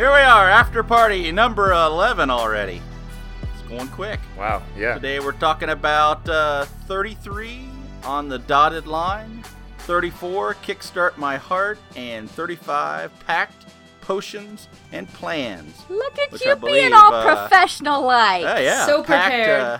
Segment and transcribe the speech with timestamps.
[0.00, 2.80] Here we are, after party number 11 already.
[3.42, 4.18] It's going quick.
[4.34, 4.62] Wow.
[4.74, 4.94] Yeah.
[4.94, 7.66] Today we're talking about uh, 33
[8.04, 9.44] on the dotted line,
[9.80, 13.66] 34 Kickstart My Heart, and 35 Packed
[14.00, 15.82] Potions and Plans.
[15.90, 18.40] Look at you I being all uh, professional like.
[18.40, 18.86] Yeah, yeah.
[18.86, 19.60] So packed, prepared.
[19.60, 19.78] uh,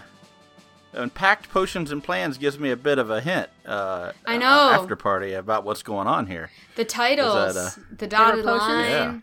[0.92, 3.48] and packed potions and plans gives me a bit of a hint.
[3.64, 4.70] Uh, I uh, know.
[4.74, 6.50] after party about what's going on here.
[6.76, 8.68] The titles, Is that, the dotted potions?
[8.68, 8.90] line.
[8.90, 9.20] Yeah.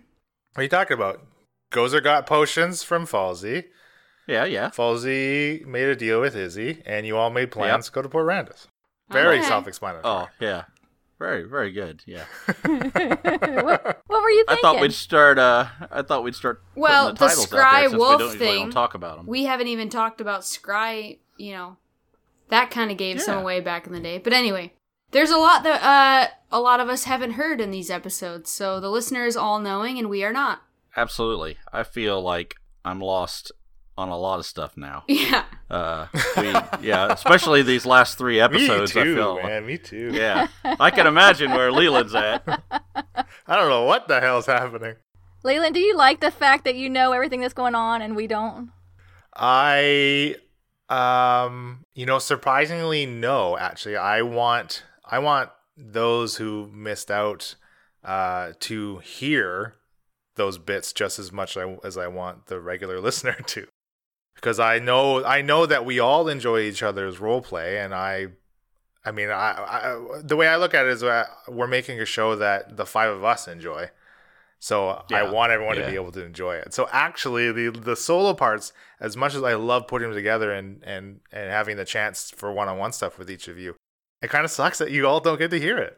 [0.58, 1.22] What are you talking about?
[1.72, 3.66] Gozer got potions from Falsey.
[4.26, 4.72] Yeah, yeah.
[4.72, 8.26] Falsey made a deal with Izzy, and you all made plans to go to Port
[8.26, 8.66] Randis.
[9.12, 9.48] Very Okay.
[9.48, 10.04] self-explanatory.
[10.12, 10.64] Oh, yeah.
[11.20, 12.02] Very, very good.
[12.08, 12.24] Yeah.
[12.66, 15.38] what, what were you I thought we'd start.
[15.38, 16.64] Uh, I thought we'd start.
[16.76, 19.28] Well, the, the titles out Scry there Wolf we don't, thing, don't talk about them.
[19.28, 21.78] We haven't even talked about Scry, you know.
[22.50, 24.18] That kind of gave some away back in the day.
[24.18, 24.74] But anyway,
[25.18, 28.52] there's a lot that uh, a lot of us haven't heard in these episodes.
[28.52, 30.62] So the listener is all knowing and we are not.
[30.96, 31.58] Absolutely.
[31.74, 32.54] I feel like
[32.86, 33.52] I'm lost
[33.98, 35.04] on a lot of stuff now.
[35.10, 35.46] Yeah.
[35.72, 36.06] Uh,
[36.38, 36.52] we,
[36.88, 38.68] yeah, especially these last three episodes.
[38.70, 38.94] Me episodes.
[38.94, 39.36] too, I feel.
[39.44, 39.66] man.
[39.66, 40.12] Me too.
[40.14, 42.44] Yeah, I can imagine where Leland's at.
[43.48, 44.96] I don't know what the hell's happening.
[45.44, 48.28] Leland, do you like the fact that you know everything that's going on and we
[48.28, 48.70] don't?
[49.36, 50.36] I
[50.90, 57.56] um you know surprisingly no actually I want I want those who missed out
[58.04, 59.76] uh to hear
[60.36, 63.68] those bits just as much I- as I want the regular listener to.
[64.36, 68.28] Because I know I know that we all enjoy each other's role play and I
[69.04, 72.06] I mean I, I the way I look at it is that we're making a
[72.06, 73.90] show that the five of us enjoy.
[74.60, 76.74] So I want everyone to be able to enjoy it.
[76.74, 80.82] So actually, the the solo parts, as much as I love putting them together and
[80.84, 83.76] and and having the chance for one on one stuff with each of you,
[84.22, 85.98] it kind of sucks that you all don't get to hear it.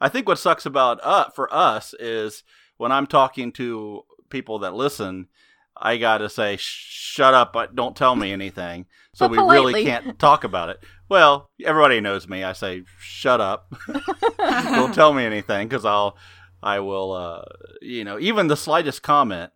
[0.00, 2.44] I think what sucks about uh for us is
[2.76, 5.28] when I'm talking to people that listen,
[5.76, 7.52] I gotta say, "Shut up!
[7.52, 10.78] but Don't tell me anything." So But we really can't talk about it.
[11.08, 12.44] Well, everybody knows me.
[12.44, 13.74] I say, "Shut up!
[14.38, 16.16] don't tell me anything," because I'll,
[16.62, 17.42] I will, uh,
[17.82, 19.50] you know, even the slightest comment,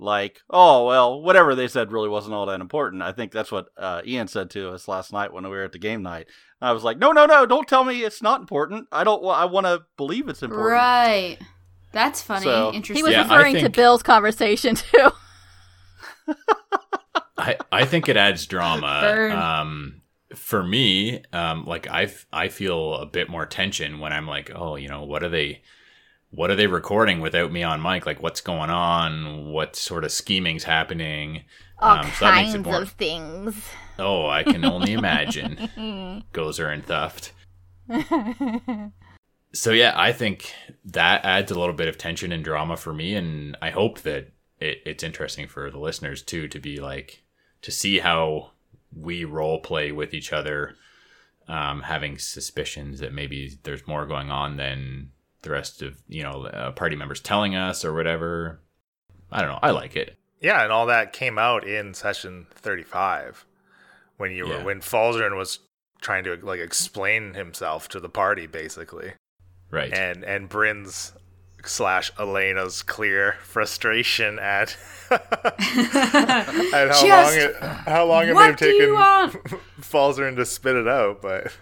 [0.00, 3.66] like, "Oh well, whatever they said really wasn't all that important." I think that's what
[3.76, 6.26] uh, Ian said to us last night when we were at the game night.
[6.60, 7.46] I was like, "No, no, no!
[7.46, 8.88] Don't tell me it's not important.
[8.92, 9.22] I don't.
[9.22, 11.38] wa- I want to believe it's important." Right.
[11.92, 12.44] That's funny.
[12.44, 12.96] So- Interesting.
[12.96, 15.10] He was Yeah, I referring to Bill's conversation too.
[17.38, 18.98] I, I think it adds drama.
[19.02, 19.32] Burn.
[19.32, 20.02] Um,
[20.34, 24.50] for me, um, like I, f- I feel a bit more tension when I'm like,
[24.54, 25.62] oh, you know, what are they,
[26.30, 28.06] what are they recording without me on mic?
[28.06, 29.46] Like, what's going on?
[29.52, 31.44] What sort of scheming's happening?
[31.78, 33.68] All Um, so that makes it kinds more- of things.
[33.98, 35.56] Oh, I can only imagine.
[36.32, 37.32] Gozer and Thuft.
[39.52, 40.54] So yeah, I think
[40.84, 44.30] that adds a little bit of tension and drama for me, and I hope that
[44.60, 47.24] it, it's interesting for the listeners too to be like
[47.62, 48.52] to see how
[48.96, 50.76] we role play with each other,
[51.48, 55.10] um, having suspicions that maybe there's more going on than
[55.42, 58.60] the rest of you know uh, party members telling us or whatever.
[59.32, 59.58] I don't know.
[59.62, 60.16] I like it.
[60.40, 63.44] Yeah, and all that came out in session thirty five
[64.16, 64.64] when you were Yeah.
[64.64, 65.60] when Falzarin was
[66.00, 69.12] trying to like explain himself to the party basically,
[69.70, 69.92] Right.
[69.92, 71.12] and and Bryn's
[71.62, 74.76] slash Elena's clear frustration at
[75.10, 75.20] at
[75.60, 79.32] how Just long it how long it may have taken want?
[79.80, 81.52] Falzern to spit it out, but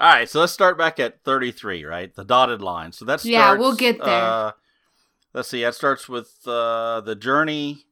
[0.00, 2.14] All right, so let's start back at 33, right?
[2.14, 2.92] The dotted line.
[2.92, 4.08] So that's Yeah, we'll get there.
[4.08, 4.52] Uh,
[5.34, 5.62] let's see.
[5.62, 7.84] That starts with uh, the journey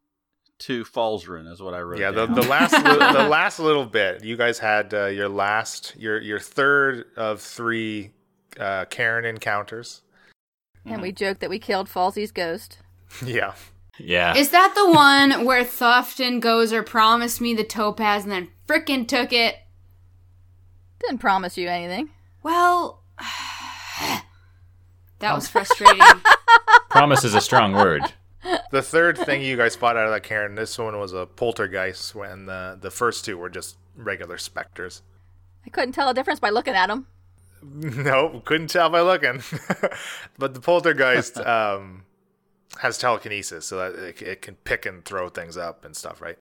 [0.60, 2.00] to Falzren, is what I wrote.
[2.00, 2.34] yeah, the, down.
[2.34, 6.40] the last li- the last little bit, you guys had uh, your last your your
[6.40, 8.12] third of three
[8.58, 10.00] uh, cairn encounters.
[10.86, 12.78] And we joked that we killed Falsey's ghost.
[13.24, 13.54] Yeah,
[13.98, 14.34] yeah.
[14.34, 19.06] Is that the one where Thuft and Gozer promised me the topaz and then frickin'
[19.08, 19.56] took it?
[21.00, 22.10] Didn't promise you anything.
[22.42, 23.02] Well,
[25.18, 26.00] that was frustrating.
[26.90, 28.02] Promise is a strong word.
[28.70, 32.14] the third thing you guys fought out of that cairn, this one was a poltergeist,
[32.14, 35.02] when the the first two were just regular specters.
[35.66, 37.06] I couldn't tell a difference by looking at them.
[37.60, 39.42] Nope, couldn't tell by looking.
[40.38, 42.04] but the poltergeist um,
[42.80, 46.38] has telekinesis, so that it, it can pick and throw things up and stuff, right?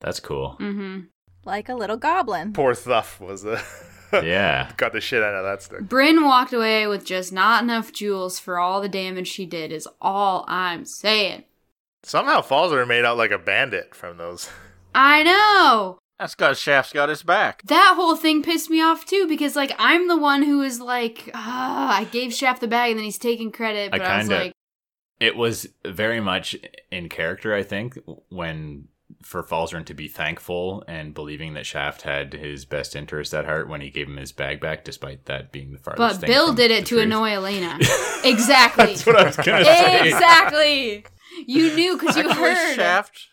[0.00, 0.56] That's cool.
[0.58, 1.00] hmm
[1.46, 2.52] Like a little goblin.
[2.52, 3.64] Poor Thuff was the
[4.12, 4.70] Yeah.
[4.76, 5.80] got the shit out of that stick.
[5.88, 9.88] Bryn walked away with just not enough jewels for all the damage she did, is
[10.00, 11.44] all I'm saying.
[12.02, 14.48] Somehow Falzer made out like a bandit from those.
[14.94, 15.98] I know!
[16.18, 17.62] That's because Shaft's got his back.
[17.66, 21.30] That whole thing pissed me off too because, like, I'm the one who is like,
[21.34, 24.28] ah, I gave Shaft the bag and then he's taking credit, I but I, was
[24.28, 24.52] kinda- like,
[25.20, 26.56] it was very much
[26.90, 27.98] in character, I think,
[28.30, 28.88] when
[29.22, 33.68] for Falzarin to be thankful and believing that Shaft had his best interest at heart
[33.68, 36.52] when he gave him his bag back, despite that being the farthest But thing Bill
[36.52, 37.02] did it to truth.
[37.04, 37.78] annoy Elena.
[38.24, 38.86] exactly.
[38.86, 40.08] That's what I was gonna say.
[40.08, 41.04] exactly.
[41.46, 42.74] You knew because you Actually, heard.
[42.76, 43.26] Shaft.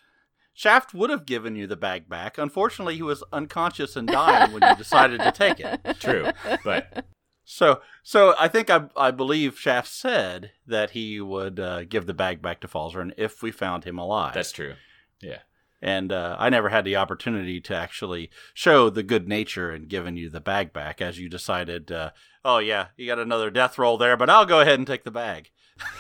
[0.54, 2.38] Shaft would have given you the bag back.
[2.38, 5.82] Unfortunately, he was unconscious and dying when you decided to take it.
[6.00, 6.28] True,
[6.64, 7.06] but
[7.44, 12.14] So, so I think I, I believe Shaft said that he would uh, give the
[12.14, 14.34] bag back to Falzarin if we found him alive.
[14.34, 14.76] that's true.
[15.22, 15.40] Yeah.
[15.86, 20.18] And uh, I never had the opportunity to actually show the good nature in giving
[20.18, 21.92] you the bag back, as you decided.
[21.92, 22.10] Uh,
[22.44, 25.12] oh yeah, you got another death roll there, but I'll go ahead and take the
[25.12, 25.52] bag.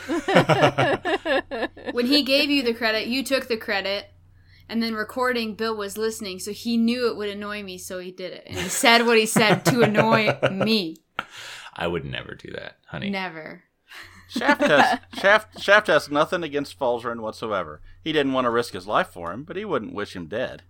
[1.92, 4.08] when he gave you the credit, you took the credit.
[4.68, 8.10] And then recording, Bill was listening, so he knew it would annoy me, so he
[8.10, 8.46] did it.
[8.48, 10.98] And he said what he said to annoy me.
[11.76, 13.12] I would never do that, honey.
[13.12, 13.66] Never.
[14.30, 17.82] Shaft has Shaft Shaft has nothing against Falzarin whatsoever.
[18.06, 20.62] He didn't want to risk his life for him, but he wouldn't wish him dead.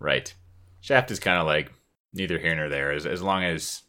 [0.00, 0.34] Right.
[0.80, 1.72] Shaft is kind of like
[2.12, 2.90] neither here nor there.
[2.90, 3.82] As as long as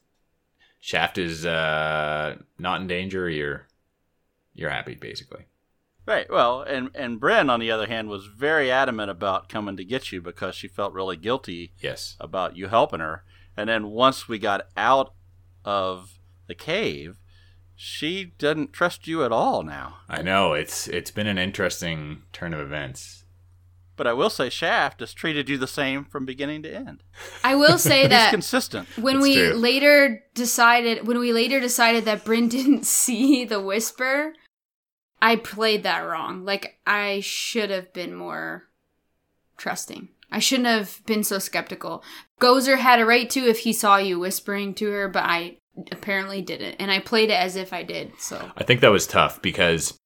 [0.79, 3.65] Shaft is uh, not in danger, you're
[4.53, 5.45] you're happy basically.
[6.05, 6.29] Right.
[6.29, 10.11] Well, and and Bryn, on the other hand, was very adamant about coming to get
[10.11, 12.15] you because she felt really guilty Yes.
[12.19, 13.23] about you helping her.
[13.57, 15.13] And then once we got out
[15.65, 17.17] of the cave,
[17.83, 19.95] she doesn't trust you at all now.
[20.07, 23.25] I know it's it's been an interesting turn of events.
[23.97, 27.01] But I will say, Shaft has treated you the same from beginning to end.
[27.43, 28.87] I will say He's that consistent.
[28.97, 29.53] when It's we true.
[29.53, 34.33] later decided when we later decided that Bryn didn't see the whisper,
[35.19, 36.45] I played that wrong.
[36.45, 38.67] Like I should have been more
[39.57, 40.09] trusting.
[40.31, 42.03] I shouldn't have been so skeptical.
[42.39, 45.57] Gozer had a right to if he saw you whispering to her, but I
[45.91, 48.13] apparently didn't, and I played it as if I did.
[48.19, 49.97] So I think that was tough because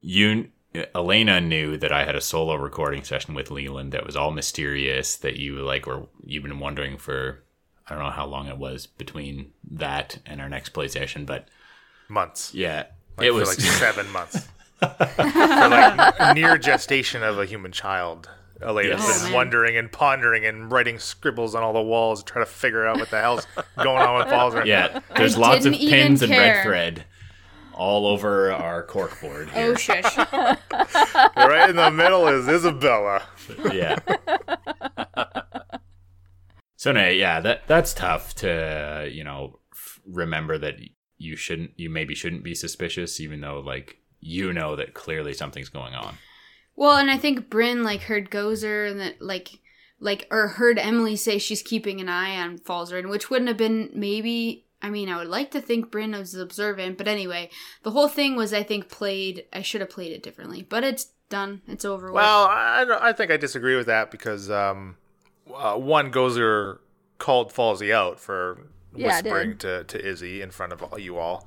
[0.00, 0.48] you
[0.94, 5.16] Elena knew that I had a solo recording session with Leland that was all mysterious
[5.16, 7.42] that you like were you've been wondering for
[7.88, 11.48] I don't know how long it was between that and our next play session, but
[12.08, 12.54] Months.
[12.54, 12.86] yeah,
[13.16, 14.48] Like, it for was like seven months.
[14.78, 18.30] for like near gestation of a human child.
[18.62, 19.06] Elena Yes.
[19.06, 22.50] has Oh, been wondering and pondering and writing scribbles on all the walls, trying to
[22.50, 23.46] figure out what the hell's
[23.76, 24.66] going on with Falzarin.
[24.66, 25.00] yeah.
[25.16, 27.04] There's I lots of didn't pins and red thread
[27.72, 29.70] all over our cork board oh, here.
[29.70, 30.16] oh shush.
[31.36, 33.22] right in the middle is Isabella.
[33.72, 33.98] yeah.
[36.76, 40.74] so no, yeah, that that's tough to you know f- remember that
[41.18, 45.68] you shouldn't, you maybe shouldn't be suspicious, even though like you know that clearly something's
[45.68, 46.16] going on.
[46.80, 49.58] Well, and I think Bryn like heard Gozer and that like
[49.98, 53.90] like or heard Emily say she's keeping an eye on Falzarin, which wouldn't have been
[53.92, 57.50] maybe I mean, I would like to think Bryn was observant, but anyway,
[57.82, 60.62] the whole thing was I think played I should have played it differently.
[60.62, 61.60] But it's done.
[61.68, 62.14] It's over with.
[62.14, 64.96] Well, I, I think I disagree with that because um,
[65.54, 66.78] uh, one Gozer
[67.18, 71.46] called Falsey out for Yeah, whispering to, to Izzy in front of all, you all.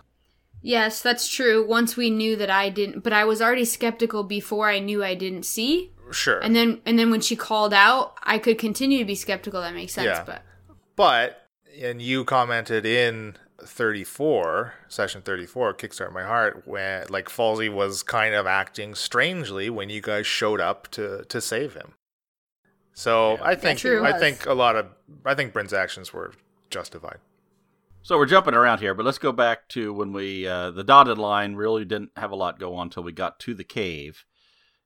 [0.63, 1.63] Yes, that's true.
[1.67, 5.13] Once we knew that I didn't but I was already skeptical before I knew I
[5.13, 5.91] didn't see.
[6.11, 6.39] Sure.
[6.39, 9.61] And then and then when she called out, I could continue to be skeptical.
[9.61, 10.23] That makes sense, Yeah.
[10.25, 10.41] but
[10.95, 11.47] But
[11.79, 18.35] and you commented in 34, session 34, Kickstart My Heart, when like Falsey was kind
[18.35, 21.93] of acting strangely when you guys showed up to to save him.
[22.93, 24.05] So I think true.
[24.05, 24.87] I think a lot of
[25.25, 26.33] I think Bryn's actions were
[26.69, 27.17] justified.
[28.05, 31.17] So we're jumping around here, but let's go back to when we uh, the dotted
[31.17, 34.25] line really didn't have a lot go on until we got to the cave,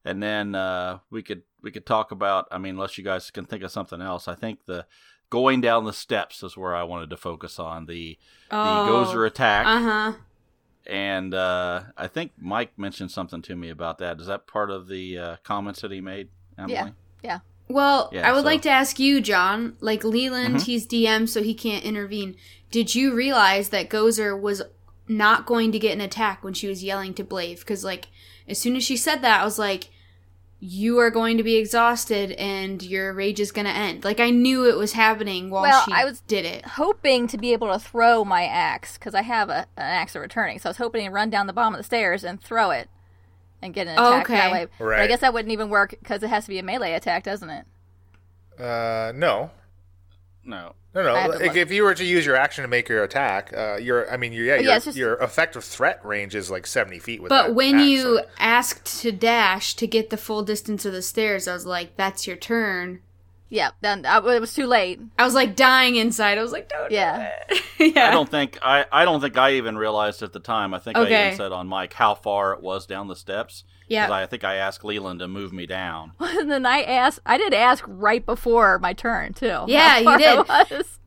[0.05, 2.47] and then uh, we could we could talk about.
[2.51, 4.85] I mean, unless you guys can think of something else, I think the
[5.31, 8.19] going down the steps is where I wanted to focus on the
[8.51, 10.13] the Gozer attack, Uh huh.
[10.85, 14.21] and uh, I think Mike mentioned something to me about that.
[14.21, 16.29] Is that part of the uh, comments that he made?
[16.55, 16.73] Emily?
[16.73, 16.89] Yeah.
[17.23, 17.39] Yeah.
[17.69, 19.75] Well, Yeah, I would so- like to ask you, John.
[19.81, 20.61] Like Leland, Mhm.
[20.61, 22.35] he's DM, so he can't intervene.
[22.71, 24.61] Did you realize that Gozer was
[25.07, 27.59] not going to get an attack when she was yelling to Blave?
[27.59, 28.07] Because, like,
[28.47, 29.89] as soon as she said that, I was like,
[30.59, 34.31] "You are going to be exhausted, and your rage is going to end." Like, I
[34.31, 36.65] knew it was happening while Well, she I was- did it.
[36.65, 40.21] Hoping to be able to throw my axe because I have a, an axe of
[40.21, 40.59] returning.
[40.59, 42.89] So I was hoping to run down the bottom of the stairs and throw it
[43.61, 44.65] and get an Oh, attack that okay.
[44.65, 44.67] way.
[44.77, 47.23] But I guess that wouldn't even work because it has to be a melee attack,
[47.23, 47.65] doesn't it?
[48.61, 49.51] Uh, no,
[50.47, 50.73] No.
[50.95, 51.13] no, no.
[51.13, 53.53] I have to Like, if you were to use your action to make your attack,
[53.55, 56.65] uh, your I mean, your, yeah, your, yeah, just- your effective threat range is like
[56.65, 57.21] seventy feet.
[57.21, 60.93] With But that when axe, you asked to dash to get the full distance of
[60.93, 63.01] the stairs, I was like, "That's your turn."
[63.49, 63.71] Yeah.
[63.81, 64.99] Then I, it was too late.
[65.19, 66.37] I was like dying inside.
[66.37, 67.31] I was like, "Don't." do Yeah.
[67.49, 67.63] it."
[67.95, 68.07] yeah.
[68.07, 70.73] I don't think I, I don't think I even realized at the time.
[70.73, 74.11] I think I even said on mic how far it was down the steps, Yeah.
[74.11, 76.11] I think I asked Leland to move me down.
[76.19, 79.63] and then I asked, I did ask right before my turn too.
[79.67, 80.47] Yeah, you did.
[80.47, 80.99] Was.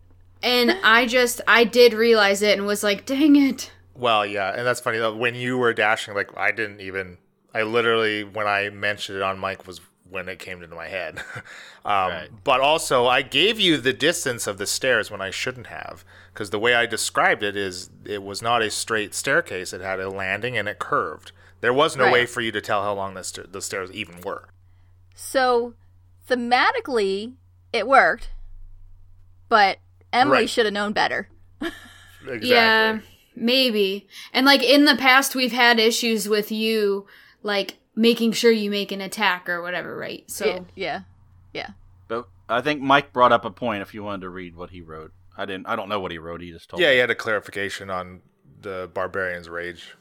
[0.43, 3.73] And I just, I did realize it and was like, dang it.
[3.95, 4.99] Well, yeah, and that's funny.
[4.99, 7.19] though, When you were dashing, like I didn't even.
[7.53, 11.19] I literally, when I mentioned it on mic, was when it came into my head.
[11.85, 12.29] um, Right.
[12.45, 16.51] But also, I gave you the distance of the stairs when I shouldn't have, because
[16.51, 19.73] the way I described it is, it was not a straight staircase.
[19.73, 21.33] It had a landing and it curved.
[21.61, 22.12] There was no Right.
[22.12, 24.49] way for you to tell how long the, st- the stairs even were.
[25.14, 25.75] So
[26.29, 27.35] thematically,
[27.73, 28.31] it worked,
[29.49, 29.79] but
[30.12, 30.50] Emily Right.
[30.50, 31.29] should have known better.
[32.23, 32.50] Exactly.
[32.50, 32.99] Yeah,
[33.35, 34.07] maybe.
[34.35, 37.07] And like in the past, we've had issues with you,
[37.43, 40.31] like making sure you make an attack or whatever, right?
[40.31, 41.00] So Yeah, yeah,
[41.55, 41.71] yeah.
[42.09, 43.81] But I think Mike brought up a point.
[43.81, 45.67] If you wanted to read what he wrote, I didn't.
[45.67, 46.43] I don't know what he wrote.
[46.43, 46.95] He just told Yeah, me.
[46.95, 48.21] he had a clarification on
[48.61, 49.97] the barbarian's rage.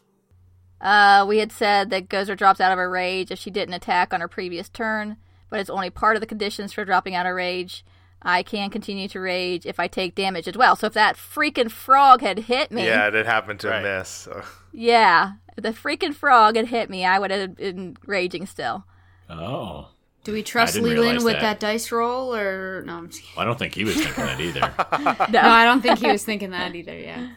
[0.82, 4.14] Uh, we had said that Gozer drops out of her rage if she didn't attack
[4.14, 5.18] on her previous turn,
[5.50, 7.84] but it's only part of the conditions for dropping out of rage.
[8.22, 10.76] I can continue to rage if I take damage as well.
[10.76, 13.82] So if that freaking frog had hit me, Yeah, it had happened to Right.
[13.84, 14.10] miss.
[14.10, 14.44] So.
[14.74, 18.84] yeah, if the freaking frog had hit me, I would have been raging still.
[19.30, 19.90] Oh.
[20.26, 21.42] do we trust Leland with that.
[21.42, 21.60] that.
[21.62, 22.98] dice roll or no?
[22.98, 23.42] I'm just kidding.
[23.42, 25.26] I don't think he was thinking that either.
[25.32, 26.98] No, I don't think he was thinking that either.
[26.98, 27.30] Yeah.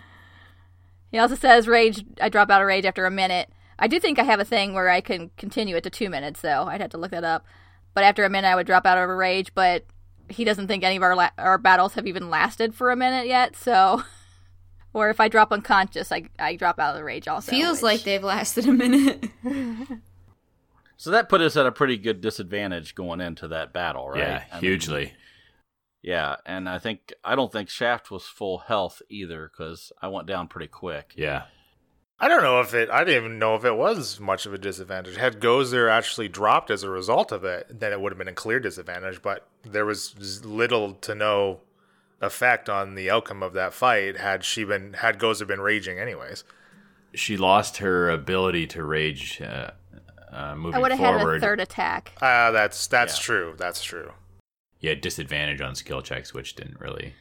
[1.12, 2.04] He also says rage.
[2.20, 3.50] I drop out of rage after a minute.
[3.78, 6.40] I do think I have a thing where I can continue it to two minutes,
[6.40, 6.64] though.
[6.64, 7.44] I'd have to look that up.
[7.94, 9.52] But after a minute, I would drop out of a rage.
[9.54, 9.84] But
[10.28, 13.26] he doesn't think any of our la- our battles have even lasted for a minute
[13.26, 13.54] yet.
[13.54, 14.02] So,
[14.94, 17.52] or if I drop unconscious, I I drop out of the rage also.
[17.52, 19.28] Feels which- like they've lasted a minute.
[20.96, 24.18] So that put us at a pretty good disadvantage going into that battle, right?
[24.20, 25.12] Yeah, I mean, hugely.
[26.02, 30.26] Yeah, and I think I don't think Shaft was full health either because I went
[30.26, 31.12] down pretty quick.
[31.16, 31.44] Yeah.
[32.20, 32.88] I don't know if it.
[32.88, 35.16] I didn't even know if it was much of a disadvantage.
[35.16, 38.32] Had Gozer actually dropped as a result of it, then it would have been a
[38.32, 39.20] clear disadvantage.
[39.22, 41.62] But there was little to no
[42.20, 46.44] effect on the outcome of that fight had she been had Gozer been raging anyways.
[47.14, 49.72] She lost her ability to rage uh,
[50.30, 52.12] uh, moving I would have had a third attack.
[52.22, 53.24] Ah, that's that's Yeah.
[53.24, 53.54] true.
[53.58, 54.12] That's true.
[54.82, 57.14] You had disadvantage on skill checks, which didn't really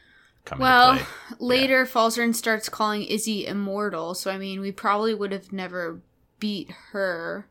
[0.44, 1.36] come well, into play.
[1.38, 6.00] later Falzarin starts calling Izzy immortal, so I mean, we probably would have never
[6.38, 7.46] beat her.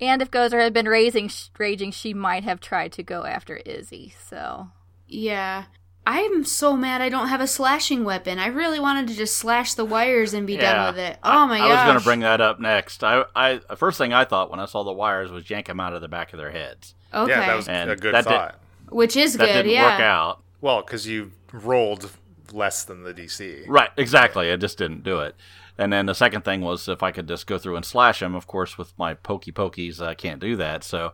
[0.00, 4.12] And if Gozer had been raising, raging, she might have tried to go after Izzy.
[4.28, 4.68] So
[5.06, 5.64] Yeah.
[6.08, 8.38] I'm so mad I don't have a slashing weapon.
[8.38, 10.72] I really wanted to just slash the wires and be Yeah.
[10.72, 11.18] done with it.
[11.24, 11.70] Oh my god!
[11.70, 13.02] I was going to bring that up next.
[13.02, 15.94] I, I, first thing I thought when I saw the wires was yank them out
[15.94, 16.94] of the back of their heads.
[17.12, 17.32] Okay.
[17.32, 18.54] Yeah, that was And a good that did- thought.
[18.90, 19.82] Which is That good, didn't yeah.
[19.92, 20.42] work out.
[20.60, 22.10] Well, because you rolled
[22.52, 23.64] less than the DC.
[23.68, 24.50] Right, exactly.
[24.52, 25.34] I just didn't do it.
[25.78, 28.34] And then the second thing was if I could just go through and slash him.
[28.34, 30.82] Of course, with my pokey pokies, I can't do that.
[30.84, 31.12] So,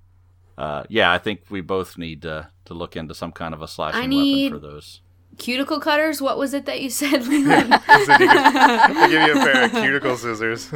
[0.57, 3.67] uh, yeah, I think we both need to to look into some kind of a
[3.69, 5.00] slashing need- weapon for those.
[5.38, 7.73] Cuticle cutters, what was it that you said, Leland?
[7.88, 10.71] I'll give you a pair of cuticle scissors.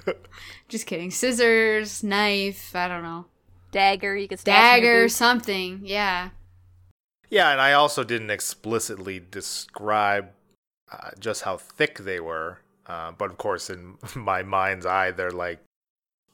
[0.68, 1.10] just kidding.
[1.10, 3.26] Scissors, knife, I don't know.
[3.70, 5.80] Dagger, you could stash in Dagger, something.
[5.84, 6.30] Yeah.
[7.30, 10.30] yeah, and I also didn't explicitly describe
[10.90, 12.60] uh, just how thick they were.
[12.86, 15.60] Uh, but of course, in my mind's eye, they're like,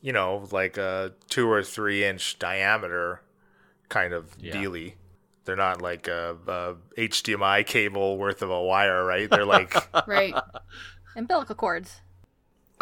[0.00, 3.22] you know, like a two or three inch diameter
[3.88, 4.52] kind of Yeah.
[4.52, 4.94] dealy.
[5.44, 9.28] They're not like a, a HDMI cable worth of a wire, right?
[9.34, 9.74] They're like
[10.06, 10.34] Right.
[11.16, 12.00] umbilical cords.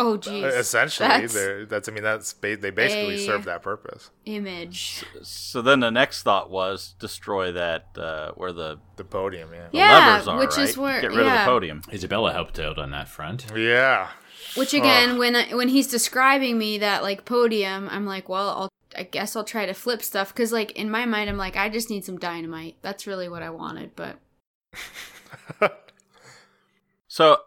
[0.04, 0.56] Oh jeez.
[0.58, 4.10] essentially That's they're that's I mean that's ba- they basically serve that purpose.
[4.24, 5.04] image.
[5.22, 9.68] So then the next thought was destroy that uh, where the, The podium, yeah.
[9.70, 10.38] the Yeah, levers are.
[10.38, 10.68] which right?
[10.68, 11.82] is where- get rid of the podium.
[11.92, 13.46] Isabella helped out on that front.
[13.54, 14.08] Yeah.
[14.56, 18.68] Which again, when I, when he's describing me that like podium, I'm like, well, I'll
[18.96, 21.68] I guess I'll try to flip stuff because like in my mind, I'm like, I
[21.68, 22.76] just need some dynamite.
[22.82, 24.18] That's really what I wanted, but
[27.08, 27.38] So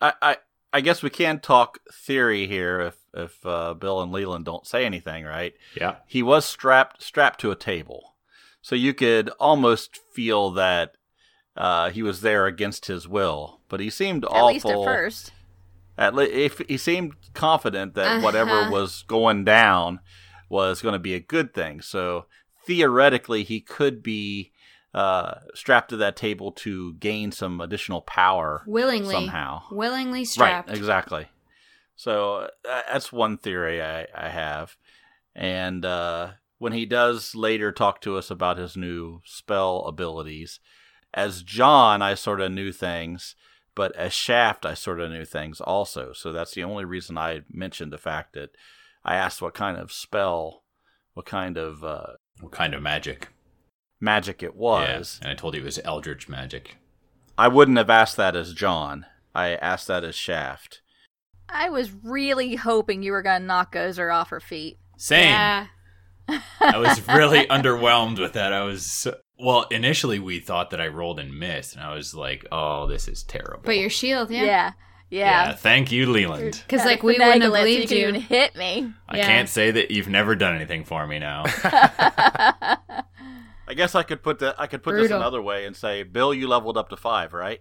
[0.00, 0.36] I, I
[0.76, 4.84] I guess we can talk theory here if if uh, Bill and Leland don't say
[4.84, 5.54] anything, right?
[5.74, 5.96] Yeah.
[6.06, 8.14] He was strapped strapped to a table,
[8.60, 10.96] so you could almost feel that
[11.56, 13.60] uh, he was there against his will.
[13.70, 14.46] But he seemed At awful.
[14.48, 15.32] least at first.
[15.96, 18.20] At le- if he seemed confident that Uh-huh.
[18.26, 20.00] whatever was going down
[20.50, 21.80] was going to be a good thing.
[21.80, 22.26] So
[22.66, 24.52] theoretically, he could be
[24.94, 29.62] uh, strapped to that table to gain some additional power willingly, somehow.
[29.70, 30.68] willingly strapped.
[30.68, 31.26] Right, exactly.
[31.96, 34.76] So uh, that's one theory I, I have.
[35.34, 40.60] And uh, when he does later talk to us about his new spell abilities,
[41.12, 43.34] as John, I sort of knew things,
[43.74, 46.12] but as Shaft, I sort of knew things also.
[46.12, 48.50] So that's the only reason I mentioned the fact that
[49.04, 50.62] I asked what kind of spell,
[51.14, 53.28] what kind of uh, What kind of magic?
[54.00, 55.18] Magic it was.
[55.22, 56.76] Yeah, and I told you it was eldritch magic.
[57.38, 59.06] I wouldn't have asked that as John.
[59.34, 60.80] I asked that as Shaft.
[61.48, 64.78] I was really hoping you were gonna knock Gozer off her feet.
[64.96, 65.28] Same.
[65.28, 65.66] Yeah.
[66.60, 68.52] I was really underwhelmed with that.
[68.52, 69.06] I was
[69.38, 69.66] well.
[69.70, 73.22] Initially, we thought that I rolled and missed, and I was like, "Oh, this is
[73.22, 74.72] terrible." But your shield, Yeah, yeah.
[75.10, 75.46] yeah.
[75.48, 75.52] yeah.
[75.54, 76.62] Thank you, Leland.
[76.66, 77.98] Because like we wouldn't have finagle believed you.
[77.98, 78.08] you.
[78.08, 78.92] Even hit me.
[79.08, 79.26] I Yeah.
[79.26, 81.44] can't say that you've never done anything for me now.
[83.68, 84.54] I guess I could put that.
[84.58, 87.60] I could put this another way and say, Bill, you leveled up to five, right?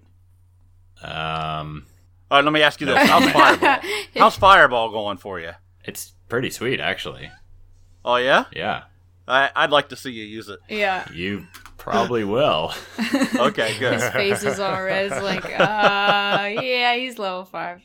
[1.03, 1.85] um,
[2.31, 3.79] All right, let me ask you this: How's Fireball?
[4.15, 5.51] How's Fireball going for you?
[5.83, 7.29] it's pretty sweet, actually.
[8.03, 8.83] Oh yeah, Yeah,
[9.27, 10.59] I, I'd like to see you use it.
[10.69, 11.07] Yeah.
[11.11, 11.45] you
[11.77, 12.73] probably will.
[13.35, 13.93] Okay, good.
[13.93, 15.11] His face is all red.
[15.11, 17.81] It's like, uh, yeah, he's level five.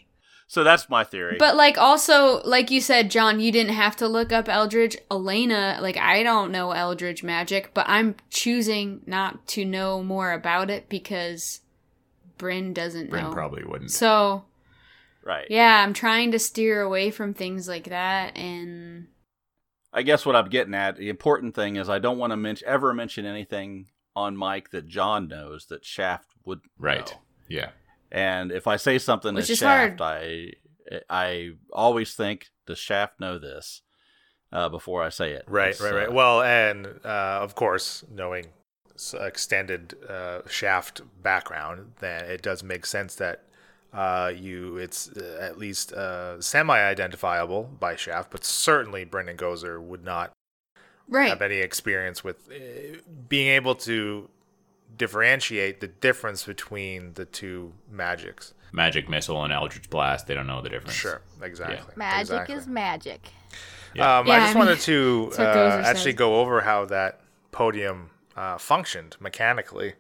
[0.51, 1.37] So that's my theory.
[1.39, 4.97] But like also, like you said, John, you didn't have to look up eldritch.
[5.09, 10.69] Elena, like I don't know eldritch magic, but I'm choosing not to know more about
[10.69, 11.61] it because
[12.37, 13.33] Bryn doesn't know Bryn know.
[13.33, 13.93] probably wouldn't.
[13.93, 14.43] So
[15.23, 15.47] right.
[15.49, 19.07] yeah, I'm trying to steer away from things like that and
[19.93, 22.67] I guess what I'm getting at, the important thing is I don't want to mention
[22.67, 27.09] ever mention anything on mic that John knows that Shaft would Right.
[27.09, 27.21] know.
[27.47, 27.71] Yeah.
[28.13, 30.03] And if I say something Which to is Shaft, hard.
[30.03, 30.53] I
[31.09, 33.83] I always think does Shaft know this
[34.53, 35.45] uh, before I say it.
[35.47, 36.09] Right, It's, right, right.
[36.09, 38.47] uh, Well, and uh, of course, knowing
[39.15, 43.45] extended uh, shaft background, then it does make sense that
[43.93, 49.81] uh, you it's uh, at least uh, semi-identifiable by shaft, but certainly Bryn and Gozer
[49.81, 50.33] would not
[51.09, 51.29] right.
[51.29, 52.99] have any experience with uh,
[53.29, 54.29] being able to
[54.97, 58.55] differentiate the difference between the two magics.
[58.73, 60.27] Magic missile and Eldritch blast.
[60.27, 60.95] They don't know the difference.
[60.95, 61.93] Sure, exactly.
[61.97, 62.55] Magic exactly.
[62.55, 63.29] is magic.
[63.95, 64.19] Yeah.
[64.19, 66.17] Um, Yeah, I I just mean, wanted to uh, actually said.
[66.19, 69.95] go over how that podium uh, functioned mechanically.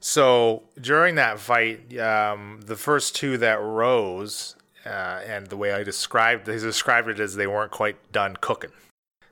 [0.00, 5.82] So during that fight, um, the first two that rose, uh, and the way I
[5.82, 8.70] described, they described it as they weren't quite done cooking.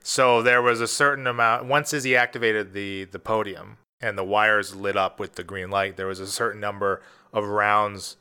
[0.01, 1.65] So there was a certain amount.
[1.65, 5.97] Once Izzy activated the the podium and the wires lit up with the green light,
[5.97, 7.01] there was a certain number
[7.33, 8.17] of rounds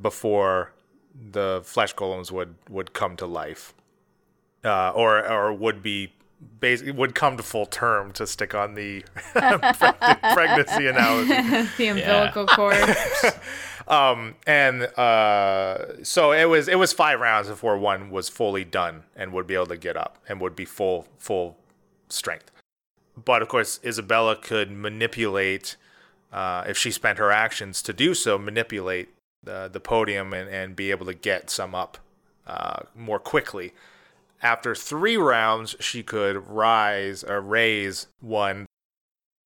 [0.00, 0.72] before
[1.14, 3.74] the flesh golems would would come to life
[4.64, 6.12] uh, or or would be
[6.60, 11.68] basically would come to full term to stick on the pregnancy analogy.
[11.76, 12.76] the umbilical cord.
[13.88, 19.04] Um, and uh, so it was it was five rounds before one was fully done
[19.16, 21.56] and would be able to get up and would be full full
[22.10, 22.50] strength.
[23.24, 25.76] But of course, Isabella could manipulate
[26.32, 29.08] uh, if she spent her actions to do so, manipulate
[29.42, 31.98] the the podium and, and be able to get some up
[32.46, 33.72] uh, more quickly.
[34.42, 38.66] After three rounds, she could rise or raise one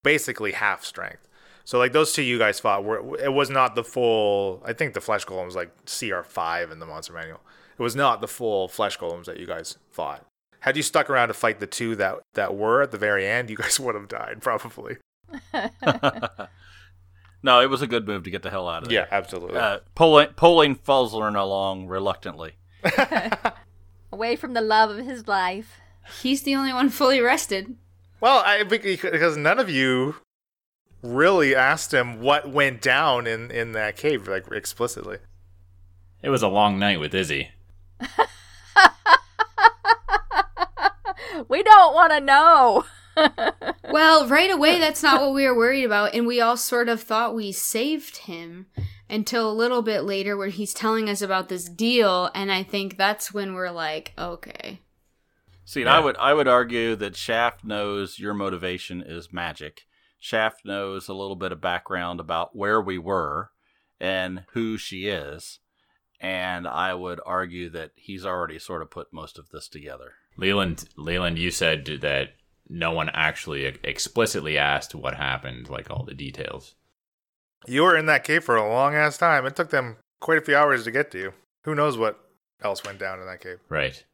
[0.03, 1.29] basically half strength.
[1.65, 4.63] So like those two you guys fought, were it was not the full.
[4.65, 7.41] I think the flesh golem was like CR five in the monster manual.
[7.79, 10.27] It was not the full flesh golems that you guys fought.
[10.63, 13.51] Had you stuck around to fight the two that that were at the very end,
[13.51, 14.97] you guys would have died probably.
[17.43, 19.01] no, it was a good move to get the hell out of there.
[19.01, 19.59] Yeah, absolutely.
[19.59, 22.53] Uh, pulling pulling Fuzzlern along reluctantly.
[24.13, 25.81] Away from the love of his life.
[26.23, 27.75] He's the only one fully rested.
[28.21, 30.17] well, I because none of you
[31.03, 35.19] really asked him what went down in in that cave like explicitly.
[36.23, 37.51] It was a long night with Izzy.
[41.49, 42.85] We don't want to know.
[43.91, 47.03] Well, right away, that's not what we were worried about, and we all sort of
[47.03, 48.67] thought we saved him
[49.11, 52.97] until a little bit later, where he's telling us about this deal, and I think
[52.97, 54.81] that's when we're like, okay,
[55.67, 55.97] See, and Yeah.
[55.97, 59.83] I would I would argue that Shaft knows your motivation is magic.
[60.19, 63.51] Shaft knows a little bit of background about where we were
[64.01, 65.59] and who she is,
[66.19, 70.15] and I would argue that he's already sort of put most of this together.
[70.37, 72.31] Leland, Leland, you said that
[72.69, 76.75] no one actually explicitly asked what happened, like all the details.
[77.67, 79.47] You were in that cave for a long ass time.
[79.47, 81.33] It took them quite a few hours to get to you.
[81.65, 82.19] Who knows what
[82.63, 83.59] else went down in that cave?
[83.69, 84.05] Right.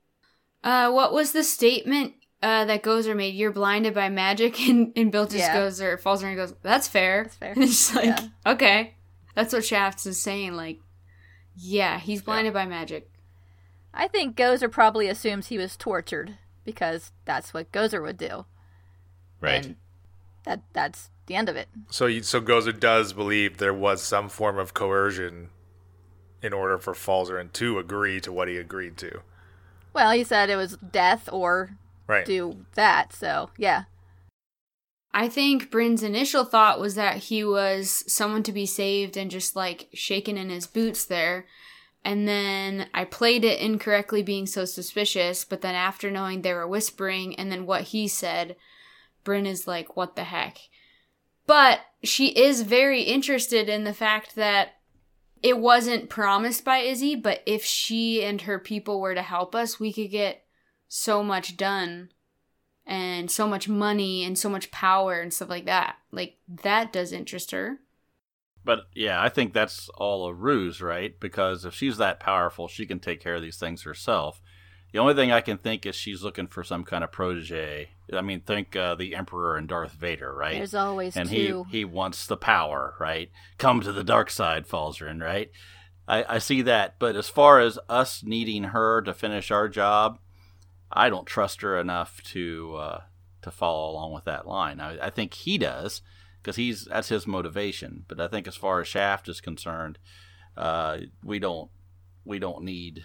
[0.62, 3.34] Uh, what was the statement uh, that Gozer made?
[3.34, 5.54] You're blinded by magic, and, and Bill just Yeah.
[5.54, 7.52] goes or falls and goes, "That's fair." That's fair.
[7.54, 8.26] And it's like, Yeah.
[8.44, 8.94] okay,
[9.34, 10.54] that's what Shafts is saying.
[10.54, 10.80] Like,
[11.56, 13.08] yeah, he's blinded by magic.
[13.98, 18.46] I think Gozer probably assumes he was tortured because that's what Gozer would do.
[19.40, 19.66] Right.
[19.66, 19.76] And
[20.44, 21.68] that that's the end of it.
[21.90, 25.50] So, you, so Gozer does believe there was some form of coercion
[26.40, 29.20] in order for Falzarin to agree to what he agreed to.
[29.92, 32.24] Well, he said it was death or Right.
[32.24, 33.12] do that.
[33.12, 33.84] So yeah,
[35.12, 39.56] I think Bryn's initial thought was that he was someone to be saved and just
[39.56, 41.46] like shaken in his boots there.
[42.04, 45.44] And then I played it incorrectly, being so suspicious.
[45.44, 48.56] But then after knowing they were whispering and then what he said,
[49.24, 50.58] Bryn is like, what the heck?
[51.46, 54.76] But she is very interested in the fact that
[55.42, 59.78] it wasn't promised by Izzy, but if she and her people were to help us,
[59.78, 60.44] we could get
[60.88, 62.10] so much done
[62.86, 65.96] and so much money and so much power and stuff like that.
[66.10, 67.78] Like that does interest her.
[68.64, 71.18] But yeah, I think that's all a ruse, right?
[71.18, 74.40] Because if she's that powerful, she can take care of these things herself.
[74.92, 77.90] The only thing I can think is she's looking for some kind of protege.
[78.12, 80.56] I mean, think uh, the Emperor and Darth Vader, right?
[80.56, 81.66] there's always and two.
[81.70, 83.30] he he wants the power, right?
[83.58, 85.50] Come to the dark side, Falzarin, right?
[86.06, 90.18] I, I see that, but as far as us needing her to finish our job,
[90.90, 93.00] I don't trust her enough to uh,
[93.42, 94.80] to follow along with that line.
[94.80, 96.00] I, I think he does
[96.48, 98.06] because he's that's his motivation.
[98.08, 99.98] But I think as far as Shaft is concerned,
[100.56, 101.70] uh, we don't
[102.24, 103.04] we don't need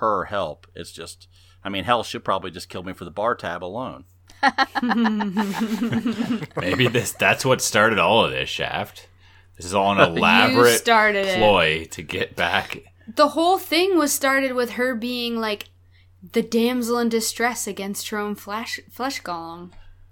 [0.00, 0.66] her help.
[0.74, 1.26] It's just,
[1.64, 4.04] I mean, hell, she'll probably just kill me for the bar tab alone.
[6.56, 9.08] Maybe this that's what started all of this, Shaft.
[9.56, 11.38] This is all an You elaborate started it.
[11.38, 12.82] ploy to get back.
[13.08, 15.70] The whole thing was started with her being like
[16.34, 19.70] the damsel in distress against her own flesh flesh golem.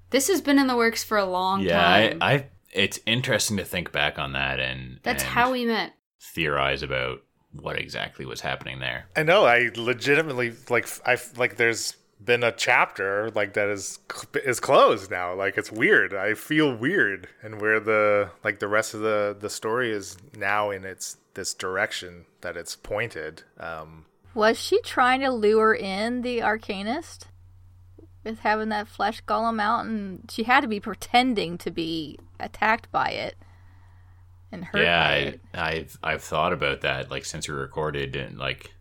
[0.08, 2.34] This has been in the works for a long time, Yeah, I.
[2.34, 5.92] I it's interesting to think back on that and That's and how we met.
[6.20, 7.18] theorize about
[7.52, 9.06] what exactly was happening there.
[9.14, 9.44] I know.
[9.44, 10.88] I legitimately like.
[11.06, 11.56] I like.
[11.56, 13.98] There's been a chapter like that is
[14.44, 15.34] is closed now.
[15.34, 16.14] Like it's weird.
[16.14, 20.70] I feel weird, and where the like the rest of the the story is now
[20.70, 23.42] in its this direction that it's pointed.
[23.58, 27.24] Um, Was she trying to lure in the Arcanist
[28.24, 29.86] with having that flesh golem out?
[29.86, 33.36] And she had to be pretending to be attacked by it
[34.50, 35.40] and hurt yeah, by I, it.
[35.54, 38.72] I've I've thought about that like since we recorded and like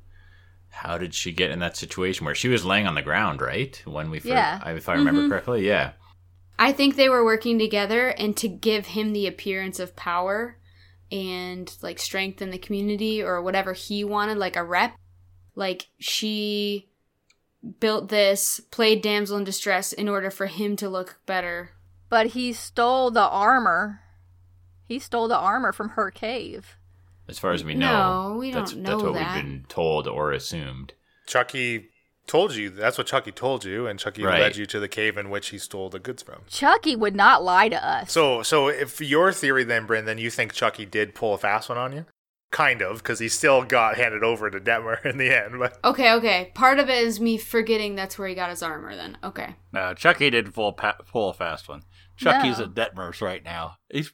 [0.69, 3.82] how did she get in that situation where she was laying on the ground, right?
[3.86, 4.69] When we first, Yeah.
[4.69, 5.30] If I remember mm-hmm.
[5.30, 5.91] correctly, yeah.
[6.58, 10.58] I think they were working together and to give him the appearance of power
[11.12, 14.95] and like strength in the community or whatever he wanted, like a rep.
[15.56, 16.89] Like she
[17.80, 21.71] built this, played damsel in distress in order for him to look better.
[22.10, 24.02] But he stole the armor.
[24.88, 26.76] He stole the armor from her cave.
[27.28, 29.36] As far as we know, No, we don't that's know what that.
[29.36, 30.93] we've been told or assumed.
[31.28, 31.88] Chucky
[32.28, 32.69] told you.
[32.69, 34.41] That's what Chucky told you, and Chucky Right.
[34.41, 36.41] led you to the cave in which he stole the goods from.
[36.50, 38.12] Chucky would not lie to us.
[38.12, 41.69] So, so if your theory then, Bryn, then you think Chucky did pull a fast
[41.69, 42.06] one on you?
[42.51, 45.57] Kind of, because he still got handed over to Detmer in the end.
[45.57, 46.51] But Okay, okay.
[46.53, 49.17] Part of it is me forgetting that's where he got his armor then.
[49.23, 49.55] Okay.
[49.71, 51.83] No, Chucky did pull, pa- pull a fast one.
[52.17, 52.65] Chucky's No.
[52.65, 53.77] at Detmer's right now.
[53.89, 54.11] He's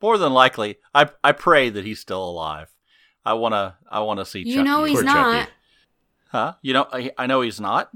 [0.00, 0.78] more than likely.
[0.94, 2.72] I I pray that he's still alive.
[3.24, 4.40] I wanna I wanna see.
[4.46, 4.64] You Chucky.
[4.64, 5.34] know he's Poor not.
[5.40, 5.50] Chucky.
[6.28, 6.52] huh?
[6.62, 7.90] You know I, I know he's not.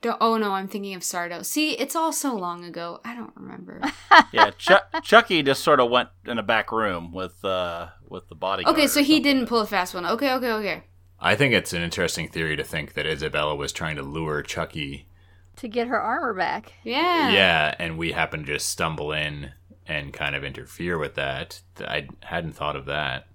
[0.00, 1.44] Do- oh no, I'm thinking of Sardo.
[1.44, 3.00] See, it's all so long ago.
[3.04, 3.80] I don't remember.
[4.32, 8.34] Yeah, Chuck Chucky just sort of went in a back room with uh with the
[8.34, 8.64] body.
[8.66, 10.04] okay, so he didn't pull a fast one.
[10.06, 10.82] Okay, okay, okay.
[11.20, 15.08] I think it's an interesting theory to think that Isabella was trying to lure Chucky.
[15.56, 16.72] to get her armor back.
[16.84, 17.30] Yeah.
[17.32, 19.50] Yeah, and we happened to just stumble in
[19.86, 21.60] and kind of interfere with that.
[21.80, 23.26] I hadn't thought of that.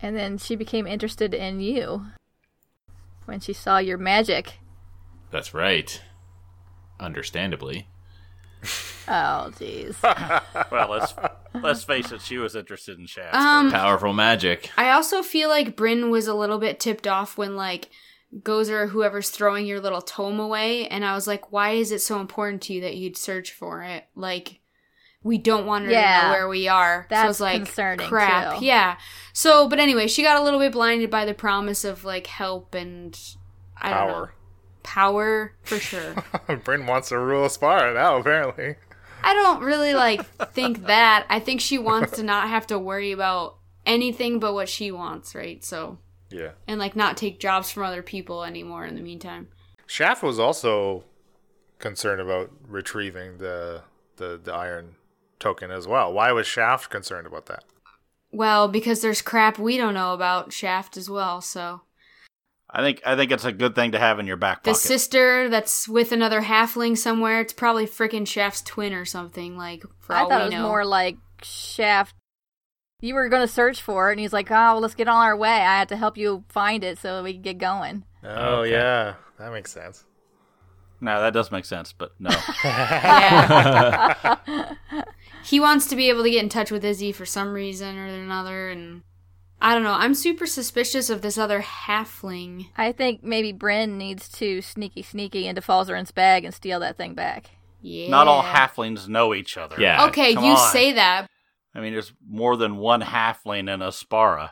[0.00, 2.06] And then she became interested in you
[3.24, 4.58] when she saw your magic.
[5.30, 6.00] That's right.
[6.98, 7.88] Understandably.
[9.08, 9.96] Oh, jeez.
[10.70, 11.14] Well, let's
[11.54, 12.20] let's face it.
[12.20, 13.34] She was interested in Shaft.
[13.34, 14.70] Um, Powerful magic.
[14.76, 17.88] I also feel like Bryn was a little bit tipped off when like
[18.42, 22.00] Gozer or whoever's throwing your little tome away, and I was like, why is it
[22.00, 24.04] so important to you that you'd search for it?
[24.14, 24.60] Like,
[25.24, 27.06] we don't want her to know where we are.
[27.08, 28.58] so That's it's like concerning, crap.
[28.58, 28.64] too.
[28.64, 28.96] Yeah.
[29.32, 32.74] So, but anyway, she got a little bit blinded by the promise of like help
[32.74, 33.18] and
[33.76, 34.28] I don't know.
[34.82, 35.54] Power.
[35.62, 36.14] For sure.
[36.64, 38.76] Bryn wants to rule Aspara now, apparently.
[39.22, 41.26] I don't really like think that.
[41.28, 45.34] I think she wants to not have to worry about anything but what she wants,
[45.34, 45.62] right?
[45.64, 45.98] So
[46.30, 46.52] Yeah.
[46.66, 49.48] and like not take jobs from other people anymore in the meantime.
[49.86, 51.04] Shaft was also
[51.78, 53.82] concerned about retrieving the
[54.16, 54.96] the, the iron
[55.38, 56.12] token as well.
[56.12, 57.64] Why was Shaft concerned about that?
[58.32, 61.80] Well, because there's crap we don't know about Shaft as well, so
[62.72, 64.80] I think I think it's a good thing to have in your back the pocket.
[64.80, 70.14] sister that's with another halfling somewhere, it's probably freaking Shaft's twin or something, like for
[70.14, 70.62] I all thought we it was know.
[70.68, 72.14] more like Shaft.
[73.02, 75.24] You were going to search for it, and he's like, "Oh, well, let's get on
[75.24, 75.48] our way.
[75.48, 78.72] I had to help you find it so we can get going." Oh Okay.
[78.72, 80.04] yeah, that makes sense.
[81.00, 82.28] No, that does make sense, but no.
[85.42, 88.04] He wants to be able to get in touch with Izzy for some reason or
[88.06, 89.02] another, and
[89.62, 89.92] I don't know.
[89.92, 92.68] I'm super suspicious of this other halfling.
[92.76, 97.14] I think maybe Bryn needs to sneaky sneaky into Falzarin's bag and steal that thing
[97.14, 97.50] back.
[97.82, 98.08] Yeah.
[98.08, 99.76] Not all halflings know each other.
[99.78, 100.06] Yeah.
[100.06, 100.72] Okay, Come you on.
[100.72, 101.26] say that.
[101.74, 104.50] I mean, there's more than one halfling in Aspara.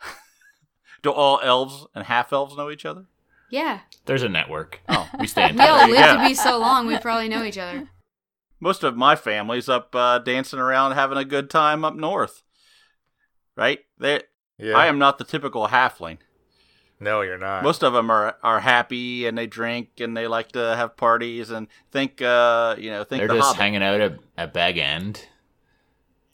[1.02, 3.06] Do all elves and half elves know each other?
[3.50, 3.80] Yeah.
[4.06, 4.80] There's a network.
[4.88, 5.08] Oh.
[5.20, 5.88] We stay in We all touch.
[5.90, 6.16] lived Yeah.
[6.22, 7.88] to be so long, we probably know each other.
[8.60, 12.42] Most of my family's up uh, dancing around, having a good time up north.
[13.56, 13.80] Right?
[13.98, 14.22] They,
[14.58, 14.76] Yeah.
[14.76, 16.18] I am not the typical halfling.
[16.98, 17.62] No, you're not.
[17.62, 21.50] Most of them are are happy and they drink and they like to have parties
[21.50, 23.60] and think, uh, you know, think They're the just Hobbit.
[23.60, 25.26] hanging out at, at Bag End,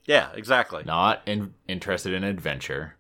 [0.07, 0.85] Yeah, exactly.
[0.87, 2.95] not in, interested in adventure.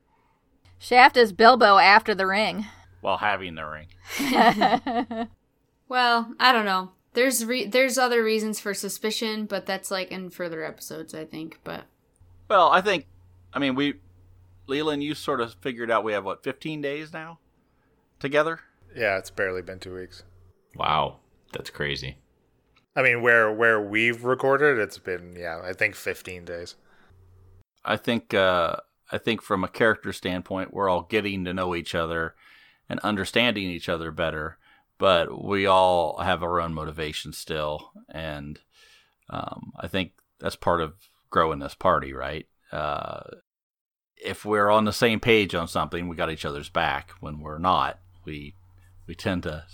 [0.80, 2.66] Shaft is Bilbo after the ring.
[3.00, 3.86] While having the ring.
[5.88, 6.92] Well, I don't know.
[7.12, 11.60] There's re- there's other reasons for suspicion, but that's like in further episodes, I think.
[11.64, 11.84] But
[12.48, 13.06] Well, I think,
[13.52, 13.94] I mean, we,
[14.72, 17.38] Leland, you sort of figured out we have what, 15 days now
[18.18, 18.60] together?
[18.96, 20.24] yeah, it's barely been two weeks.
[20.76, 21.18] Wow,
[21.52, 22.16] that's crazy.
[22.94, 26.76] I mean, where where we've recorded, it's been yeah, I think 15 days.
[27.84, 28.76] I think, uh,
[29.10, 32.34] I think from a character standpoint, we're all getting to know each other
[32.88, 34.58] and understanding each other better,
[34.98, 37.90] but we all have our own motivations still.
[38.08, 38.60] And
[39.30, 40.94] um, I think that's part of
[41.30, 42.46] growing this party, right?
[42.70, 43.22] Uh,
[44.24, 47.12] if we're on the same page on something, we got each other's back.
[47.20, 48.54] When we're not, we
[49.06, 49.64] we tend to.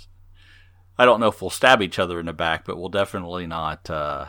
[0.98, 3.88] I don't know if we'll stab each other in the back, but we'll definitely not.
[3.88, 4.26] Uh,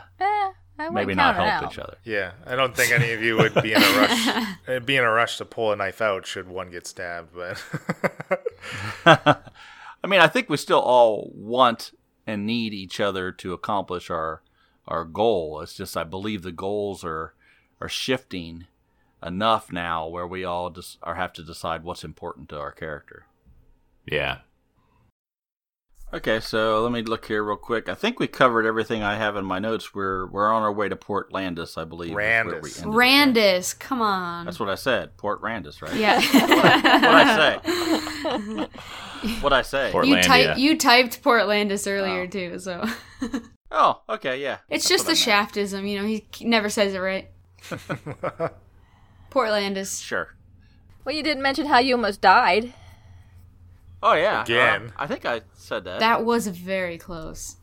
[0.80, 1.72] Eh, maybe not help out.
[1.72, 1.96] each other.
[2.04, 4.28] Yeah, I don't think any of you would be in a rush
[4.68, 7.62] uh, be in a rush to pull a knife out should one get stabbed, but
[9.06, 11.92] I mean, I think we still all want
[12.26, 14.42] and need each other to accomplish our
[14.88, 15.60] our goal.
[15.60, 17.34] It's just I believe the goals are
[17.80, 18.66] are shifting
[19.22, 23.26] enough now where we all just are have to decide what's important to our character.
[24.06, 24.38] Yeah.
[26.12, 27.88] Okay, so let me look here real quick.
[27.88, 29.94] I think we covered everything I have in my notes.
[29.94, 32.10] We're we're on our way to Port Landis, I believe.
[32.10, 32.80] is where we Randis.
[32.80, 32.86] it.
[32.86, 34.44] Randis, come on.
[34.44, 35.16] That's what I said.
[35.16, 35.94] Port Randis, right?
[35.94, 36.20] yeah.
[37.00, 38.66] What I say?
[39.42, 39.90] What I say?
[39.92, 40.22] Port- you Portlandia.
[40.24, 42.26] typed you typed Portlandis earlier oh.
[42.26, 42.84] too, so
[43.70, 44.58] Oh, okay, yeah.
[44.68, 45.88] it's That's just the shaftism.
[45.88, 47.30] You know, he never says it right.
[49.30, 50.02] Portlandis.
[50.02, 50.34] Sure.
[51.04, 52.72] Well, you didn't mention how you almost died.
[54.02, 54.42] Oh yeah.
[54.42, 54.86] Again.
[54.96, 56.00] Uh, I think I said that.
[56.00, 57.56] That was very close.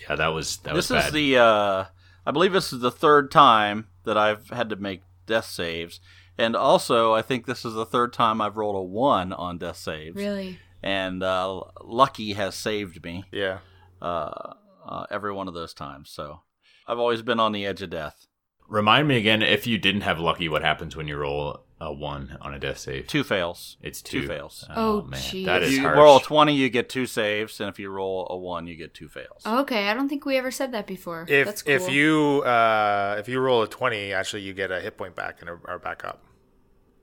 [0.00, 1.06] Yeah, that was that this was bad.
[1.06, 1.84] is the uh
[2.26, 6.00] I believe this is the third time that I've had to make death saves.
[6.36, 9.76] And also I think this is the third time I've rolled a one on death
[9.76, 10.16] saves.
[10.16, 10.58] Really.
[10.82, 13.58] And uh Lucky has saved me yeah.
[14.02, 14.54] uh,
[14.86, 16.10] uh every one of those times.
[16.10, 16.40] So
[16.86, 18.26] I've always been on the edge of death.
[18.68, 22.38] Remind me again if you didn't have lucky, what happens when you roll a one
[22.40, 23.06] on a death save?
[23.06, 23.76] Two fails.
[23.82, 24.64] It's two, Two fails.
[24.74, 25.44] Oh, man, jeez.
[25.46, 25.96] that If is you harsh.
[25.98, 28.94] roll a 20, you get two saves, and if you roll a 1, you get
[28.94, 29.42] two fails.
[29.46, 31.26] Okay, I don't think we ever said that before.
[31.28, 31.74] If That's cool.
[31.74, 35.40] if you uh if you roll a 20, actually you get a hit point back
[35.40, 36.22] and are back up.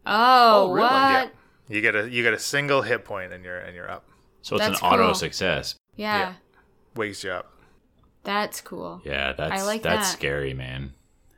[0.06, 0.88] Oh, Oh, really?
[0.88, 0.92] what?
[0.92, 1.28] Yeah.
[1.70, 4.06] You get a you get a single hit point and you're and you're up.
[4.42, 5.14] so it's That's an auto cool.
[5.16, 5.76] success.
[5.96, 6.18] Yeah.
[6.18, 6.34] Yeah.
[6.96, 7.54] Wakes you up.
[8.24, 9.02] That's cool.
[9.06, 10.18] Yeah, that's like that's that.
[10.18, 10.94] scary, man.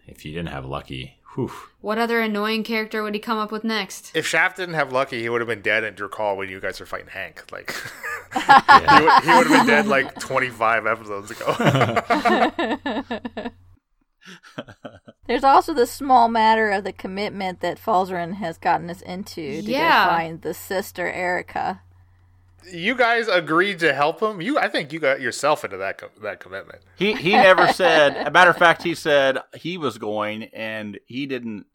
[0.08, 1.52] If you didn't have lucky, whew.
[1.82, 4.12] What other annoying character would he come up with next?
[4.16, 6.60] If Shaft didn't have lucky, he would have been dead in your call when you
[6.60, 7.52] guys were fighting Hank.
[7.52, 7.74] Like
[8.36, 9.00] Yeah.
[9.00, 11.56] he, would, he would have been dead like 25 episodes ago.
[15.28, 19.70] There's also the small matter of the commitment that Falzarin has gotten us into to
[19.72, 20.06] Yeah.
[20.06, 21.82] go find the sister Erica.
[22.71, 24.41] You guys agreed to help him.
[24.41, 26.82] You, I think you got yourself into that co- that commitment.
[26.95, 28.28] He he never said.
[28.28, 31.65] A matter of fact, he said he was going, and he didn't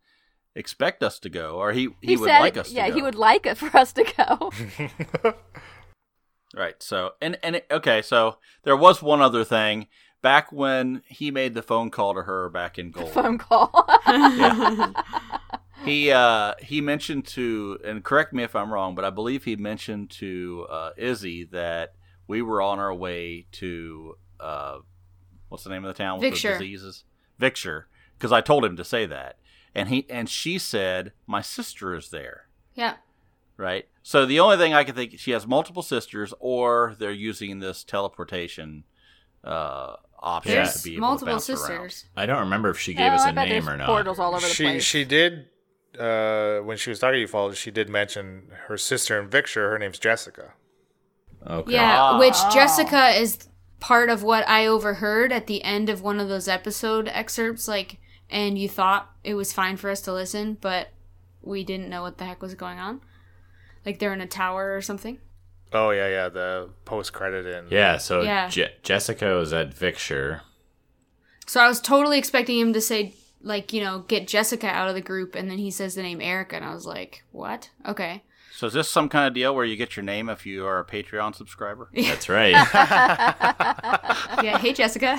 [0.55, 2.73] expect us to go, or he he, would said, like us.
[2.73, 2.97] yeah, to go.
[2.97, 5.35] he would like it for us to go.
[6.55, 6.83] Right.
[6.83, 8.03] So and and it, okay.
[8.03, 9.87] So there was one other thing.
[10.23, 13.71] Back when he made the phone call to her back in Gold, Phone call.
[15.89, 19.57] he uh he mentioned to and correct me if I'm wrong, but I believe he
[19.57, 21.95] mentioned to uh, Izzy that
[22.27, 24.79] we were on our way to uh
[25.49, 26.53] what's the name of the town with Victor.
[26.53, 27.05] the diseases?
[27.39, 29.39] Victor, because I told him to say that,
[29.75, 32.49] and he and she said my sister is there.
[32.75, 32.97] yeah.
[33.57, 33.87] right?
[34.03, 37.85] So the only thing I can think she has multiple sisters, or they're using this
[37.85, 38.85] teleportation
[39.45, 40.65] uh, option Yeah.
[40.67, 42.05] to be able multiple to bounce sisters.
[42.17, 43.87] I don't remember if she gave Oh, us I a bet name or not.
[43.87, 44.83] Portals all over the She place.
[44.83, 45.47] she did
[45.99, 47.53] uh, when she was talking to you, Fall.
[47.53, 49.71] She did mention her sister in Victor.
[49.71, 50.53] Her name's Jessica.
[51.47, 51.73] Okay.
[51.73, 52.19] Yeah, Ah.
[52.19, 53.49] which Jessica is
[53.81, 57.99] part of what I overheard at the end of one of those episode excerpts, like,
[58.29, 60.89] and you thought it was fine for us to listen, but
[61.43, 63.01] we didn't know what the heck was going on.
[63.87, 65.19] Like they're in a tower or something.
[65.73, 66.29] Oh yeah, yeah.
[66.29, 67.67] The post credit in.
[67.71, 68.49] Yeah, so Yeah.
[68.49, 70.43] Je- Jessica was at Victor.
[71.47, 74.95] So I was totally expecting him to say, like, you know, get Jessica out of
[74.95, 77.71] the group, and then he says the name Erica, and I was like, what?
[77.87, 78.23] Okay.
[78.53, 80.81] So is this some kind of deal where you get your name if you are
[80.81, 81.91] a Patreon subscriber?
[81.95, 82.55] That's right.
[84.43, 85.17] Yeah, hey, Jessica.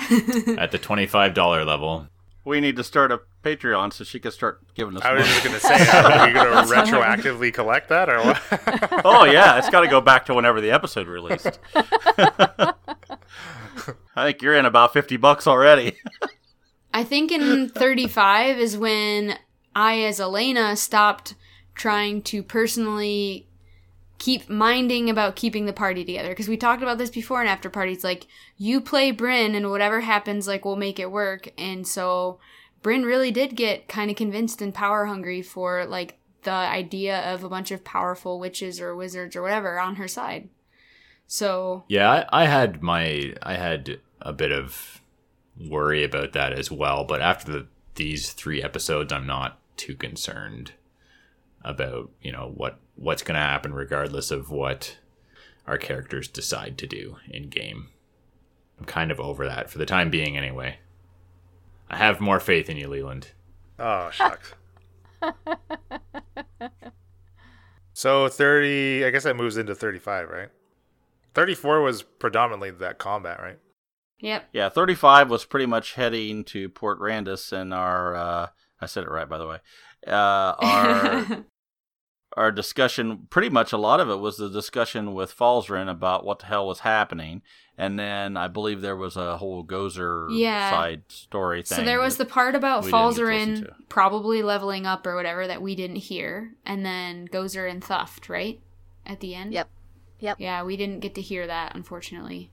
[0.58, 2.06] at the $25 level.
[2.44, 5.32] We need to start a Patreon so she can start giving us I was money.
[5.32, 8.40] just gonna say, are we gonna retroactively collect that or what?
[9.04, 11.58] oh yeah, it's got to go back to whenever the episode released.
[11.74, 12.72] I
[14.16, 15.96] think you're in about fifty bucks already.
[16.92, 19.38] I think in 35 is when
[19.74, 21.34] I, as Elena, stopped
[21.74, 23.46] trying to personally
[24.18, 26.28] keep minding about keeping the party together.
[26.28, 28.04] Because we talked about this before and after parties.
[28.04, 28.26] Like,
[28.56, 31.52] you play Bryn, and whatever happens, like, we'll make it work.
[31.56, 32.38] And so
[32.82, 37.44] Bryn really did get kind of convinced and power hungry for, like, the idea of
[37.44, 40.48] a bunch of powerful witches or wizards or whatever on her side.
[41.26, 44.99] So, Yeah, I, I had my I had a bit of
[45.68, 50.72] worry about that as well, but after the, these three episodes, I'm not too concerned
[51.62, 54.98] about you know what what's going to happen, regardless of what
[55.66, 57.88] our characters decide to do in game.
[58.78, 60.78] I'm kind of over that for the time being, anyway.
[61.90, 63.32] I have more faith in you, Leland.
[63.78, 64.54] Oh shucks.
[67.92, 69.04] so thirty.
[69.04, 70.48] I guess that moves into thirty-five, right?
[71.34, 73.58] Thirty-four was predominantly that combat, right?
[74.20, 74.48] Yep.
[74.52, 78.46] yeah, thirty-five was pretty much heading to Port Randis, and our uh,
[78.80, 79.58] I said it right by the way.
[80.06, 81.44] Uh, our
[82.36, 86.38] our discussion, pretty much a lot of it was the discussion with Falzarin about what
[86.40, 87.42] the hell was happening,
[87.76, 90.70] and then I believe there was a whole Gozer Yeah.
[90.70, 91.76] side story thing.
[91.78, 93.74] So there was the part about we didn't get to listen Falzarin to.
[93.88, 98.60] probably leveling up or whatever that we didn't hear, and then Gozer and Thuft, right?
[99.04, 99.52] At the end.
[99.52, 99.68] Yep.
[100.20, 100.36] Yep.
[100.38, 102.52] Yeah, we didn't get to hear that, unfortunately.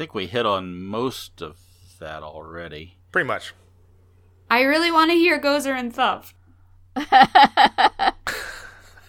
[0.00, 1.58] I think we hit on most of
[1.98, 2.96] that already.
[3.12, 3.52] Pretty much.
[4.50, 6.32] I really want to hear Gozer and Thuft.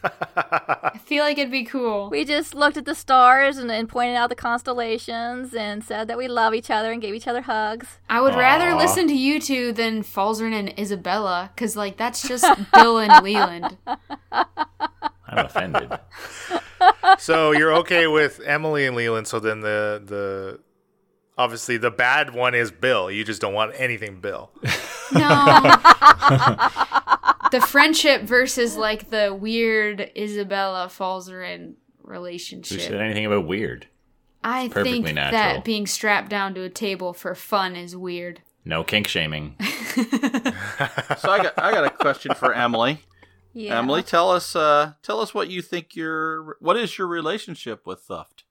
[0.03, 2.09] I feel like it'd be cool.
[2.09, 6.17] We just looked at the stars and, and pointed out the constellations and said that
[6.17, 7.99] we love each other and gave each other hugs.
[8.09, 8.77] I would rather Aw.
[8.77, 13.77] listen to you two than Falzarin and Isabella, because like that's just Bill and Leland.
[14.29, 14.45] I'm
[15.37, 15.89] offended.
[17.19, 19.27] So you're okay with Emily and Leland.
[19.27, 20.59] So then the the
[21.37, 23.11] obviously the bad one is Bill.
[23.11, 24.51] You just don't want anything Bill.
[25.13, 25.19] No.
[27.51, 32.81] the friendship versus like the weird Isabella Falzarin Who relationship.
[32.81, 33.87] said anything about weird?
[34.43, 35.39] I perfectly think natural.
[35.39, 38.41] that being strapped down to a table for fun is weird.
[38.65, 39.55] No kink shaming.
[41.17, 43.01] So I got I got a question for Emily.
[43.53, 43.77] Yeah.
[43.77, 48.07] Emily, tell us uh, tell us what you think your what is your relationship with
[48.07, 48.43] Thuft?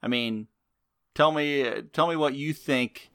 [0.00, 0.46] I mean,
[1.18, 3.10] tell me tell me what you think.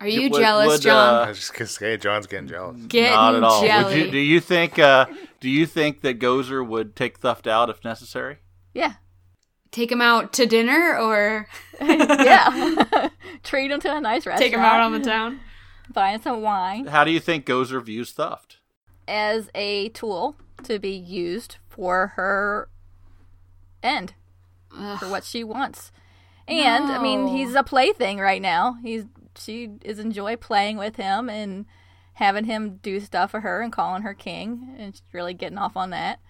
[0.00, 1.14] Are you Would- jealous, would, John?
[1.14, 2.80] uh, I was just gonna say John's getting jealous.
[2.86, 3.62] Getting Not at all.
[3.62, 5.06] Would you, do you think uh,
[5.40, 8.38] do you think that Gozer would take Thuft out if necessary?
[8.72, 8.94] Yeah.
[9.72, 11.48] Take him out to dinner or
[11.80, 13.08] Yeah.
[13.42, 14.38] Treat him to a nice restaurant.
[14.40, 15.40] take him out on the town?
[15.92, 18.56] Buying some wine How do you think Gozer views Thuft?
[19.08, 22.68] as a tool to be used for her
[23.82, 24.12] end,
[24.70, 25.90] for what she wants.
[26.48, 28.76] And I mean, he's a plaything right now.
[28.82, 29.04] He's
[29.36, 31.66] she is enjoy playing with him and
[32.14, 35.76] having him do stuff for her and calling her king, and she's really getting off
[35.76, 36.20] on that.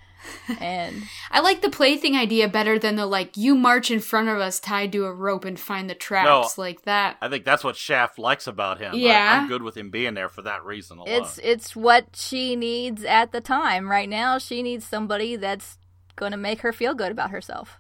[0.60, 4.38] And I like the plaything idea better than the like you march in front of
[4.38, 7.16] us tied to a rope and find the traps like that.
[7.22, 8.94] I think that's what Shaft likes about him.
[8.94, 9.40] I- Yeah.
[9.42, 11.22] I'm good with him being there for that reason alone.
[11.22, 13.88] it's it's what she needs at the time.
[13.88, 15.78] Right now, she needs somebody that's
[16.16, 17.78] going to make her feel good about herself,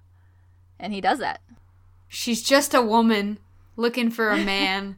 [0.78, 1.40] and he does that.
[2.08, 3.38] She's just a woman
[3.76, 4.96] looking for a man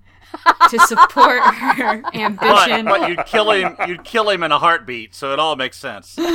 [0.71, 2.85] to support her ambition.
[2.87, 3.77] but you'd kill him.
[3.87, 6.17] You'd kill him in a heartbeat, so it all makes sense.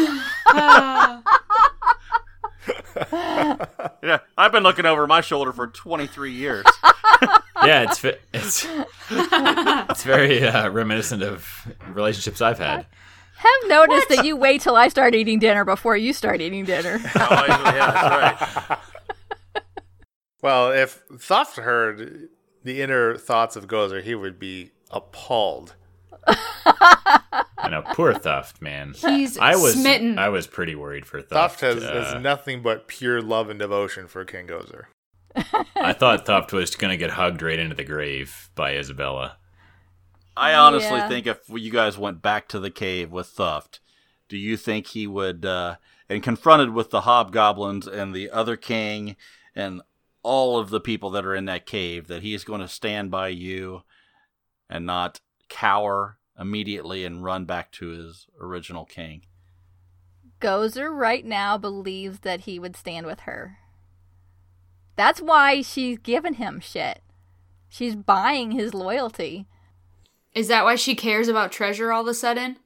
[4.03, 6.65] Yeah, I've been looking over my shoulder for 23 years.
[7.63, 8.03] yeah, it's
[8.33, 8.67] it's
[9.11, 12.85] it's very uh, reminiscent of relationships I've had.
[13.37, 16.99] Have noticed that you wait till I start eating dinner before you start eating dinner.
[17.15, 18.79] Oh, yeah, that's right.
[20.45, 22.29] Well, if Thuft heard
[22.63, 25.73] the inner thoughts of Gozer, he would be appalled.
[26.27, 28.93] I know, poor Thuft, man.
[28.95, 30.19] He's I was smitten.
[30.19, 31.29] I was pretty worried for Thuft.
[31.29, 34.83] Thuft has, uh, has nothing but pure love and devotion for King Gozer.
[35.75, 39.37] I thought Thuft was going to get hugged right into the grave by Isabella.
[40.37, 41.07] I honestly Yeah.
[41.07, 43.79] think if you guys went back to the cave with Thuft,
[44.29, 45.77] do you think he would, uh,
[46.07, 49.15] and confronted with the hobgoblins and the other king
[49.55, 49.81] and
[50.25, 53.27] all of the people that are in that cave, that he's going to stand by
[53.27, 53.83] you
[54.67, 59.21] and not cower immediately and run back to his original king?
[60.41, 63.59] Gozer right now believes that he would stand with her.
[64.95, 67.01] That's why she's giving him shit.
[67.69, 69.45] She's buying his loyalty.
[70.33, 72.57] Is that why she cares about treasure all of a sudden?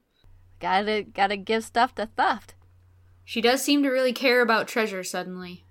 [0.60, 2.54] Gotta gotta give stuff to Thuft.
[3.24, 5.64] She does seem to really care about treasure suddenly.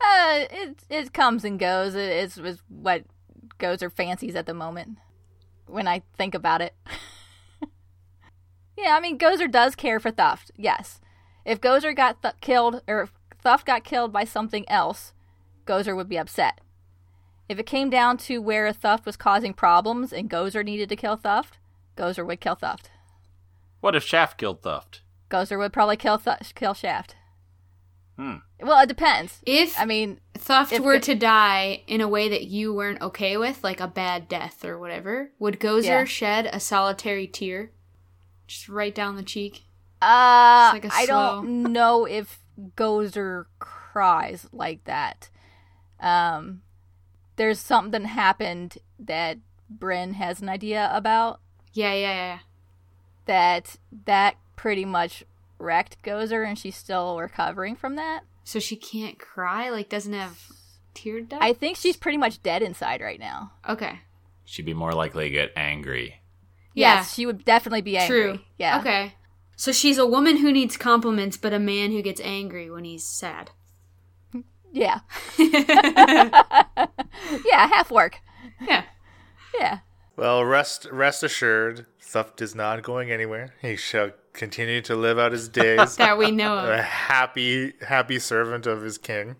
[0.00, 1.94] Uh, it it comes and goes.
[1.94, 3.04] It, it's, it's what
[3.58, 4.98] Gozer fancies at the moment.
[5.66, 6.74] When I think about it.
[8.76, 10.50] yeah, I mean Gozer does care for Thuft.
[10.56, 11.00] Yes,
[11.44, 13.12] if Gozer got th- killed or if
[13.44, 15.12] Thuft got killed by something else,
[15.66, 16.60] Gozer would be upset.
[17.48, 21.16] If it came down to where Thuft was causing problems and Gozer needed to kill
[21.16, 21.58] Thuft,
[21.96, 22.86] Gozer would kill Thuft.
[23.80, 25.00] What if Shaft killed Thuft?
[25.30, 27.16] Gozer would probably kill Th- kill Shaft.
[28.16, 28.36] Hmm.
[28.60, 29.40] Well, it depends.
[29.44, 33.02] If I mean, Thuft if were it- to die in a way that you weren't
[33.02, 36.04] okay with, like a bad death or whatever, would Gozer Yeah.
[36.04, 37.72] shed a solitary tear?
[38.46, 39.64] Just right down the cheek?
[40.00, 42.38] Uh, It's like a I slow- don't know if
[42.76, 45.28] Gozer cries like that.
[45.98, 46.62] Um,
[47.36, 49.38] there's something happened that
[49.68, 51.40] Bryn has an idea about
[51.72, 52.38] Yeah, yeah, yeah.
[53.24, 55.24] that that pretty much
[55.64, 58.20] wrecked Gozer, and she's still recovering from that.
[58.44, 59.70] So she can't cry?
[59.70, 60.38] Like, doesn't have
[60.92, 61.44] tear ducts?
[61.44, 63.52] I think she's pretty much dead inside right now.
[63.68, 64.00] Okay.
[64.44, 66.20] She'd be more likely to get angry.
[66.74, 66.96] Yeah.
[66.96, 68.22] Yes, she would definitely be angry.
[68.22, 68.38] True.
[68.58, 68.78] Yeah.
[68.80, 69.14] Okay.
[69.56, 73.04] So she's a woman who needs compliments, but a man who gets angry when he's
[73.04, 73.50] sad.
[74.72, 75.00] Yeah.
[75.38, 76.88] yeah,
[77.68, 78.18] half work.
[78.60, 78.84] Yeah.
[79.58, 79.78] Yeah.
[80.16, 83.54] Well, rest rest assured, Thuft is not going anywhere.
[83.62, 86.68] He shall continue to live out his days That we know of.
[86.68, 89.36] a happy happy servant of his king.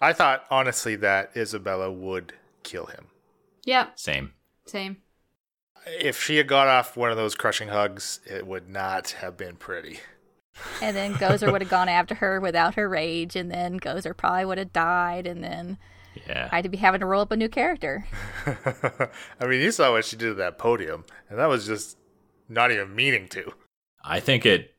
[0.00, 3.06] I thought honestly that Isabella would kill him.
[3.64, 3.98] Yep.
[3.98, 4.32] Same.
[4.66, 4.98] Same.
[5.86, 9.56] If she had got off one of those crushing hugs, it would not have been
[9.56, 10.00] pretty.
[10.82, 14.44] And then Gozer would have gone after her without her rage, and then Gozer probably
[14.44, 15.78] would have died, and then
[16.28, 16.48] Yeah.
[16.52, 18.06] I'd be having to roll up a new character.
[18.46, 21.96] I mean, you saw what she did at that podium, and that was just
[22.50, 23.52] not even meaning to.
[24.04, 24.74] I think it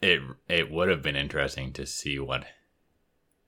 [0.00, 2.44] it it would have been interesting to see what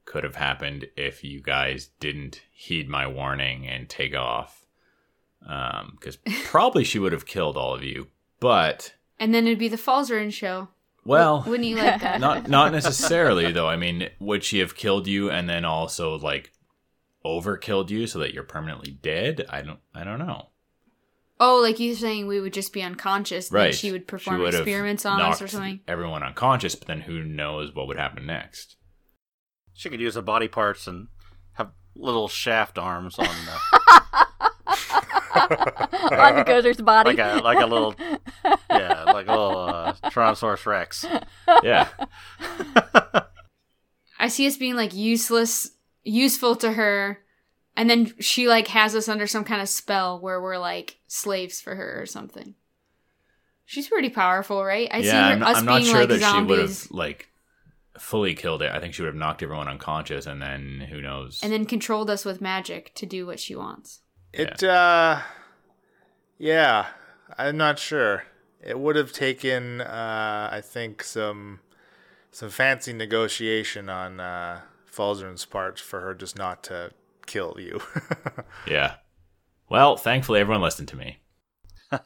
[0.05, 4.65] could have happened if you guys didn't heed my warning and take off.
[5.47, 8.09] Um, because probably she would have killed all of you,
[8.41, 10.69] but And then it'd be the Falzarin show.
[11.05, 12.21] well, Wouldn't you like that?
[12.29, 13.69] not not necessarily though.
[13.69, 16.53] I mean, would she have killed you and then also like
[17.25, 19.45] overkilled you so that you're permanently dead?
[19.51, 20.49] I don't I don't know.
[21.41, 23.75] Oh, like you saying we would just be unconscious, Right.
[23.75, 25.81] she would perform would have experiments on us or something.
[25.87, 28.77] Everyone unconscious, but then who knows what would happen next?
[29.75, 31.07] She could use the body parts and
[31.53, 33.59] have little shaft arms on the,
[35.41, 37.11] On the Gozer's body.
[37.11, 37.95] like a like a little
[38.71, 41.07] yeah like a little uh, Tyrannosaurus Rex.
[41.63, 41.89] Yeah.
[44.19, 45.71] I see us being like useless,
[46.03, 47.21] useful to her,
[47.79, 51.61] and then she like has us under some kind of spell where we're like slaves
[51.61, 52.57] for her or something.
[53.67, 54.89] She's pretty powerful, right?
[54.91, 56.91] I see yeah, her, I'm, us I'm not being sure like that she would have
[56.91, 57.29] like
[57.97, 58.73] fully killed it.
[58.73, 61.39] I think she would have knocked everyone unconscious, and then who knows?
[61.41, 64.01] and then controlled us with magic to do what she wants.
[64.33, 65.21] It, uh,
[66.37, 66.87] yeah,
[67.39, 68.25] I'm not sure.
[68.61, 71.61] It would have taken, uh, I think, some
[72.33, 76.91] some fancy negotiation on uh, Falzarin's part for her just not to
[77.29, 77.81] kill you.
[78.67, 78.95] yeah.
[79.69, 81.19] Well, thankfully, everyone listened to me,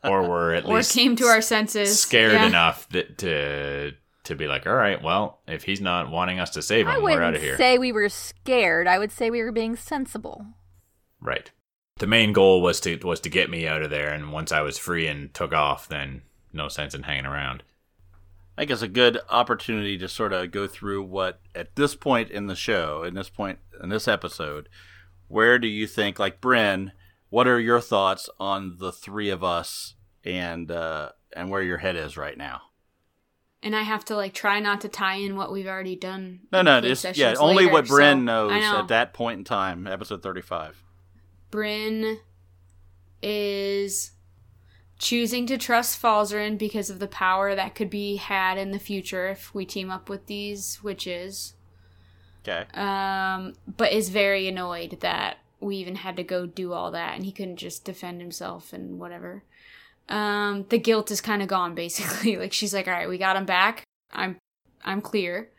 [0.04, 1.98] or were at Or least came to our senses.
[1.98, 2.46] scared Yeah.
[2.46, 3.92] enough that to
[4.24, 7.02] to be like, all right, well, if he's not wanting us to save I him,
[7.02, 7.56] we're out of here.
[7.56, 8.86] say we were scared.
[8.86, 10.46] I would say we were being sensible.
[11.20, 11.50] Right.
[11.98, 14.60] The main goal was to was to get me out of there, and once I
[14.62, 17.62] was free and took off, then no sense in hanging around.
[18.56, 22.30] I think it's a good opportunity to sort of go through what at this point
[22.30, 24.68] in the show, in this point in this episode,
[25.32, 26.92] where do you think, like Bryn,
[27.30, 31.96] what are your thoughts on the three of us and uh, and where your head
[31.96, 32.60] is right now?
[33.62, 36.40] And I have to like try not to tie in what we've already done.
[36.52, 38.78] No, no, just yeah, sessions only later, what Bryn so- knows know.
[38.80, 40.82] at that point in time, episode thirty-five.
[41.50, 42.18] Bryn
[43.22, 44.12] is
[44.98, 49.28] choosing to trust Falzarin because of the power that could be had in the future
[49.28, 51.54] if we team up with these witches.
[52.46, 52.64] Okay.
[52.74, 57.24] um, but is very annoyed that we even had to go do all that and
[57.24, 59.44] he couldn't just defend himself and whatever.
[60.08, 62.36] Um, the guilt is kind of gone basically.
[62.36, 63.84] like she's like, all right, we got him back.
[64.12, 64.36] I'm,
[64.84, 65.50] I'm clear.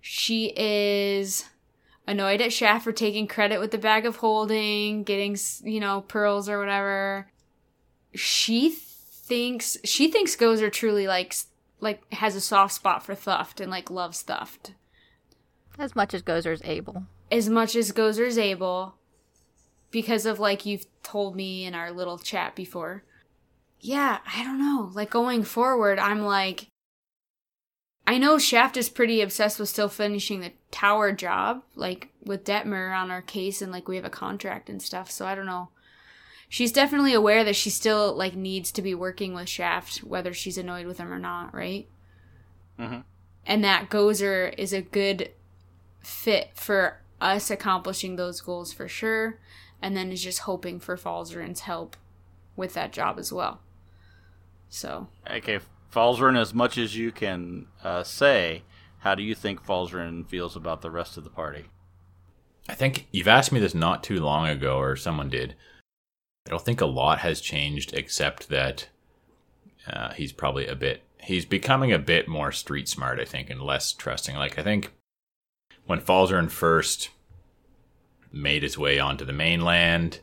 [0.00, 1.44] She is
[2.06, 6.48] annoyed at Shaft for taking credit with the bag of holding, getting you know pearls
[6.48, 7.30] or whatever.
[8.14, 11.46] She thinks she thinks Gozer truly likes
[11.80, 14.72] like has a soft spot for Thuft and like loves Thuft
[15.78, 17.04] As much as Gozer's able.
[17.30, 18.94] as much as Gozer's able
[19.90, 23.04] because of like you've told me in our little chat before.
[23.80, 24.90] Yeah, I don't know.
[24.92, 26.66] Like going forward, I'm like
[28.06, 32.96] I know Shaft is pretty obsessed with still finishing the tower job, like with Detmer
[32.96, 35.68] on our case and like we have a contract and stuff, so I don't know.
[36.48, 40.56] She's definitely aware that she still like needs to be working with Shaft, whether she's
[40.56, 41.86] annoyed with him or not, right?
[42.78, 43.04] Mhm.
[43.46, 45.30] And that Gozer is a good
[46.08, 49.38] fit for us accomplishing those goals for sure,
[49.82, 51.96] and then is just hoping for Falzarin's help
[52.56, 53.60] with that job as well.
[54.68, 55.60] So Okay,
[55.92, 58.62] Falzarin, as much as you can uh, say,
[59.00, 61.66] how do you think Falzarin feels about the rest of the party?
[62.68, 65.54] I think you've asked me this not too long ago, or someone did.
[66.46, 68.88] I don't think a lot has changed except that
[69.86, 71.02] uh, he's probably a bit.
[71.20, 74.36] He's becoming a bit more street smart, I think, and less trusting.
[74.36, 74.92] Like I think
[75.88, 77.08] when Falzarin first
[78.30, 80.20] made his way onto the mainland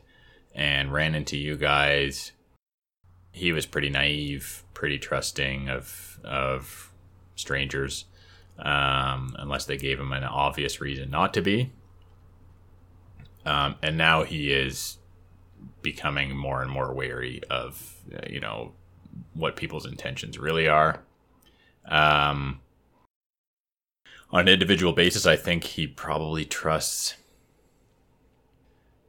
[0.54, 2.30] and ran into you guys,
[3.32, 6.92] he was pretty naive, pretty trusting of of
[7.34, 8.04] strangers,
[8.60, 11.72] um, unless they gave him an obvious reason not to be.
[13.44, 14.98] Um, and now he is
[15.82, 18.72] becoming more and more wary of uh, you know
[19.34, 21.02] what people's intentions really are.
[21.86, 22.60] Um,
[24.30, 27.14] on an individual basis, I think he probably trusts.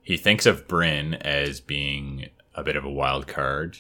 [0.02, 3.80] He thinks of Bryn as being a bit of a wild card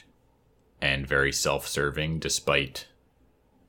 [0.81, 2.87] and very self-serving, despite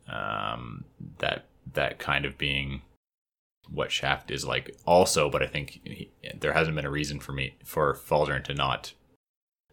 [0.09, 0.85] um,
[1.19, 1.45] that
[1.75, 2.83] that kind of being
[3.71, 7.33] what Shaft is like also, but I think he, there hasn't been a reason for
[7.33, 8.95] me for Falzarin to not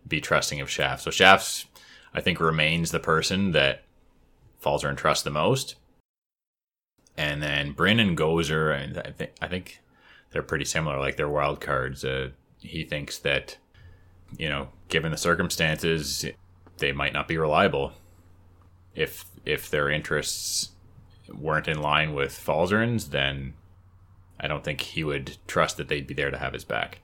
[0.07, 1.03] be trusting of Shaft.
[1.03, 1.65] So Shaft's
[2.13, 3.83] I think remains the person that
[4.63, 5.75] Falzarin trusts the most.
[7.17, 9.81] And then Bryn and Gozer, and I think I think
[10.31, 10.99] they're pretty similar.
[10.99, 12.03] Like they're wild cards.
[12.03, 13.57] Uh, he thinks that
[14.37, 16.25] you know, given the circumstances,
[16.77, 17.93] they might not be reliable.
[18.95, 20.71] If if their interests
[21.29, 23.53] weren't in line with Falzarin's, then
[24.39, 26.99] I don't think he would trust that they'd be there to have his back.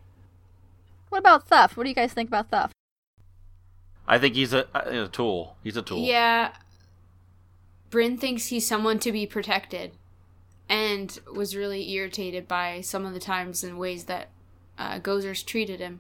[1.10, 1.76] What about Thuft?
[1.76, 2.72] What do you guys think about Thuft?
[4.08, 5.56] I think he's a, a tool.
[5.64, 6.00] He's a tool.
[6.00, 6.54] Yeah.
[7.90, 9.92] Bryn thinks he's someone to be protected
[10.72, 14.30] and was really irritated by some of the times and ways that
[14.80, 16.00] uh, Gozer's treated him.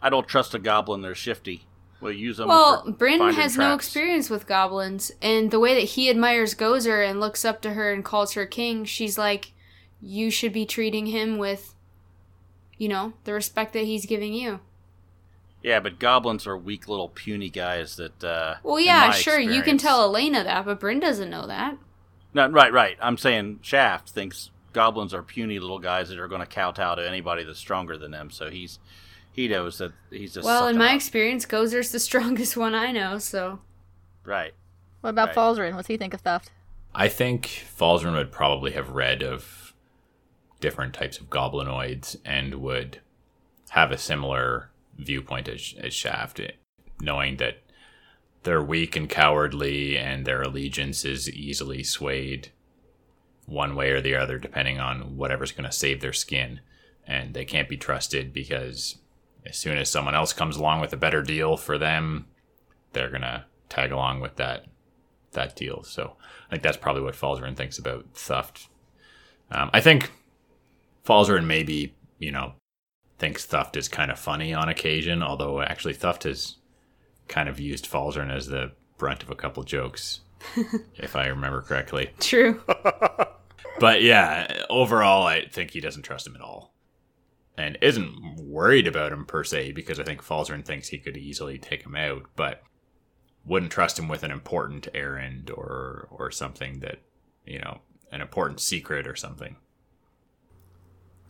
[0.00, 1.02] I don't trust a goblin.
[1.02, 1.66] They're shifty.
[2.00, 2.48] We'll use them.
[2.48, 7.20] Well, Bryn has no experience with goblins, and the way that he admires Gozer and
[7.20, 9.52] looks up to her and calls her king, she's like,
[10.00, 11.74] you should be treating him with,
[12.78, 14.60] you know, the respect that he's giving you.
[15.62, 18.22] Yeah, but goblins are weak little puny guys that.
[18.24, 21.76] Uh, Well, yeah, sure, you can tell Elena that, but Bryn doesn't know that.
[22.36, 22.98] No, right, right.
[23.00, 27.08] I'm saying Shaft thinks goblins are puny little guys that are going to kowtow to
[27.08, 28.30] anybody that's stronger than them.
[28.30, 28.78] So he's
[29.32, 30.44] he knows that he's just.
[30.44, 30.96] Well, in my up.
[30.96, 33.60] experience, Gozer's the strongest one I know, so.
[34.24, 34.52] right.
[35.00, 35.36] What about Right.
[35.36, 35.74] Falzarin?
[35.76, 36.46] What's he think of Thuft?
[36.94, 37.46] I think
[37.78, 39.74] Falzarin would probably have read of
[40.60, 43.00] different types of goblinoids and would
[43.70, 46.40] have a similar viewpoint as, as Shaft,
[47.00, 47.58] knowing that
[48.46, 52.52] they're weak and cowardly and their allegiance is easily swayed
[53.44, 56.60] one way or the other depending on whatever's going to save their skin.
[57.06, 58.98] And they can't be trusted because
[59.44, 62.26] as soon as someone else comes along with a better deal for them,
[62.92, 64.66] they're going to tag along with that
[65.32, 65.82] that deal.
[65.82, 66.16] So
[66.46, 68.68] I think that's probably what Falzarin thinks about Thuft.
[69.50, 70.12] Um, I think
[71.04, 72.54] Falzarin maybe, you know,
[73.18, 76.56] thinks Thuft is kind of funny on occasion, although actually Thuft has
[77.28, 80.20] kind of used Falzarin as the brunt of a couple jokes,
[80.94, 82.10] if I remember correctly.
[82.20, 82.62] True.
[83.78, 86.72] But yeah, overall, I think he doesn't trust him at all.
[87.58, 91.58] And isn't worried about him per se, because I think Falzarin thinks he could easily
[91.58, 92.62] take him out, but
[93.44, 97.00] wouldn't trust him with an important errand or or something that
[97.46, 97.78] you know,
[98.12, 99.56] an important secret or something.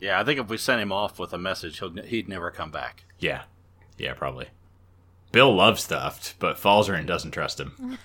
[0.00, 2.70] Yeah, I think if we sent him off with a message, he'll, he'd never come
[2.70, 3.04] back.
[3.18, 3.42] Yeah.
[3.98, 4.48] Yeah, probably.
[5.32, 7.98] Bill loves Thuft, but Falzarin doesn't trust him.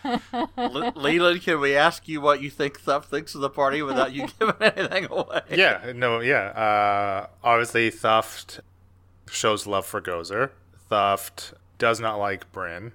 [0.58, 4.12] Le- Leland, can we ask you what you think Thuft thinks of the party without
[4.12, 5.42] you giving anything away?
[5.50, 6.48] yeah, no, yeah.
[6.50, 8.60] Uh, obviously, Thuft
[9.30, 10.50] shows love for Gozer.
[10.90, 12.92] Thuft does not like Bryn,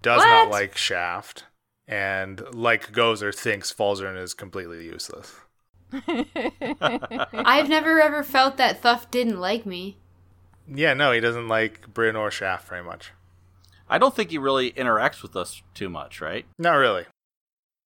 [0.00, 1.44] does not like Shaft,
[1.86, 5.34] and like Gozer, thinks Falzarin is completely useless.
[6.08, 9.98] I've never ever felt that Thuft didn't like me.
[10.66, 13.12] Yeah, no, he doesn't like Bryn or Shaft very much.
[13.92, 16.46] I don't think he really interacts with us too much, right?
[16.58, 17.04] Not really.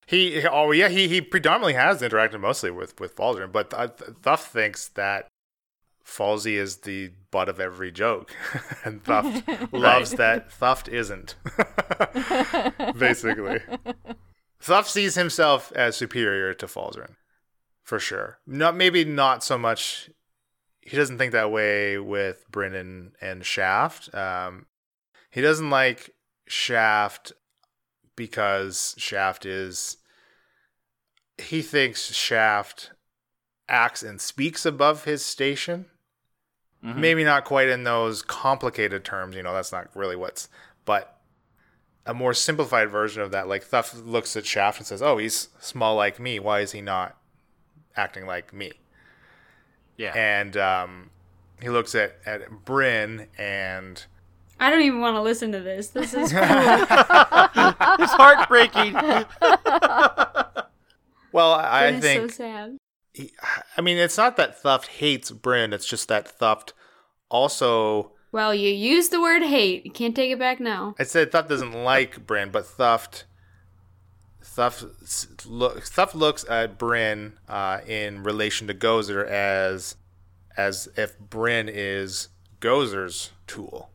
[0.07, 4.11] He, he- oh yeah, he, he predominantly has interacted mostly with with Falzarin, but Th-
[4.22, 5.26] Thuft thinks that
[6.04, 8.32] Falsey is the butt of every joke,
[8.84, 11.34] and Thuft loves that Thuft isn't.
[12.98, 13.61] Basically,
[14.62, 17.16] Thuft sees himself as superior to Falzarin,
[17.82, 18.38] for sure.
[18.46, 20.09] Not maybe not so much.
[20.80, 24.14] He doesn't think that way with Brennan and Shaft.
[24.14, 24.66] Um,
[25.37, 26.14] he doesn't like
[26.47, 27.34] Shaft
[28.16, 29.99] because Shaft is
[31.37, 32.93] he thinks Shaft
[33.68, 35.91] acts and speaks above his station.
[36.82, 36.97] Mhm.
[36.97, 40.49] Maybe not quite in those complicated terms, you know, that's not really what's
[40.87, 41.20] but
[42.07, 45.51] a more simplified version of that, like Thuft looks at Shaft and says, Oh, he's
[45.61, 46.39] small like me.
[46.39, 47.14] Why is he not
[47.95, 48.72] acting like me?
[49.99, 50.14] Yeah.
[50.16, 51.11] And um,
[51.61, 54.03] he looks at, at Bryn and
[54.59, 55.88] I don't even want to listen to this.
[55.88, 56.40] This is cool.
[56.42, 58.94] it's heartbreaking.
[61.32, 62.78] well, I It is think so sad.
[63.12, 63.32] he-
[63.76, 65.72] I mean, it's not that Thuft hates Bryn.
[65.72, 66.72] It's just that Thuft
[67.28, 68.12] also.
[68.32, 69.84] Well, you used the word hate.
[69.84, 70.94] You can't take it back now.
[70.98, 73.24] I said Thuft doesn't like Bryn, but Thuft.
[74.42, 79.96] Thuft, look, Thuft looks at Bryn uh, in relation to Gozer as,
[80.57, 82.28] as if Bryn is
[82.61, 83.90] Gozer's tool.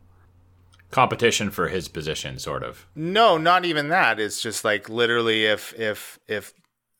[0.92, 2.86] Competition for his position, sort of.
[2.94, 4.20] No, not even that.
[4.20, 6.52] It's just like literally, if if if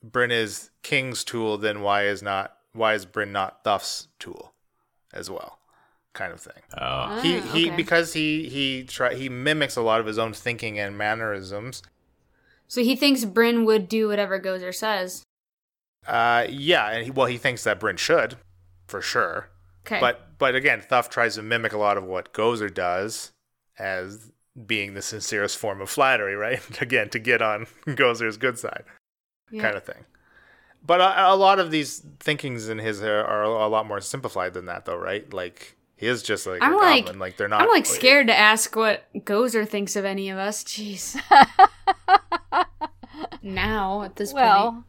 [0.03, 4.55] Bryn is King's tool, then why is not why is Bryn not Thuft's tool,
[5.13, 5.59] as well,
[6.15, 6.63] kind of thing.
[6.79, 7.77] Oh, he Ah, he okay.
[7.77, 11.83] because he he try he mimics a lot of his own thinking and mannerisms.
[12.69, 15.23] So he thinks Bryn would do whatever Gozer says.
[16.07, 18.37] Uh, yeah, and he, well, he thinks that Bryn should,
[18.89, 19.51] for sure.
[19.87, 20.01] Okay.
[20.01, 23.32] But but again, Thuft tries to mimic a lot of what Gozer does
[23.79, 24.31] as
[24.67, 26.61] being the sincerest form of flattery, right?
[26.81, 28.85] again, to get on Gozer's good side.
[29.51, 29.63] Yeah.
[29.63, 30.05] kind of thing.
[30.85, 34.55] But a, a lot of these thinkings in his are, are a lot more simplified
[34.55, 35.33] than that, though, right?
[35.33, 37.21] Like he is just like I'm a like- goblin.
[37.21, 37.63] Like they're not.
[37.63, 40.65] I'm like oh, scared to ask what Gozer thinks of any of us.
[40.65, 41.21] Jeez.
[43.43, 44.45] now at this point.
[44.45, 44.85] Well,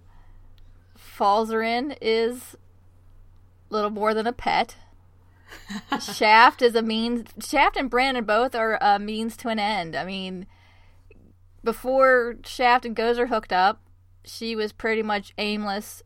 [0.98, 2.56] Falzarin is
[3.70, 4.76] little more than a pet.
[6.02, 7.30] Shaft is a means.
[7.46, 9.96] Shaft and Brandon both are a means to an end.
[9.96, 10.46] I mean,
[11.64, 13.82] before Shaft and Gozer hooked up,
[14.26, 16.04] she was pretty much aimless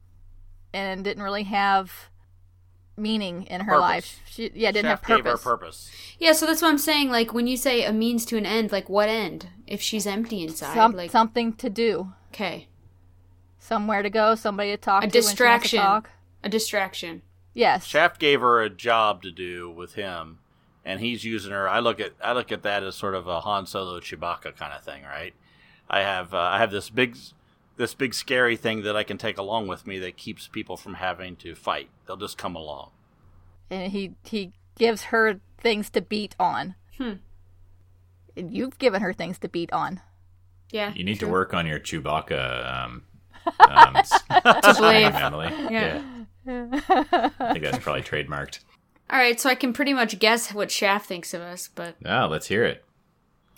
[0.74, 2.10] and didn't really have
[2.96, 3.82] meaning in her Purpose.
[3.82, 4.20] life.
[4.26, 5.44] She yeah didn't Shaft have gave her purpose.
[5.44, 5.92] purpose.
[6.20, 7.10] Yeah, so that's what I'm saying.
[7.10, 9.48] Like when you say a means to an end, like what end?
[9.68, 12.68] If she's empty inside, Some, like something to do, okay,
[13.60, 15.10] somewhere to go, somebody to talk a to.
[15.10, 15.80] when she wants to distraction.
[15.80, 16.10] talk.
[16.44, 17.22] A distraction.
[17.58, 17.86] Yes.
[17.86, 20.38] Shaft gave her a job to do with him,
[20.86, 21.68] and he's using her.
[21.68, 24.74] I look at I look at that as sort of a Han Solo Chewbacca kind
[24.74, 25.34] of thing, right?
[25.90, 27.18] I have uh, I have this big
[27.78, 30.96] this big scary thing that I can take along with me that keeps people from
[30.96, 31.90] having to fight.
[32.06, 32.92] They'll just come along.
[33.72, 36.76] and he he gives her things to beat on.
[37.00, 37.14] Hmm.
[38.36, 40.02] And you've given her things to beat on.
[40.72, 40.94] Yeah.
[40.94, 43.04] you need to work on your Chewbacca um,
[43.60, 45.16] um, To slang, blade.
[45.16, 45.48] Emily.
[45.72, 46.04] Yeah.
[46.48, 48.60] I think that's probably trademarked.
[49.10, 52.26] All right, so I can pretty much guess what Shaft thinks of us, but Ah,
[52.26, 52.84] let's hear it.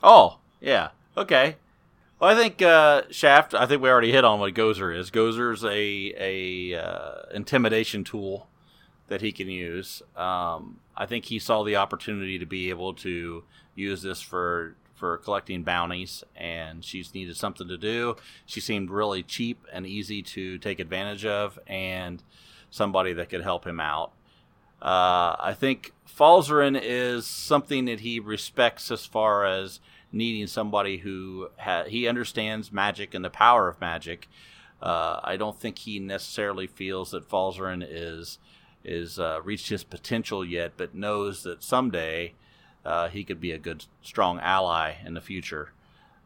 [0.04, 0.90] Oh, yeah.
[1.18, 1.56] Okay.
[2.20, 3.54] Well, I think uh, Shaft.
[3.54, 5.10] I think we already hit on what Gozer is.
[5.10, 8.48] Gozer's a a uh, intimidation tool
[9.08, 10.02] that he can use.
[10.16, 15.18] Um, I think he saw the opportunity to be able to use this for for
[15.18, 18.18] collecting bounties, and she's needed something to do.
[18.46, 22.22] She seemed really cheap and easy to take advantage of, and
[22.70, 24.12] somebody that could help him out.
[24.82, 29.80] Uh, I think Falzarin is something that he respects as far as
[30.12, 34.28] needing somebody who ha- he understands magic and the power of magic.
[34.82, 38.40] Uh, I don't think he necessarily feels that Falzarin is
[38.84, 42.34] is uh, reached his potential yet, but knows that someday
[42.86, 45.72] uh, he could be a good, strong ally in the future.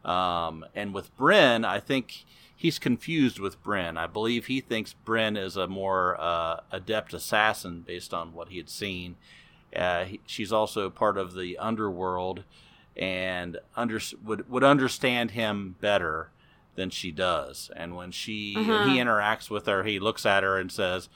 [0.06, 2.26] Um, and with Bryn, I think
[2.64, 3.98] he's confused with Bryn.
[3.98, 8.58] I believe he thinks Bryn is a more uh, adept assassin based on what he
[8.58, 9.18] had seen.
[9.76, 12.44] Uh, he, she's also part of the underworld,
[12.96, 16.30] and under, would would understand him better
[16.76, 17.70] than she does.
[17.76, 18.86] And when she Uh-huh.
[18.86, 21.10] he interacts with her, he looks at her and says,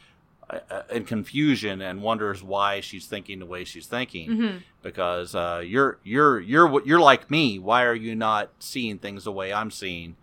[0.50, 4.30] uh, uh, in confusion, and wonders why she's thinking the way she's thinking.
[4.30, 4.62] Mhm.
[4.84, 7.58] Because uh, you're you're you're you're like me.
[7.58, 10.16] Why are you not seeing things the way I'm seeing?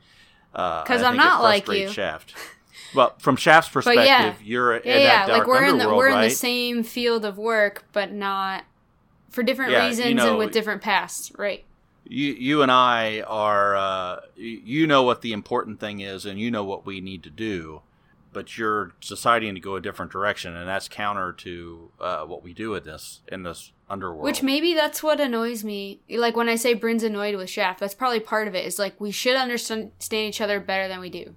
[0.54, 1.88] Uh, 'Cause I I'm not like you.
[1.90, 2.34] Shaft.
[2.94, 4.34] Well, from Shaft's perspective, yeah.
[4.42, 5.08] you're Yeah, in yeah.
[5.08, 8.64] that dark Like we're in the we're in the same field of work, but not
[9.30, 11.32] for different Yeah, you reasons know- and with different pasts.
[11.36, 11.64] Right.
[12.06, 16.50] you you and I are uh, you know what the important thing is, and you
[16.52, 17.80] know what we need to do,
[18.34, 22.52] but you're deciding to go a different direction, and that's counter to uh, what we
[22.52, 24.24] do in this in this underworld.
[24.24, 26.00] Which maybe that's what annoys me.
[26.10, 28.66] Like when I say Bryn's annoyed with Shaft, that's probably part of it.
[28.66, 31.34] Is like we should understand each other better than we do,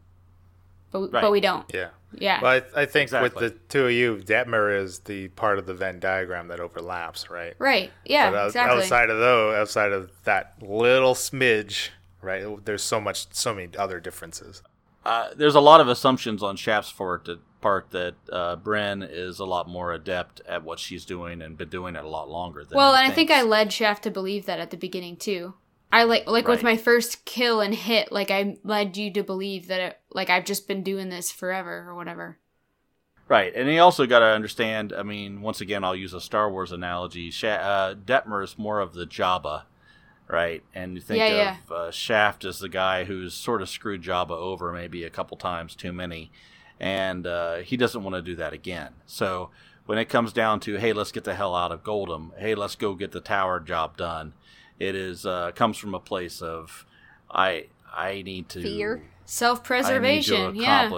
[0.91, 1.21] but Right.
[1.21, 1.69] but we don't.
[1.73, 1.89] Yeah.
[2.13, 2.41] Yeah.
[2.41, 3.29] Well, I, I think Exactly.
[3.29, 7.29] with the two of you, Detmer is the part of the Venn diagram that overlaps,
[7.29, 7.53] right?
[7.59, 7.91] right.
[8.05, 8.31] Yeah.
[8.31, 8.77] But exactly.
[8.81, 11.89] outside of though, outside of that little smidge,
[12.21, 12.63] right?
[12.65, 14.63] There's so much, so many other differences.
[15.07, 17.25] Uh, there's a lot of assumptions on Shaft's part
[17.91, 21.95] that, uh, Bryn is a lot more adept at what she's doing and been doing
[21.95, 22.65] it a lot longer.
[22.65, 25.53] Than well, and I think I led Shaft to believe that at the beginning too.
[25.91, 29.67] I like like with my first kill and hit, like I led you to believe
[29.67, 32.37] that it, like I've just been doing this forever or whatever.
[33.29, 34.93] Right, and you also got to understand.
[34.93, 37.31] I mean, once again, I'll use a Star Wars analogy.
[37.31, 39.63] Sha- uh, Detmer is more of the Jabba,
[40.27, 40.63] right?
[40.75, 44.31] And you think Yeah, of Uh, Shaft as the guy who's sort of screwed Jabba
[44.31, 46.31] over maybe a couple times too many,
[46.79, 48.93] and uh, he doesn't want to do that again.
[49.05, 49.49] So
[49.85, 52.33] when it comes down to, hey, let's get the hell out of Goldham.
[52.37, 54.33] Hey, let's go get the tower job done.
[54.79, 56.85] It is uh, comes from a place of,
[57.31, 59.03] I I need to Fear?
[59.25, 60.55] self preservation.
[60.55, 60.91] Yeah.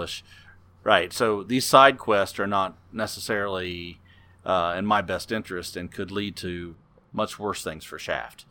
[0.82, 1.12] Right.
[1.12, 4.00] So these side quests are not necessarily
[4.44, 6.74] uh, in my best interest and could lead to
[7.12, 8.44] much worse things for Shaft.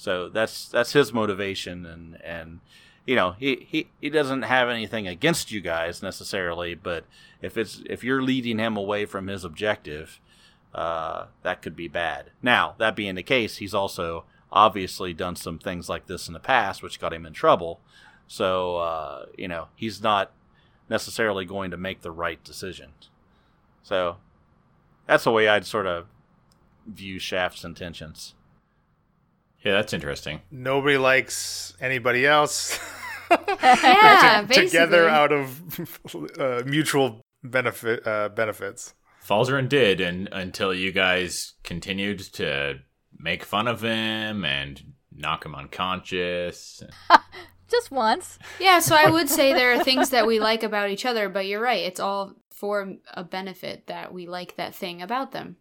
[0.00, 2.60] So that's that's his motivation, and and
[3.04, 7.04] you know he, he he doesn't have anything against you guys necessarily, but
[7.42, 10.18] if it's if you're leading him away from his objective,
[10.74, 12.30] uh, that could be bad.
[12.40, 16.40] Now that being the case, he's also obviously done some things like this in the
[16.40, 17.78] past, which got him in trouble.
[18.26, 20.32] So uh, you know he's not
[20.88, 22.92] necessarily going to make the right decision.
[23.82, 24.16] So
[25.06, 26.06] that's the way I'd sort of
[26.86, 28.32] view Shaft's intentions.
[29.64, 30.40] Yeah, that's interesting.
[30.50, 32.78] Nobody likes anybody else.
[33.62, 34.66] Yeah, basically.
[34.66, 35.80] Together out of
[36.40, 38.94] uh, mutual benefit uh, benefits.
[39.24, 42.80] Falzarin did, and until you guys continued to
[43.16, 44.82] make fun of him and
[45.14, 46.82] knock him unconscious.
[47.70, 48.38] Just once.
[48.58, 51.46] Yeah, so I would say there are things that we like about each other, but
[51.46, 51.84] you're right.
[51.84, 55.56] It's all for a benefit that we like that thing about them.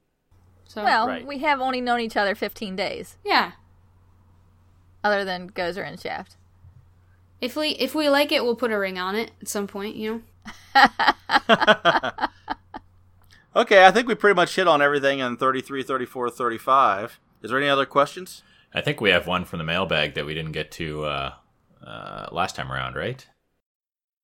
[0.65, 1.27] So Well, Right.
[1.27, 3.51] we have only known each other 15 days, yeah,
[5.03, 6.35] other than Gozer and Shaft.
[7.41, 9.95] if we if we like it, we'll put a ring on it at some point.
[9.95, 10.23] You
[10.75, 10.87] know.
[13.55, 17.19] Okay, I think we pretty much hit on everything in 33, 34, 35.
[17.41, 18.43] Is there any other questions?
[18.73, 21.33] I think we have one from the mailbag that we didn't get to uh,
[21.85, 23.25] uh, last time around, right?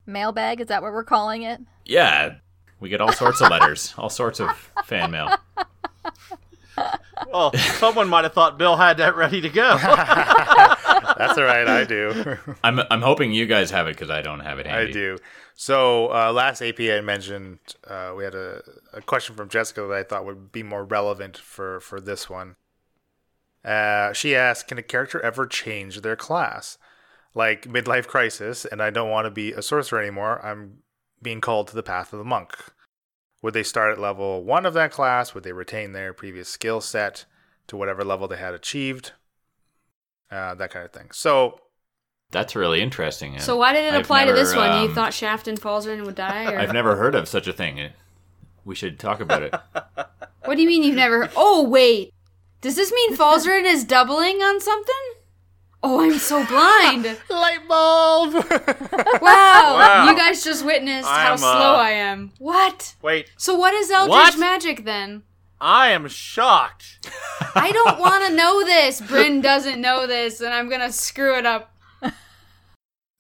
[0.05, 1.59] Mailbag, is that what we're calling it?
[1.85, 2.35] Yeah,
[2.79, 4.51] we get all sorts of letters, all sorts of
[4.85, 5.35] fan mail.
[7.31, 9.77] Well, someone might have thought Bill had that ready to go.
[11.17, 11.67] That's all right.
[11.67, 12.37] I do.
[12.63, 14.89] I'm I'm hoping you guys have it because I don't have it handy.
[14.89, 15.17] I do.
[15.55, 18.61] So uh, last AP I mentioned uh, we had a,
[18.93, 22.57] a question from Jessica that I thought would be more relevant for for this one.
[23.63, 26.77] Uh, she asked, "Can a character ever change their class,
[27.33, 30.45] like midlife crisis, and I don't want to be a sorcerer anymore?
[30.45, 30.79] I'm
[31.21, 32.53] being called to the path of the monk.
[33.45, 35.35] Would they start at level one of that class?
[35.35, 37.25] Would they retain their previous skill set
[37.67, 39.11] to whatever level they had achieved?
[40.31, 41.11] Uh, that kind of thing.
[41.11, 41.59] So
[42.31, 43.37] That's really interesting.
[43.37, 44.81] So why did it I've apply to this never, one?
[44.81, 47.53] You um, thought Shaft and Falzarin would die, or I've never heard of such a
[47.53, 47.91] thing.
[48.63, 49.53] We should talk about it.
[50.45, 51.29] what do you mean you've never?
[51.35, 52.15] Oh wait,
[52.61, 54.95] does this mean Falzarin is doubling on something?
[55.87, 57.05] Oh, I'm so blind.
[57.29, 58.33] light bulb.
[59.21, 60.09] Wow, Wow.
[60.09, 62.31] you guys just witnessed how I'm, slow uh, I am.
[62.39, 62.95] What?
[63.03, 64.39] Wait, So what is Eldritch What?
[64.39, 65.23] magic then?
[65.61, 67.07] I am shocked.
[67.55, 68.99] I don't want to know this.
[68.99, 71.71] Bryn doesn't know this, and I'm gonna screw it up.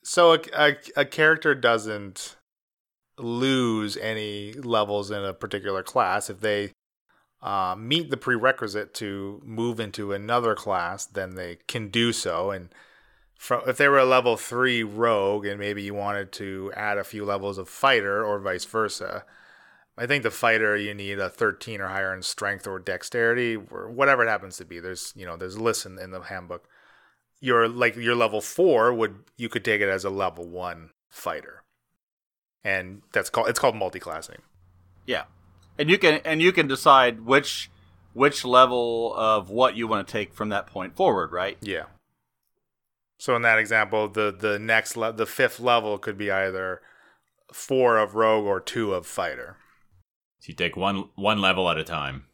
[0.03, 2.35] So a, a, a character doesn't
[3.17, 6.71] lose any levels in a particular class if they
[7.41, 11.05] uh, meet the prerequisite to move into another class.
[11.05, 12.51] Then they can do so.
[12.51, 12.69] And
[13.35, 17.03] from, if they were a level three rogue, and maybe you wanted to add a
[17.03, 19.25] few levels of fighter, or vice versa.
[19.97, 23.89] I think the fighter you need a 13 or higher in strength or dexterity or
[23.89, 24.79] whatever it happens to be.
[24.79, 26.67] There's you know there's lists in, in the handbook.
[27.39, 31.63] your like your level four would you could take it as a level one fighter,
[32.63, 34.41] and that's called it's called multi-classing.
[35.05, 35.25] Yeah,
[35.77, 37.69] and you can and you can decide which
[38.13, 41.57] which level of what you want to take from that point forward, right?
[41.61, 41.85] Yeah.
[43.17, 46.81] So in that example, the the next le- the fifth level could be either
[47.53, 49.57] four of rogue or two of fighter,
[50.39, 52.25] So you take one one level at a time.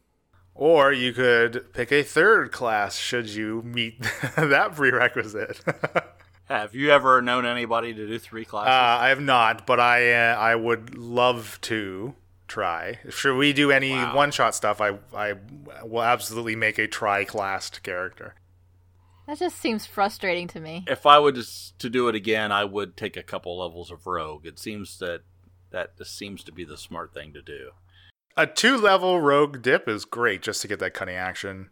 [0.54, 4.02] or you could pick a third class should you meet
[4.36, 5.60] that prerequisite.
[6.46, 9.02] Have you ever known anybody to do three Uh, classes?
[9.02, 12.14] I have not, but I uh, I would love to
[12.52, 12.98] try.
[13.08, 14.14] Should we do any Wow.
[14.14, 14.80] one shot stuff?
[14.80, 15.34] I I
[15.84, 18.34] will absolutely make a tri classed character.
[19.26, 20.84] That just seems frustrating to me.
[20.88, 24.06] if I would just to do it again, I would take a couple levels of
[24.06, 24.46] rogue.
[24.46, 25.22] It seems that
[25.70, 27.70] that this seems to be the smart thing to do.
[28.36, 31.70] A two level rogue dip is great just to get that cunning action,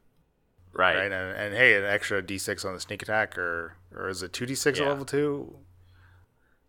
[0.72, 0.96] Right.
[0.96, 1.12] right?
[1.12, 4.32] And, and hey, an extra d six on the sneak attack, or or is it
[4.32, 4.88] two d six Yeah.
[4.88, 5.58] level two?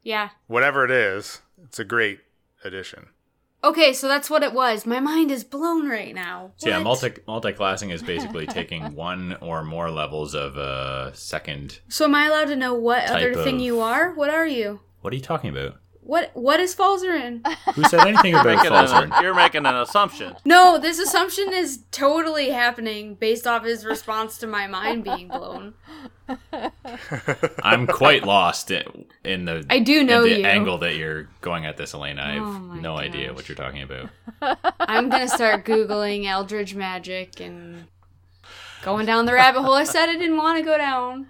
[0.04, 0.30] Yeah.
[0.48, 2.20] Whatever it is, it's a great
[2.64, 3.10] addition.
[3.64, 4.86] Okay, so that's what it was.
[4.86, 6.52] My mind is blown right now.
[6.58, 11.80] So yeah, multi multi classing is basically taking one or more levels of a second.
[11.88, 14.14] So am I allowed to know what other thing of- you are?
[14.14, 14.80] What are you?
[15.02, 15.78] What are you talking about?
[16.04, 17.46] What what is Falzarin?
[17.76, 19.16] Who said anything about Falzarin?
[19.16, 20.36] an, you're making an assumption.
[20.46, 25.76] no, this assumption is totally happening based off his response to my mind being blown.
[27.64, 30.46] I'm quite lost in, in the I do know the you.
[30.46, 32.22] angle that you're going at this, Elena.
[32.24, 34.10] I have Oh my no idea what you're talking about.
[34.80, 37.86] I'm gonna start googling Eldritch magic and
[38.82, 41.28] going down the rabbit hole I said I didn't want to go down.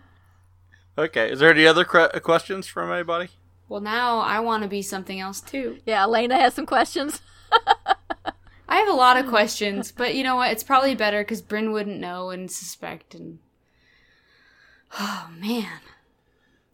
[0.98, 1.32] Okay.
[1.32, 3.30] Is there any other cre- questions from anybody?
[3.72, 5.78] Well, now I want to be something else too.
[5.86, 7.22] Yeah, Elena has some questions.
[8.68, 10.52] I have a lot of questions, but you know what?
[10.52, 13.16] It's probably better because Bryn wouldn't know and suspect.
[13.16, 13.40] And
[15.00, 15.80] oh man,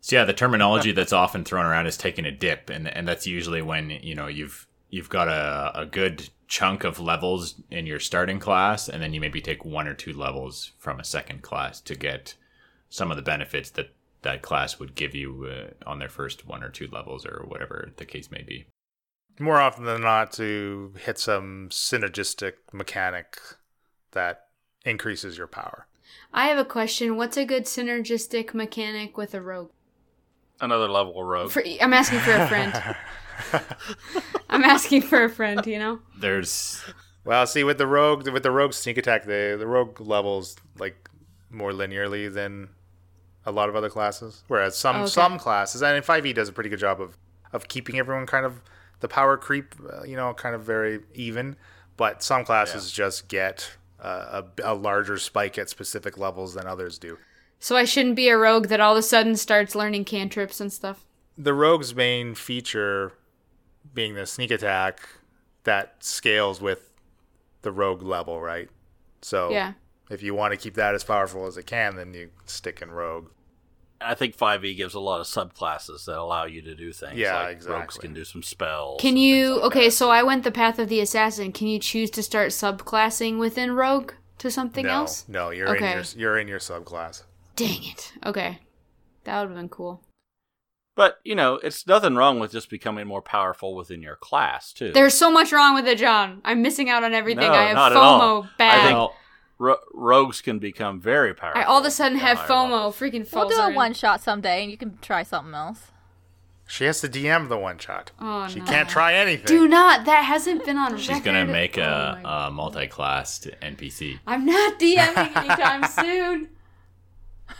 [0.02, 3.28] So yeah, the terminology that's often thrown around is taking a dip, and and that's
[3.28, 8.00] usually when you know you've you've got a, a good chunk of levels in your
[8.00, 11.80] starting class, and then you maybe take one or two levels from a second class
[11.82, 12.34] to get
[12.90, 13.92] some of the benefits that
[14.28, 17.92] that class would give you uh, on their first one or two levels, or whatever
[17.96, 18.68] the case may be.
[19.40, 23.38] More often than not, to hit some synergistic mechanic
[24.12, 24.48] that
[24.84, 25.88] increases your power.
[26.34, 27.16] I have a question.
[27.16, 29.72] What's a good synergistic mechanic with a rogue?
[30.60, 31.52] Another level of rogue.
[31.52, 32.96] For, I'm asking for a friend.
[34.50, 35.66] I'm asking for a friend.
[35.66, 36.00] You know.
[36.20, 36.84] There's
[37.24, 41.10] Well, see, with the rogue, with the rogue sneak attack, the the rogue levels like
[41.50, 42.72] more linearly than
[43.48, 44.44] a lot of other classes.
[44.48, 45.08] Whereas some Okay.
[45.10, 47.18] some classes, and Five E does a pretty good job of
[47.54, 48.62] of keeping everyone kind of
[49.00, 51.56] the power creep, uh, you know, kind of very even.
[51.96, 57.00] But some classes just get uh, a, a larger spike at specific levels than others
[57.00, 57.18] do.
[57.60, 60.72] So I shouldn't be a rogue that all of a sudden starts learning cantrips and
[60.72, 61.06] stuff.
[61.38, 63.14] The rogue's main feature
[63.94, 65.08] being the sneak attack
[65.64, 66.92] that scales with
[67.64, 68.70] the rogue level, right?
[69.24, 69.74] So Yeah.
[70.12, 72.92] if you want to keep that as powerful as it can, then you stick in
[72.92, 73.30] rogue.
[74.00, 77.18] I think 5e gives a lot of subclasses that allow you to do things.
[77.18, 79.02] Yeah, like Rogues can do some spells.
[79.02, 79.56] Can you?
[79.56, 79.92] like okay, that.
[79.92, 81.52] so I went the path of the assassin.
[81.52, 85.26] Can you choose to start subclassing within rogue to something no, else?
[85.28, 85.92] no, you're Okay.
[85.92, 87.24] in your you're in your subclass.
[87.56, 88.14] Dang it.
[88.26, 88.60] Okay,
[89.24, 90.04] that would have been cool.
[90.96, 94.92] But, you know, it's nothing wrong with just becoming more powerful within your class, too.
[94.92, 96.42] There's so much wrong with it, John.
[96.44, 97.46] I'm missing out on everything.
[97.48, 98.48] No, I have not at FOMO all.
[98.58, 98.80] bad.
[98.80, 99.16] I think- well,
[99.60, 101.62] Ro- rogues can become very powerful.
[101.62, 102.72] I all of a sudden have FOMO.
[102.72, 102.98] levels.
[103.00, 103.76] Freaking We'll do a Falzarin.
[103.76, 105.88] one shot someday, and you can try something else.
[106.70, 108.12] She has to DM the one shot.
[108.20, 108.66] Oh, she no.
[108.66, 109.46] can't try anything.
[109.48, 110.06] Do not.
[110.06, 111.24] That hasn't been on she's record.
[111.26, 114.20] gonna make Oh a, my- a multi-classed NPC.
[114.28, 116.50] I'm not DMing anytime soon.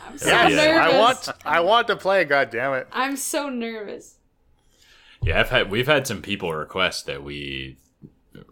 [0.06, 0.72] I'm so Yeah, Yes, yeah.
[0.76, 0.94] nervous.
[0.94, 2.24] I want I want to play.
[2.24, 2.86] God damn it!
[2.92, 4.16] I'm so nervous.
[5.22, 7.78] Yeah, I've had we've had some people request that we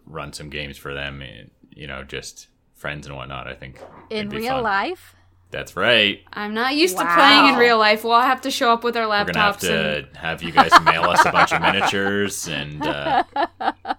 [0.05, 2.47] run some games for them, and, you know, just
[2.77, 3.47] friends and whatnot.
[3.47, 4.63] I think In real fun.
[4.63, 5.15] life?
[5.49, 6.21] That's right.
[6.33, 8.03] I'm not used to playing in real life.
[8.03, 9.27] We'll have to show up with our laptops.
[9.27, 12.47] We're gonna have laptops to and have you guys mail us a bunch of miniatures,
[12.47, 13.23] and uh,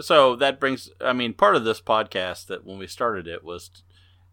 [0.00, 3.70] So that brings, I mean, part of this podcast that when we started it was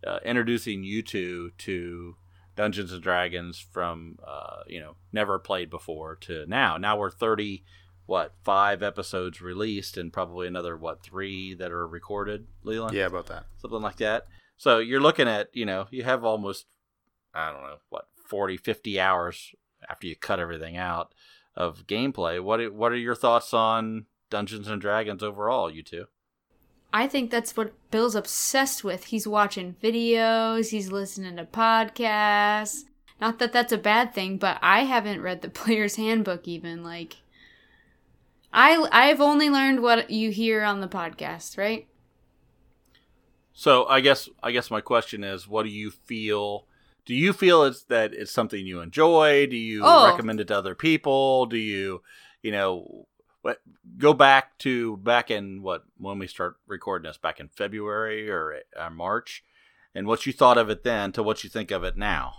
[0.06, 2.16] uh, introducing you two to
[2.56, 6.78] Dungeons and Dragons from, uh, you know, never played before to now.
[6.78, 7.64] Now we're 30,
[8.08, 12.96] what, five episodes released and probably another, what, three that are recorded, Leland?
[12.96, 13.46] Yeah, about that.
[13.58, 14.26] Something like that.
[14.58, 16.66] So you're looking at, you know, you have almost,
[17.36, 19.54] I don't know, what, 40, 50 hours
[19.88, 21.14] after you cut everything out
[21.56, 22.42] of gameplay.
[22.42, 26.06] What, what are your thoughts on Dungeons and Dragons overall, you two?
[26.94, 29.06] I think that's what Bill's obsessed with.
[29.06, 32.84] He's watching videos, he's listening to podcasts,
[33.20, 36.84] Not that that's a bad thing, but I haven't read the player's handbook even.
[36.84, 37.18] Like,
[38.54, 41.88] I I've only learned what you hear on the podcast, right?
[43.54, 46.66] So I guess I guess my question is, what do you feel?
[47.06, 49.48] Do you feel it's that it's something you enjoy?
[49.48, 50.06] Do you Oh.
[50.06, 51.46] recommend it to other people?
[51.46, 52.02] Do you,
[52.44, 53.08] you know,
[53.42, 53.62] what
[53.98, 58.62] go back to back in what when we start recording this back in February or
[58.76, 59.44] uh, March,
[59.96, 62.36] and what you thought of it then to what you think of it now?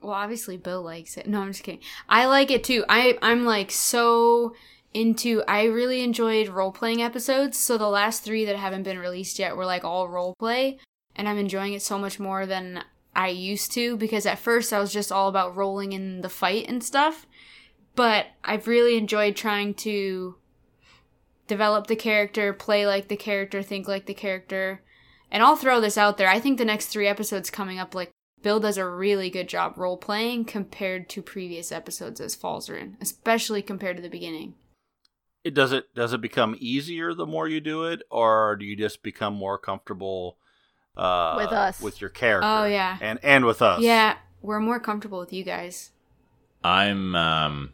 [0.00, 1.26] Well, obviously Bill likes it.
[1.26, 1.80] No, I'm just kidding.
[2.08, 2.84] I like it too.
[2.88, 4.54] I I'm like so
[4.96, 7.58] into I really enjoyed role playing episodes.
[7.58, 10.78] So the last 3 that haven't been released yet were like all role play
[11.14, 12.82] and I'm enjoying it so much more than
[13.14, 16.66] I used to because at first I was just all about rolling in the fight
[16.68, 17.26] and stuff.
[17.94, 20.36] But I've really enjoyed trying to
[21.46, 24.82] develop the character, play like the character, think like the character.
[25.30, 26.28] And I'll throw this out there.
[26.28, 28.10] I think the next 3 episodes coming up like
[28.42, 33.62] Bill does a really good job role playing compared to previous episodes as Falzarin, especially
[33.62, 34.54] compared to the beginning.
[35.46, 38.74] It does it does it become easier the more you do it, or do you
[38.74, 40.38] just become more comfortable
[40.96, 41.80] uh, With us.
[41.80, 42.48] with your character?
[42.48, 42.98] Oh, yeah.
[43.00, 43.80] and and with us.
[43.80, 45.92] Yeah, we're more comfortable with you guys.
[46.64, 47.70] I'm um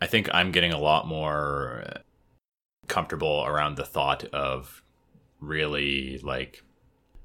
[0.00, 1.82] I think I'm getting a lot more
[2.86, 4.84] comfortable around the thought of
[5.40, 6.62] really like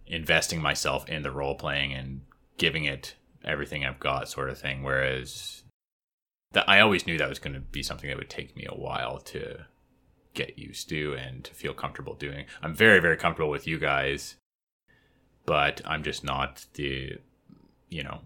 [0.08, 2.22] investing myself in the role playing and
[2.58, 3.14] giving it
[3.46, 5.59] everything I've got sort of thing whereas
[6.54, 8.76] that I always knew that was going to be something that would take me a
[8.76, 9.66] while to
[10.34, 12.46] get used to and to feel comfortable doing.
[12.62, 14.36] I'm very very comfortable with you guys
[15.50, 17.18] but I'm just not the
[17.90, 18.22] you know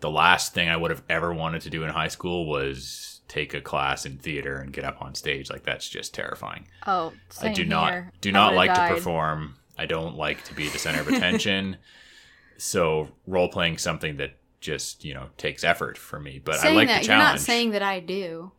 [0.00, 3.54] the last thing I would have ever wanted to do in high school was take
[3.54, 5.50] a class in theater and get up on stage.
[5.50, 6.68] Like that's just terrifying.
[6.86, 8.90] Oh, I do not do I not like died.
[8.90, 9.54] to perform.
[9.78, 11.78] I don't like to be the center of attention.
[12.58, 16.40] so role playing something that just you know takes effort for me.
[16.42, 18.52] But saying I like that the you're not saying that I do,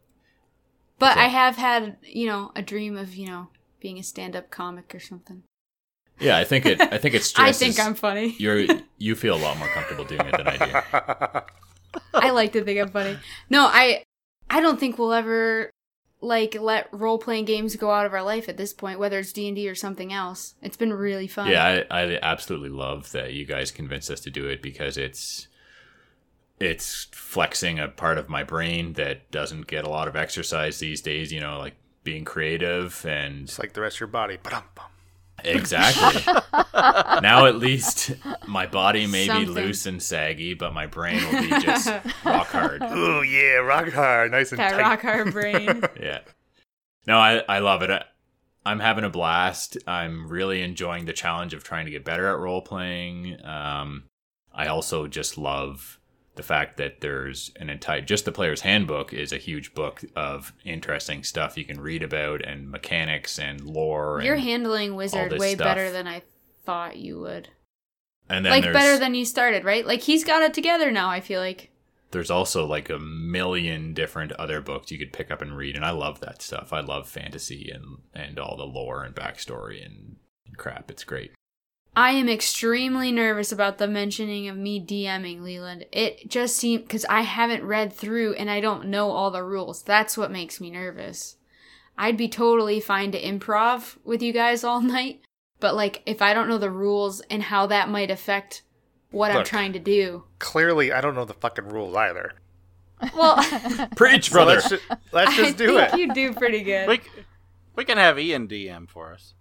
[0.98, 3.48] but So- I have had you know a dream of you know
[3.80, 5.44] being a stand-up comic or something.
[6.20, 6.82] yeah, I think it.
[6.82, 7.34] I think it's.
[7.40, 8.36] I think I'm funny.
[8.38, 8.66] You're
[8.98, 11.42] you feel a lot more comfortable doing it than I do.
[12.14, 13.18] I like to think I'm funny.
[13.50, 14.04] No, I
[14.50, 15.70] I don't think we'll ever
[16.22, 19.32] like let role playing games go out of our life at this point, whether it's
[19.32, 20.56] D and D or something else.
[20.62, 21.50] It's been really fun.
[21.50, 25.48] Yeah, I, I absolutely love that you guys convinced us to do it because it's
[26.60, 31.02] it's flexing a part of my brain that doesn't get a lot of exercise these
[31.02, 31.32] days.
[31.32, 34.38] You know, like being creative and It's like the rest of your body.
[34.42, 34.86] Ba-dum-bum.
[35.44, 36.22] exactly.
[36.74, 38.12] now at least
[38.48, 41.88] my body may be loose and saggy, but my brain will be just
[42.26, 42.82] rock hard.
[42.84, 44.82] Ooh yeah, rock hard, nice and that tight.
[44.82, 45.82] rock hard brain.
[46.02, 46.20] Yeah.
[47.08, 47.90] No, I, I love it.
[47.90, 48.04] I,
[48.66, 49.78] I'm having a blast.
[49.88, 53.38] I'm really enjoying the challenge of trying to get better at role playing.
[53.44, 54.04] Um,
[54.54, 55.99] I also just love
[56.40, 60.54] the fact that there's an entire just the player's handbook is a huge book of
[60.64, 64.22] interesting stuff you can read about and mechanics and lore.
[64.24, 65.66] You're and, handling Wizard way stuff.
[65.66, 66.22] better than I
[66.64, 67.50] thought you would.
[68.30, 69.86] and then Like there's, better than you started, right?
[69.86, 71.10] Like he's got it together now.
[71.10, 71.72] I feel like.
[72.12, 75.84] there's also like a million different other books you could pick up and read, and
[75.84, 76.72] I love that stuff.
[76.72, 80.16] I love fantasy and and all the lore and backstory and
[80.56, 80.90] crap.
[80.90, 81.34] It's great.
[82.00, 85.86] I am extremely nervous about the mentioning of me DMing Leland.
[85.92, 89.84] It just seems because I haven't read through and I don't know all the rules.
[89.84, 91.36] That's what makes me nervous.
[91.98, 95.20] I'd be totally fine to improv with you guys all night,
[95.60, 98.62] but like if I don't know the rules and how that might affect
[99.12, 100.24] what I'm trying to do.
[100.40, 102.32] Clearly, I don't know the fucking rules either.
[103.14, 103.44] Well,
[103.98, 104.54] Preach, So brother.
[104.56, 106.00] let's just, let's I just do think it.
[106.00, 106.88] you do pretty good.
[106.88, 107.02] We,
[107.76, 109.34] we can have Ian DM for us.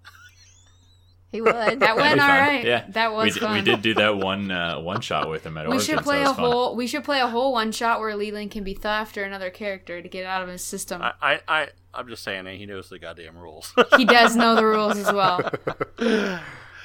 [1.30, 1.52] He would.
[1.80, 2.38] That went be all fun.
[2.40, 2.64] right.
[2.64, 3.52] Yeah, That was we did, fun.
[3.54, 5.84] We did do that one uh, one shot with him at We Origins.
[5.86, 6.50] should play that a was fun.
[6.50, 6.76] whole.
[6.76, 10.00] We should play a whole one shot where Leland can be Thuft or another character
[10.00, 11.02] to get out of his system.
[11.02, 13.74] I, I, I I'm just saying, he knows the goddamn rules.
[13.96, 15.50] he does know the rules as well.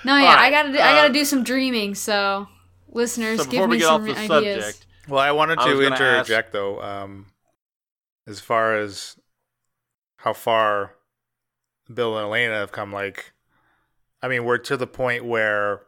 [0.05, 1.95] No, yeah, right, I gotta do, I uh, gotta do some dreaming.
[1.95, 2.47] So,
[2.89, 4.65] listeners, so give me get off some the ideas.
[4.65, 7.27] subject, Well, I wanted to gonna interject though, um,
[8.27, 9.17] as far as
[10.17, 10.95] how far
[11.93, 12.91] Bill and Elena have come.
[12.91, 13.32] Like,
[14.23, 15.81] I mean, we're to the point where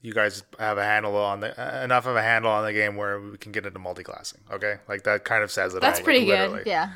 [0.00, 2.94] you guys have a handle on the uh, enough of a handle on the game
[2.96, 4.42] where we can get into multi-classing.
[4.52, 5.80] Okay, like that kind of says it.
[5.80, 6.40] That's all, pretty like, good.
[6.50, 6.62] literally.
[6.70, 6.90] Yeah.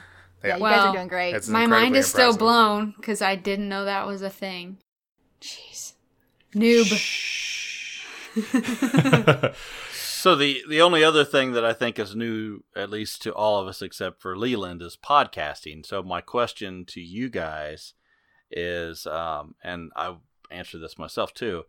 [0.44, 0.70] Yeah, you Yeah.
[0.70, 1.28] guys are doing great.
[1.30, 4.78] it's- My mind is still blown because I didn't know that was a thing.
[5.40, 5.94] Jeez,
[6.54, 6.90] noob.
[10.22, 13.60] So the the only other thing that I think is new, at least to all
[13.60, 15.84] of us except for Leland, is podcasting.
[15.84, 17.94] So my question to you guys
[18.48, 20.14] is, um, and I
[20.52, 21.64] answer this myself too.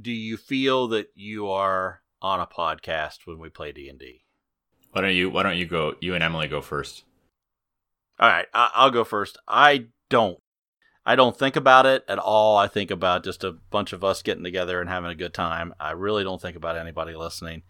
[0.00, 4.24] Do you feel that you are on a podcast when we play D and D.
[4.92, 5.30] Why don't you?
[5.30, 5.94] Why don't you go?
[6.00, 7.04] You and Emily go first.
[8.18, 9.38] All right, I- I'll go first.
[9.48, 10.38] I don't.
[11.06, 12.58] I don't think about it at all.
[12.58, 15.72] I think about just a bunch of us getting together and having a good time.
[15.80, 17.62] I really don't think about anybody listening.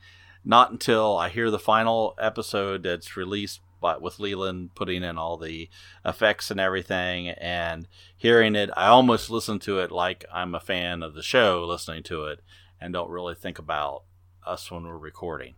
[0.44, 5.36] Not until I hear the final episode that's released by, with Leland putting in all
[5.36, 5.68] the
[6.04, 8.70] effects and everything and hearing it.
[8.76, 12.40] I almost listen to it like I'm a fan of the show listening to it
[12.80, 14.04] and don't really think about
[14.46, 15.54] us when we're recording.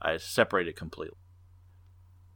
[0.00, 1.16] I separate it completely.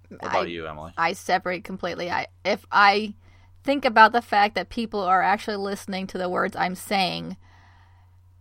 [0.08, 0.92] What about I- you, Emily?
[0.96, 2.10] I separate completely.
[2.10, 3.14] I if I
[3.62, 7.36] think about the fact that people are actually listening to the words I'm saying,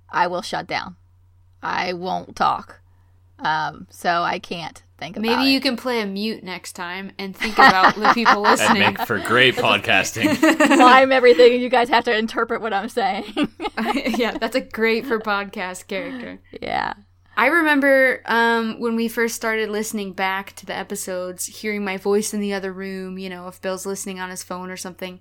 [0.09, 0.97] I will shut down.
[1.61, 2.81] I won't talk.
[3.39, 5.63] Um, so I can't think about Maybe you it.
[5.63, 8.43] can play a mute next time and think about the people listening.
[8.43, 8.79] That'd listening.
[8.79, 10.39] make for great podcasting.
[10.77, 13.25] mime everything, and you guys have to interpret what I'm saying.
[14.17, 16.39] yeah, that's a great for podcast character.
[16.61, 16.93] yeah.
[17.35, 22.33] I remember um, when we first started listening back to the episodes, hearing my voice
[22.33, 25.19] in the other room, you know, if Bill's listening on his phone or something,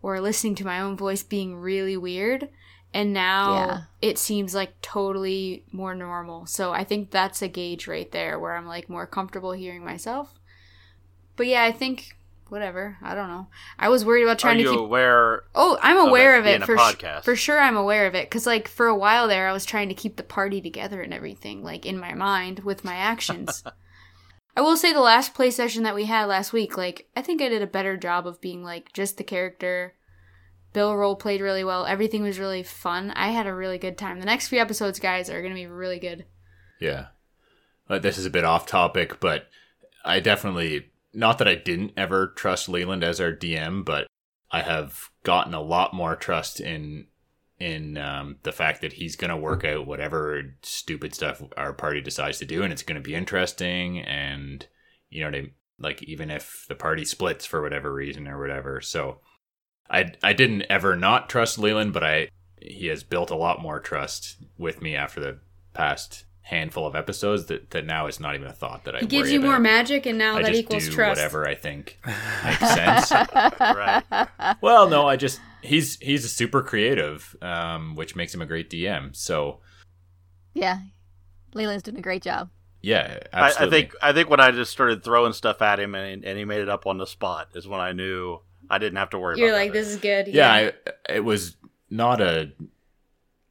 [0.00, 2.48] or listening to my own voice being really weird.
[2.92, 3.80] And now Yeah.
[4.02, 6.46] it seems like totally more normal.
[6.46, 10.34] So I think that's a gauge right there where I'm like more comfortable hearing myself.
[11.36, 12.16] But yeah, I think
[12.48, 12.98] whatever.
[13.00, 13.46] I don't know.
[13.78, 16.40] I was worried about Are trying to you keep aware Oh, I'm of aware it
[16.40, 17.60] of it for sh- for sure.
[17.60, 20.16] I'm aware of it because, like, for a while there, I was trying to keep
[20.16, 23.62] the party together and everything, like in my mind with my actions.
[24.56, 27.40] I will say the last play session that we had last week, like, I think
[27.40, 29.94] I did a better job of being like just the character.
[30.72, 31.86] Bill role played really well.
[31.86, 33.10] Everything was really fun.
[33.12, 34.20] I had a really good time.
[34.20, 36.26] The next few episodes, guys, are gonna be really good.
[36.80, 37.06] Yeah.
[37.88, 39.48] But this is a bit off topic, but
[40.04, 44.06] I definitely not that I didn't ever trust Leland as our DM, but
[44.50, 47.06] I have gotten a lot more trust in
[47.58, 52.00] in um, the fact that he's going to work out whatever stupid stuff our party
[52.00, 54.00] decides to do, and it's going to be interesting.
[54.00, 54.66] And
[55.10, 59.18] you know, they, like even if the party splits for whatever reason or whatever, so
[59.90, 62.28] I I didn't ever not trust Leland, but I
[62.62, 65.38] he has built a lot more trust with me after the
[65.72, 69.06] past handful of episodes that, that now it's not even a thought that I He
[69.06, 71.18] gives worry you more magic, and now I that just equals do trust.
[71.18, 71.98] whatever I think
[72.44, 73.10] makes sense.
[73.60, 74.02] right.
[74.60, 78.68] well, no, I just he's he's a super creative, um, which makes him a great
[78.70, 79.14] DM.
[79.16, 79.60] So
[80.54, 80.78] Yeah.
[81.54, 82.48] Leland's doing a great job.
[82.82, 86.24] yeah, I, I think I think when I just started throwing stuff at him and,
[86.24, 88.38] and he made it up on the spot is when I knew
[88.68, 89.78] I didn't have to worry You're about like, that.
[89.78, 90.28] this is good.
[90.28, 90.72] yeah, I,
[91.08, 91.56] it was
[91.88, 92.52] not a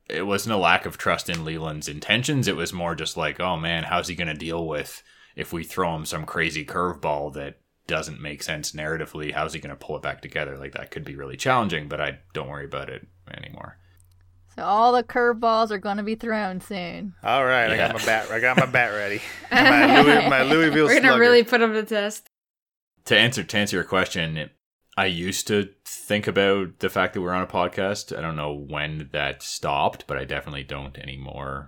[0.09, 2.47] it wasn't a lack of trust in Leland's intentions.
[2.47, 5.03] It was more just like, oh man, how's he going to deal with
[5.35, 9.33] if we throw him some crazy curveball that doesn't make sense narratively?
[9.33, 10.57] How's he going to pull it back together?
[10.57, 13.77] Like that could be really challenging, but I don't worry about it anymore.
[14.55, 17.13] So all the curveballs are going to be thrown soon.
[17.23, 18.31] All right, I got my bat.
[18.31, 19.21] I got my bat ready.
[19.51, 22.29] my, Louis, my Louisville We're gonna really put him to the test.
[23.05, 24.51] to answer to answer your question, it,
[24.99, 28.15] I used to think about the fact that we're on a podcast.
[28.17, 31.67] I don't know when that stopped, but I definitely don't anymore.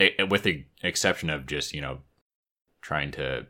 [0.00, 2.00] I- with the exception of just you know
[2.82, 3.46] trying to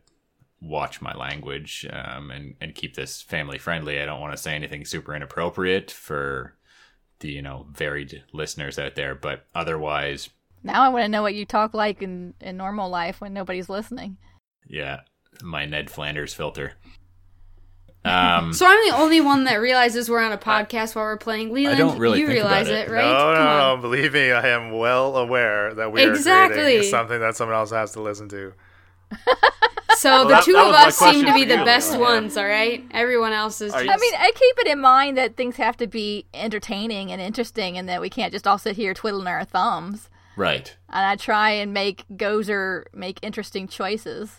[0.61, 4.01] watch my language um, and and keep this family friendly.
[4.01, 6.57] I don't want to say anything super inappropriate for
[7.21, 10.31] the you know varied listeners out there, but otherwise,
[10.63, 13.69] Now I want to know what you talk like in, in normal life when nobody's
[13.69, 14.19] listening.
[14.69, 15.01] yeah,
[15.43, 16.75] my Ned Flanders filter.
[18.05, 21.53] Um, So I'm the only one that realizes we're on a podcast while we're playing.
[21.53, 22.93] Leland, don't really you think realize about it, it.
[22.93, 23.05] right?
[23.05, 23.81] No, no, Come no, on.
[23.83, 26.57] Believe me, I am well aware that we are Exactly.
[26.59, 28.55] creating something that someone else has to listen to.
[29.99, 32.09] So the that- two that of us seem to be the you, best Leland.
[32.25, 32.83] ones, all right?
[32.93, 33.85] Everyone else is just.
[33.85, 37.77] I mean, I keep it in mind that things have to be entertaining and interesting
[37.77, 40.09] and that we can't just all sit here twiddling our thumbs.
[40.37, 40.75] right.
[40.89, 44.37] And I try and make Gozer make interesting choices.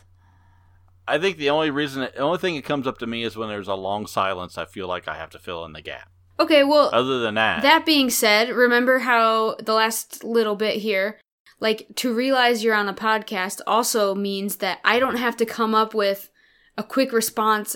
[1.08, 3.50] I think the only reason, the only thing that comes up to me is when
[3.50, 4.58] there's a long silence.
[4.58, 6.10] I feel like I have to fill in the gap.
[6.40, 11.20] okay, well, Other than that, That being said, remember how the last little bit here,
[11.60, 15.76] like to realize you're on a podcast also means that I don't have to come
[15.76, 16.30] up with
[16.78, 17.76] a quick response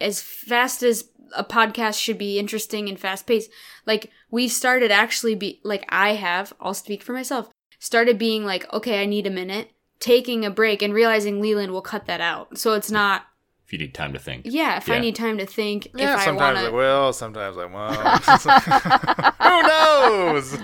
[0.00, 3.50] as fast as a podcast should be interesting and fast paced.
[3.84, 8.72] Like we've started actually be like I have, I'll speak for myself, started being like,
[8.72, 12.58] okay, I need a minute, taking a break and realizing Leland will cut that out.
[12.58, 13.26] So it's not
[13.66, 14.42] If you need time to think.
[14.44, 17.56] yeah, if I need time to think, Yeah, if I sometimes want I will, sometimes
[17.58, 17.96] I won't.
[19.42, 20.56] Who knows?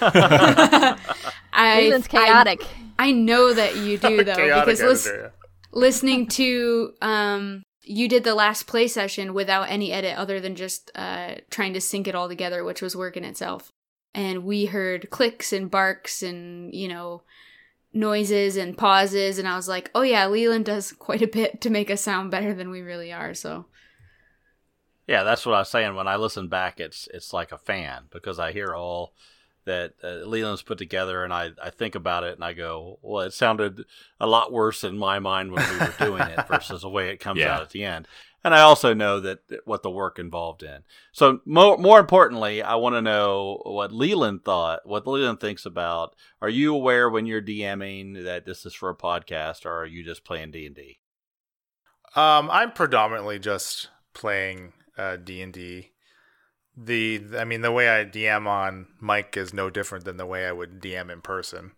[1.52, 2.66] I Leland's chaotic.
[2.98, 5.12] I know that you do though because lis-
[5.72, 10.90] listening to um you did the last play session without any edit other than just
[10.94, 13.70] uh trying to sync it all together which was work in itself
[14.14, 17.22] and we heard clicks and barks and you know
[17.92, 21.70] noises and pauses, and I was like, oh yeah, Leland does quite a bit to
[21.70, 23.34] make us sound better than we really are.
[23.34, 23.66] So
[25.06, 25.94] Yeah, that's what I was saying.
[25.94, 29.14] When I listen back, it's it's like a fan because I hear all
[29.64, 33.22] that uh, Leland's put together, and I, I think about it, and I go, well,
[33.26, 33.84] it sounded
[34.18, 37.18] a lot worse in my mind when we were doing it versus the way it
[37.20, 37.54] comes Yeah.
[37.54, 38.08] out at the end.
[38.44, 40.82] And I also know that what the work involved in.
[41.12, 46.14] So more more importantly, I want to know what Leland thought, what Leland thinks about.
[46.40, 50.04] Are you aware when you're DMing that this is for a podcast, or are you
[50.04, 51.00] just playing D and D?
[52.14, 55.90] Um, I'm predominantly just playing uh, D and D.
[56.76, 60.46] The I mean, the way I DM on mic is no different than the way
[60.46, 61.72] I would DM in person.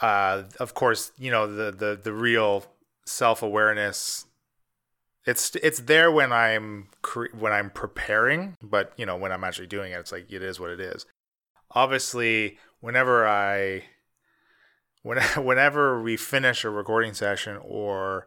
[0.00, 2.64] Uh, of course, you know the the the real
[3.04, 4.24] self awareness.
[5.28, 9.66] It's it's there when I'm cre- when I'm preparing, but you know when I'm actually
[9.66, 11.04] doing it, it's like it is what it is.
[11.72, 13.84] Obviously, whenever I
[15.02, 18.26] when whenever we finish a recording session or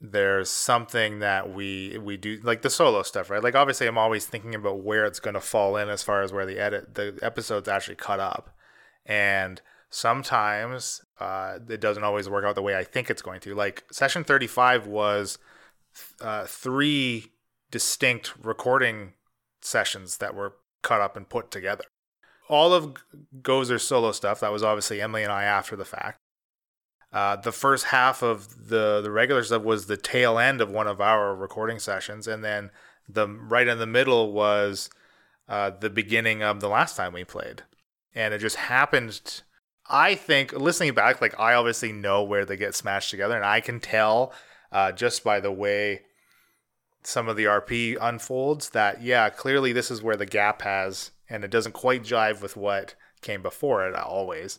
[0.00, 3.42] there's something that we we do like the solo stuff right?
[3.42, 6.32] Like obviously i'm always thinking about where it's going to fall in as far as
[6.32, 8.50] where the edit the episodes actually cut up.
[9.06, 9.60] And
[9.90, 13.54] sometimes uh, it doesn't always work out the way i think it's going to.
[13.54, 15.38] Like session 35 was
[16.20, 17.32] uh, three
[17.70, 19.14] distinct recording
[19.60, 21.84] sessions that were cut up and put together
[22.48, 22.94] all of
[23.42, 26.18] gozer's solo stuff that was obviously emily and i after the fact
[27.14, 30.88] uh, the first half of the the regular stuff was the tail end of one
[30.88, 32.70] of our recording sessions, and then
[33.08, 34.90] the right in the middle was
[35.48, 37.62] uh, the beginning of the last time we played,
[38.16, 39.42] and it just happened.
[39.88, 43.60] I think listening back, like I obviously know where they get smashed together, and I
[43.60, 44.32] can tell
[44.74, 46.02] uh, just by the way
[47.02, 51.44] some of the RP unfolds that yeah, clearly this is where the gap has, and
[51.44, 54.58] it doesn't quite jive with what came before it always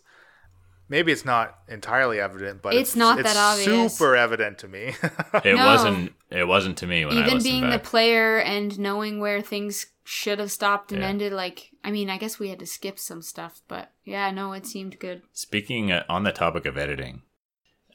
[0.88, 3.96] maybe it's not entirely evident, but It's not that obvious.
[3.98, 4.94] Super evident to me.
[5.44, 5.66] It No.
[5.66, 6.14] wasn't.
[6.30, 7.84] It wasn't to me when even listened being back.
[7.84, 11.08] the player and knowing where things should have stopped and Yeah.
[11.10, 14.54] ended, like I mean, I guess we had to skip some stuff, but yeah, no,
[14.54, 15.24] it seemed good.
[15.34, 17.24] Speaking uh, on the topic of editing,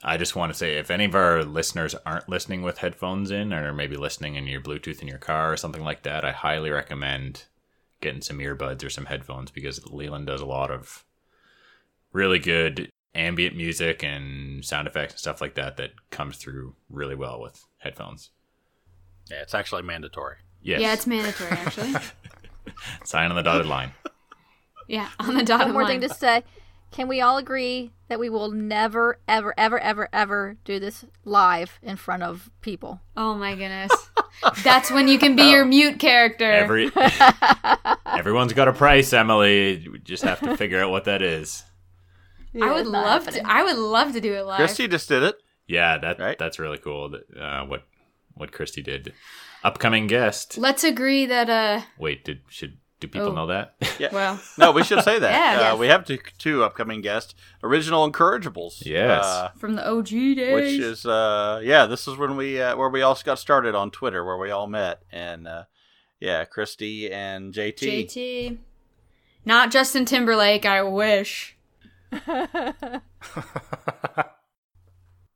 [0.02, 3.52] I just want to say if any of our listeners aren't listening with headphones in,
[3.52, 6.70] or maybe listening in your Bluetooth in your car or something like that, I highly
[6.70, 7.44] recommend
[8.00, 11.04] getting some earbuds or some headphones because Leland does a lot of
[12.12, 17.14] really good ambient music and sound effects and stuff like that that comes through really
[17.14, 18.30] well with headphones.
[19.30, 20.36] Yeah, it's actually mandatory.
[20.62, 20.80] Yes.
[20.80, 21.94] Yeah, it's mandatory actually.
[23.04, 23.92] sign on the dotted line.
[24.88, 26.00] yeah, on the dotted One more line.
[26.00, 26.42] thing to say.
[26.90, 31.78] Can we all agree that we will never, ever, ever, ever, ever do this live
[31.82, 33.00] in front of people?
[33.16, 33.92] Oh my goodness.
[34.64, 36.50] That's when you can be your mute character.
[36.50, 36.90] Every
[38.06, 39.86] everyone's got a price, Emily.
[39.90, 41.62] We just have to figure out what that is.
[42.60, 43.44] I would love happening.
[43.44, 43.50] to.
[43.50, 44.56] I would love to do it live.
[44.58, 45.36] Christy just did it.
[45.68, 46.36] Yeah, that Right?
[46.38, 47.10] that's really cool.
[47.10, 47.84] That, uh, what
[48.34, 49.12] what Christy did.
[49.62, 50.58] Upcoming guest.
[50.58, 51.48] Let's agree that.
[51.48, 53.34] uh Wait, did should do people Oh.
[53.34, 53.74] know that?
[53.98, 54.08] Yeah.
[54.12, 55.30] Well, No, we should say that.
[55.32, 55.58] Yeah.
[55.58, 55.78] uh, Yes.
[55.78, 58.84] We have two, two upcoming guests, original incorrigibles.
[58.86, 59.24] Yes.
[59.24, 60.54] Uh, from the OG days.
[60.54, 63.90] which is uh yeah, this is when we uh, where we all got started on
[63.90, 65.64] Twitter, where we all met, and uh,
[66.20, 68.06] yeah, Christy and JT.
[68.06, 68.58] JT.
[69.44, 70.66] Not Justin Timberlake.
[70.66, 71.56] I wish.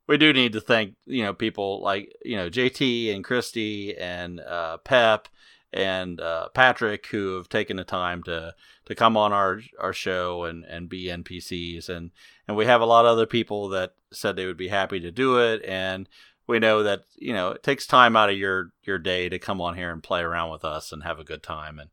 [0.07, 4.39] we do need to thank you know people like you know JT and Christy and
[4.39, 5.27] uh, Pep
[5.75, 10.45] and uh, Patrick who have taken the time to to come on our our show
[10.45, 12.11] and and be NPCs and
[12.47, 15.11] and we have a lot of other people that said they would be happy to
[15.11, 16.07] do it and
[16.47, 19.59] we know that you know it takes time out of your your day to come
[19.59, 21.89] on here and play around with us and have a good time and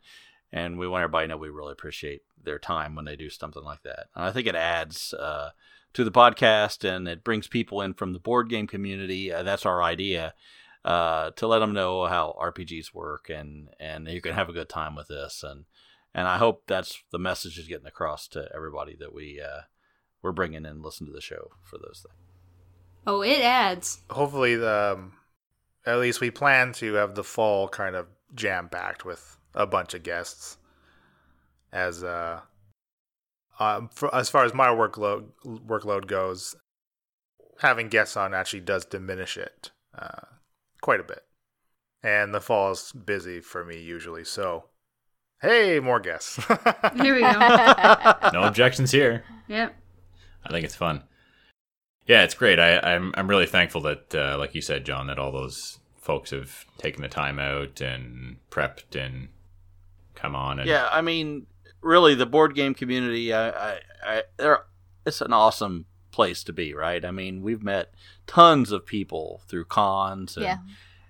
[0.52, 3.64] and we want everybody to know we really appreciate their time when they do something
[3.64, 5.50] like that and I think it adds uh,
[5.94, 9.32] to the podcast and it brings people in from the board game community.
[9.32, 10.34] Uh, that's our idea
[10.84, 14.68] uh, to let them know how RPGs work and and you can have a good
[14.68, 15.64] time with this and
[16.14, 19.62] and I hope that's the message is getting across to everybody that we uh,
[20.22, 22.18] we're bringing in and listen to the show for those things.
[23.06, 24.00] Oh, it adds.
[24.10, 25.14] Hopefully, the, um,
[25.84, 29.94] at least we plan to have the fall kind of jam packed with a bunch
[29.94, 30.56] of guests.
[31.72, 32.40] As uh,
[33.58, 36.54] um, for, as far as my workload workload goes,
[37.58, 40.26] having guests on actually does diminish it uh,
[40.82, 41.24] quite a bit,
[42.02, 44.24] and the fall is busy for me usually.
[44.24, 44.64] So,
[45.40, 46.36] hey, more guests.
[47.00, 48.30] Here we go.
[48.34, 49.24] no objections here.
[49.48, 49.74] yep.
[50.44, 51.04] I think it's fun.
[52.06, 52.58] Yeah, it's great.
[52.58, 56.30] I, I'm I'm really thankful that, uh, like you said, John, that all those folks
[56.32, 59.28] have taken the time out and prepped and
[60.14, 61.46] come on and Yeah, I mean,
[61.80, 63.32] really, the board game community.
[63.32, 64.64] I, I, I there
[65.06, 67.04] it's an awesome place to be, right?
[67.04, 67.92] I mean, we've met
[68.26, 70.58] tons of people through cons and Yeah.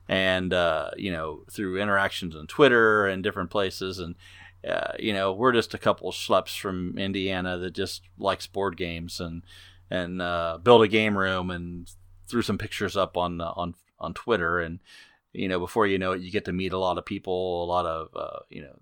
[0.09, 4.15] and uh, you know through interactions on Twitter and different places, and
[4.67, 8.77] uh, you know we're just a couple of schleps from Indiana that just likes board
[8.77, 9.43] games and
[9.91, 11.91] and uh, build a game room and
[12.29, 14.81] threw some pictures up on uh, on on Twitter, and
[15.33, 17.67] you know before you know it, you get to meet a lot of people, a
[17.67, 18.77] lot of uh, you know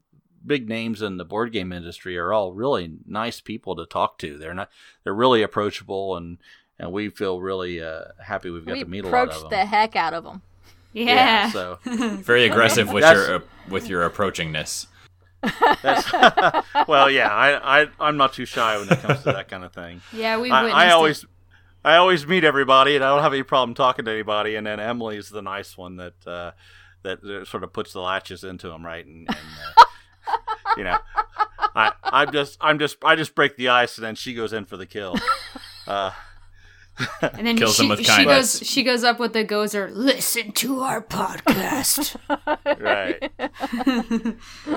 [0.44, 4.38] big names in the board game industry are all really nice people to talk to.
[4.38, 4.70] They're not
[5.04, 6.38] they're really approachable and.
[6.82, 9.40] And we feel really uh, happy we've got we to meet a lot of approached
[9.42, 9.50] them.
[9.50, 10.40] the heck out of them.
[10.94, 11.50] Yeah.
[11.50, 14.86] so Very aggressive with your uh, with your approachingness.
[15.82, 16.12] That's,
[16.88, 19.72] well, yeah, I, I, I'm not too shy when it comes to that kind of
[19.72, 20.00] thing.
[20.12, 20.92] Yeah, we I, witnessed I it.
[20.92, 21.24] always,
[21.84, 24.56] I always meet everybody, and I don't have any problem talking to anybody.
[24.56, 26.50] And then Emily's the nice one that, uh,
[27.02, 29.04] that sort of puts the latches into them, right?
[29.06, 29.38] And, and
[29.78, 29.84] uh,
[30.76, 30.98] you know,
[31.74, 34.64] I, I'm just, I'm just, I just break the ice, and then she goes in
[34.64, 35.16] for the kill.
[35.86, 36.10] Uh,
[37.22, 38.58] And then Kills she, them with she kindness.
[38.58, 42.16] goes she goes up with the gozer, listen to our podcast.
[42.78, 43.32] right.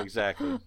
[0.00, 0.58] exactly.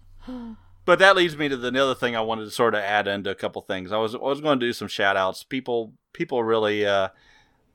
[0.84, 3.30] But that leads me to the other thing I wanted to sort of add into
[3.30, 3.92] a couple things.
[3.92, 5.42] I was I was going to do some shout outs.
[5.42, 7.08] People people really uh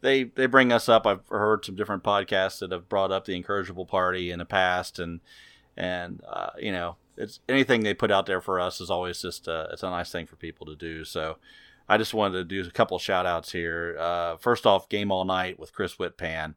[0.02, 1.06] they they bring us up.
[1.06, 4.98] I've heard some different podcasts that have brought up the incorrigible party in the past
[5.00, 5.20] and
[5.76, 9.48] and uh, you know, it's anything they put out there for us is always just
[9.48, 11.04] uh, it's a nice thing for people to do.
[11.04, 11.38] So
[11.88, 13.98] I just wanted to do a couple shout outs here.
[14.00, 16.56] Uh, first off, Game All Night with Chris Whitpan.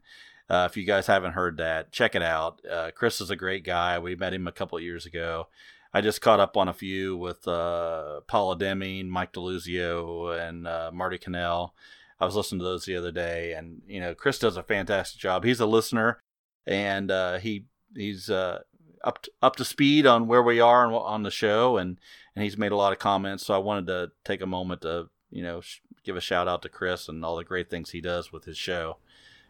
[0.49, 2.61] Uh, if you guys haven't heard that, check it out.
[2.71, 3.99] Uh, Chris is a great guy.
[3.99, 5.49] We met him a couple years ago.
[5.93, 11.19] I just caught up on a few with uh, Paula Deming, Mike DeLuzio, and Marty
[11.19, 11.75] Cannell.
[12.21, 15.21] I was listening to those the other day, and you know, Chris does a fantastic
[15.21, 15.45] job.
[15.45, 16.21] He's a listener,
[16.67, 17.11] and
[17.41, 17.65] he
[17.95, 18.61] he's uh,
[19.05, 21.99] up to, up to speed on where we are on, on the show, and
[22.35, 23.47] and he's made a lot of comments.
[23.47, 26.63] So I wanted to take a moment to you know sh- give a shout out
[26.63, 28.99] to Chris and all the great things he does with his show.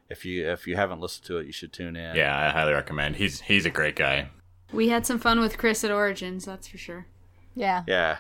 [0.09, 2.17] If you if you haven't listened to it, you should tune in.
[2.17, 3.17] Yeah, I highly recommend.
[3.17, 4.29] He's he's a great guy.
[4.73, 7.07] we had some fun with Chris at Origins, that's for sure.
[7.55, 7.85] Yeah.
[7.87, 8.19] Yeah.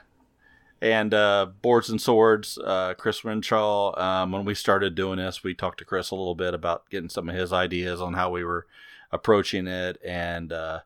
[0.80, 3.98] And uh, Boards and Swords, uh, Chris Renshaw.
[3.98, 7.08] Um, when we started doing this, we talked to Chris a little bit about getting
[7.08, 8.66] some of his ideas on how we were
[9.10, 9.98] approaching it.
[10.04, 10.80] And uh,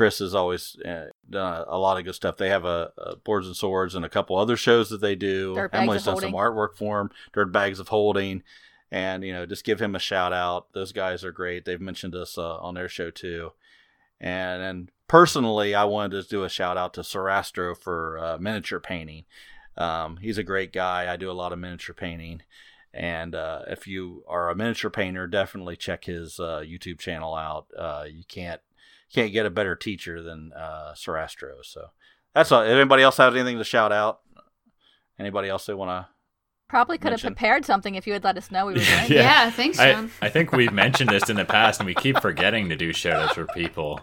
[0.00, 2.38] Chris has always uh, done a lot of good stuff.
[2.38, 5.54] They have a, a Boards and Swords and a couple other shows that they do.
[5.54, 8.42] Dirt Emily's done some artwork for him, Dirt Bags of Holding.
[8.90, 10.72] And, you know, just give him a shout out.
[10.72, 11.66] Those guys are great.
[11.66, 13.52] They've mentioned us uh, on their show too.
[14.18, 18.80] And and personally, I wanted to do a shout out to Sorastro for uh, miniature
[18.80, 19.26] painting.
[19.76, 21.12] Um, he's a great guy.
[21.12, 22.40] I do a lot of miniature painting,
[22.94, 27.66] and uh, if you are a miniature painter, definitely check his uh, YouTube channel out.
[27.76, 28.62] Uh, you can't
[29.12, 31.64] can't get a better teacher than uh, Sorastro.
[31.64, 31.90] So
[32.34, 32.62] that's all.
[32.62, 34.20] Anybody else has anything to shout out?
[35.18, 36.08] Anybody else they want to?
[36.68, 38.88] Probably could have prepared something if you had let us know we were doing.
[38.88, 39.06] Yeah.
[39.08, 40.10] Yeah, thanks, I, John.
[40.22, 43.20] I think we've mentioned this in the past, and we keep forgetting to do shout
[43.20, 44.00] outs for people.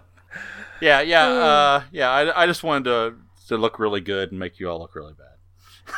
[0.81, 2.09] Yeah, yeah, uh, yeah.
[2.09, 3.15] I, I just wanted to
[3.47, 5.27] to look really good and make you all look really bad.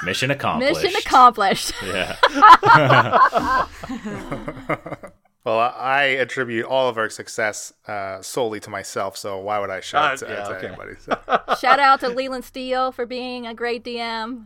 [0.05, 0.83] Mission accomplished.
[0.83, 1.73] Mission accomplished.
[1.83, 2.15] Yeah.
[5.45, 9.69] Well, I I attribute all of our success uh, solely to myself, so why would
[9.69, 10.67] I shout Uh, to, yeah, to okay.
[10.67, 10.93] anybody?
[10.99, 11.17] So.
[11.59, 14.45] Shout out to Leland Steele for being a great DM.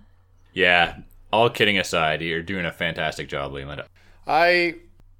[0.53, 0.97] yeah.
[1.31, 3.81] All kidding aside, you're doing a fantastic job, Leland.
[4.27, 4.75] I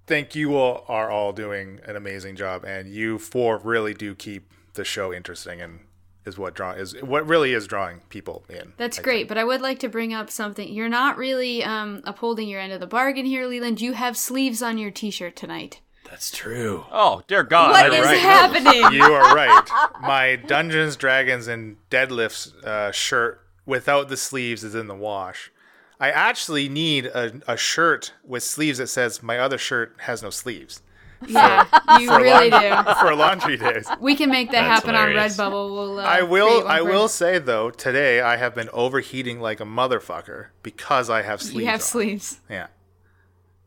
[0.06, 4.52] think you all are all doing an amazing job, and you four really do keep
[4.76, 5.80] the show interesting, and
[6.26, 8.74] is what draw is what really is drawing people in.
[8.78, 10.72] That's I great, but I would like to bring up something.
[10.72, 13.82] You're not really um, upholding your end of the bargain here, Leland.
[13.82, 15.82] You have sleeves on your T-shirt tonight.
[16.10, 16.86] That's true.
[16.92, 17.72] Oh dear God!
[17.72, 18.20] What I- is right.
[18.20, 18.94] happening?
[18.94, 19.70] You are right.
[20.02, 25.52] My Dungeons, Dragons, and Deadlifts uh, shirt without the sleeves is in the wash.
[26.00, 30.30] I actually need a, a shirt with sleeves that says my other shirt has no
[30.30, 30.82] sleeves
[31.28, 31.66] yeah,
[32.00, 32.94] you for, really laun- do.
[33.00, 33.88] for laundry days.
[34.00, 35.40] We can make that That's happen hilarious.
[35.40, 35.72] on Redbubble.
[35.74, 36.00] We'll.
[36.00, 36.68] Uh, I will.
[36.68, 41.22] I for- will say though, today I have been overheating like a motherfucker because I
[41.22, 41.60] have sleeves.
[41.60, 41.86] You have on.
[41.86, 42.40] sleeves.
[42.50, 42.68] Yeah.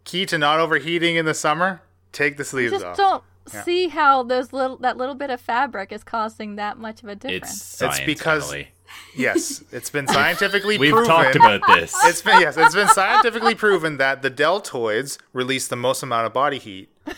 [0.04, 2.96] Key to not overheating in the summer: take the sleeves just off.
[2.96, 3.22] don't
[3.52, 3.62] Yeah.
[3.62, 7.16] see how those little that little bit of fabric is causing that much of a
[7.16, 7.52] difference.
[7.54, 8.68] It's science, It's because- Emily.
[9.16, 11.08] Yes, it's been scientifically We've proven.
[11.08, 11.92] talked about this.
[12.04, 16.32] It's been yes, it's been scientifically proven that the deltoids release the most amount of
[16.32, 16.88] body heat.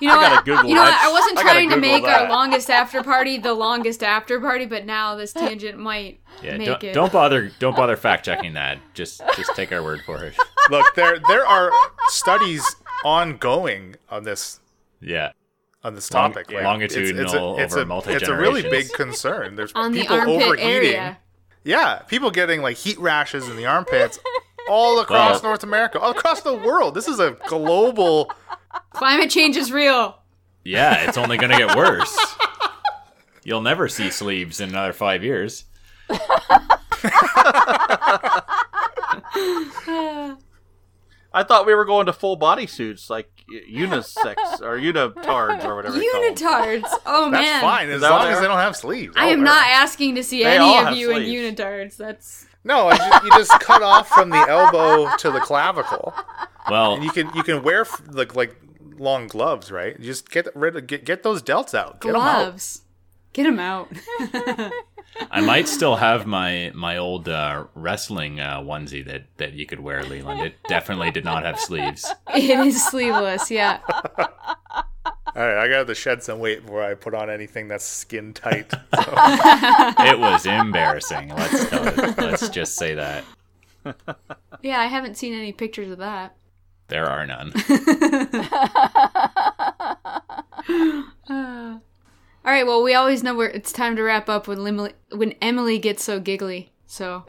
[0.00, 0.44] You know I gotta what?
[0.44, 0.94] Google you know what?
[0.94, 4.66] I wasn't I trying to Google make our longest after party the longest after party,
[4.66, 6.92] but now this tangent might yeah, make don't, it.
[6.92, 7.50] don't bother.
[7.58, 8.78] Don't bother fact checking that.
[8.94, 10.34] Just just take our word for it.
[10.70, 11.70] Look, there there are
[12.08, 14.60] studies ongoing on this
[15.00, 15.32] Yeah.
[15.82, 16.50] on this Long- topic.
[16.52, 17.22] longitudinal
[17.58, 19.56] it's, it's, a, over it's a really big concern.
[19.56, 20.70] There's on people armpit overheating.
[20.94, 21.18] area.
[21.64, 24.18] Yeah, people getting like heat rashes in the armpits
[24.68, 26.94] all across Well- North America, all across the world.
[26.94, 28.30] This is a global.
[28.90, 30.18] Climate change is real.
[30.64, 32.16] Yeah, it's only gonna get worse.
[33.44, 35.64] You'll never see sleeves in another five years.
[41.32, 45.98] I thought we were going to full body suits, like unisex or unitards or whatever.
[45.98, 46.34] they call 'em.
[46.34, 46.88] Unitards.
[47.04, 49.14] Oh man, That's fine as that long as they don't have sleeves.
[49.18, 51.96] I Oh, am not asking to see any of have you in unitards.
[51.96, 56.12] That's No, I ju- you just cut off from the elbow to the clavicle,
[56.68, 58.56] Well, and you can you can wear f- like like
[58.98, 59.98] long gloves, right?
[59.98, 62.00] You just get rid of get, get those delts out.
[62.00, 62.40] Get 'em out.
[62.42, 62.82] gloves.
[63.32, 63.88] Get them out.
[65.30, 69.80] I might still have my my old uh, wrestling uh, onesie that that you could
[69.80, 70.40] wear, Leland.
[70.40, 72.12] It definitely did not have sleeves.
[72.34, 73.50] it is sleeveless.
[73.50, 73.78] Yeah.
[75.06, 78.32] All right, I got to shed some weight before I put on anything that's skin
[78.34, 78.72] tight.
[78.96, 79.12] So.
[79.98, 81.28] It was embarrassing.
[81.28, 82.18] Let's tell it.
[82.18, 83.24] Let's just say that
[84.62, 86.34] Yeah, I haven't seen any pictures of that.
[86.88, 87.52] there are none.
[91.28, 91.80] All
[92.52, 92.66] right.
[92.66, 96.04] Well, we always know where it's time to wrap up when Lim- when Emily gets
[96.04, 96.72] so giggly.
[96.86, 97.24] So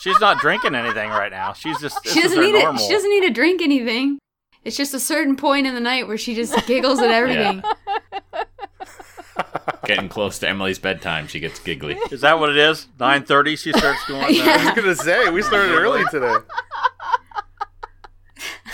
[0.00, 1.52] She's not drinking anything right now.
[1.52, 2.82] She's just she doesn't need normal.
[2.82, 2.86] it.
[2.86, 4.18] She doesn't need to drink anything.
[4.64, 7.62] It's just a certain point in the night where she just giggles at everything.
[9.86, 11.94] Getting close to Emily's bedtime, she gets giggly.
[12.10, 12.88] Is that what it is?
[13.00, 13.56] Nine thirty.
[13.56, 14.22] She starts going.
[14.40, 16.34] uh, I was gonna say we started early today.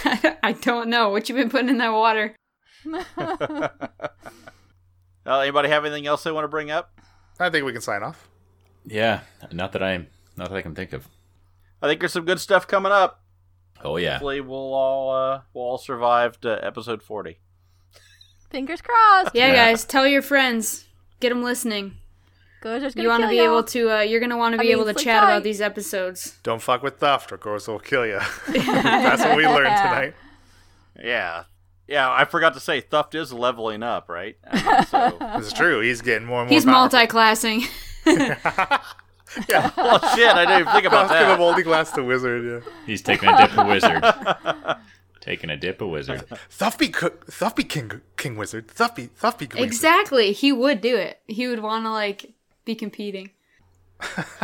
[0.43, 2.35] I don't know what you've been putting in that water.
[5.27, 7.01] Uh, anybody have anything else they want to bring up?
[7.40, 8.28] I think we can sign off.
[8.85, 9.20] Yeah,
[9.52, 11.09] not that I'm, not that I can think of.
[11.81, 13.23] I think there's some good stuff coming up.
[13.82, 17.38] Oh yeah, Hopefully, we'll all uh, we'll all survive to episode forty.
[18.51, 19.34] Fingers crossed.
[19.34, 19.55] Yeah, Yeah.
[19.70, 20.86] guys, tell your friends.
[21.20, 21.96] Get them listening.
[22.62, 23.44] Gojo's gonna You want to be y'all.
[23.46, 23.96] able to.
[23.96, 25.26] Uh, you're gonna want to I be mean, able to chat tight.
[25.32, 26.38] about these episodes.
[26.42, 28.20] Don't fuck with Thuft, or course will kill you.
[28.48, 30.14] That's what we learned tonight.
[31.02, 31.44] Yeah,
[31.86, 32.10] yeah.
[32.10, 34.36] I forgot to say, Thuft is leveling up, right?
[34.51, 35.80] I mean, so, It's true.
[35.80, 36.55] He's getting more and more.
[36.56, 36.80] He's powerful.
[36.98, 37.64] multi-classing.
[39.48, 39.70] Yeah.
[39.77, 40.28] well, shit.
[40.28, 41.39] I didn't even think about Crossing the that.
[41.39, 42.44] multi-class to wizard.
[42.65, 42.70] Yeah.
[42.86, 44.05] he's taking a dip of wizard.
[45.20, 46.24] taking a dip of wizard.
[46.51, 48.69] Thuff be co- Thuff be king king wizard.
[48.69, 49.62] Thuff be Thuff be wizard.
[49.65, 50.32] exactly.
[50.32, 51.20] He would do it.
[51.27, 52.32] He would want to like
[52.65, 53.31] be competing.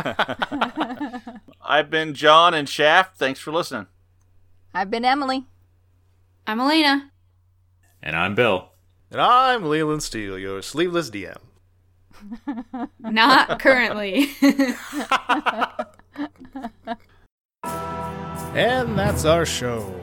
[1.63, 3.17] I've been John and Shaft.
[3.17, 3.87] Thanks for listening.
[4.73, 5.45] I've been Emily.
[6.47, 7.11] I'm Elena.
[8.01, 8.69] And I'm Bill.
[9.11, 11.37] And I'm Leland Steele, your sleeveless DM.
[12.99, 14.31] Not currently.
[18.53, 19.93] And that's our show.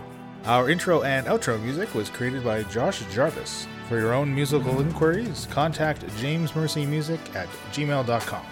[0.45, 3.66] Our intro and outro music was created by Josh Jarvis.
[3.89, 8.47] For your own musical inquiries, contact jamesmercymusic at gmail.com.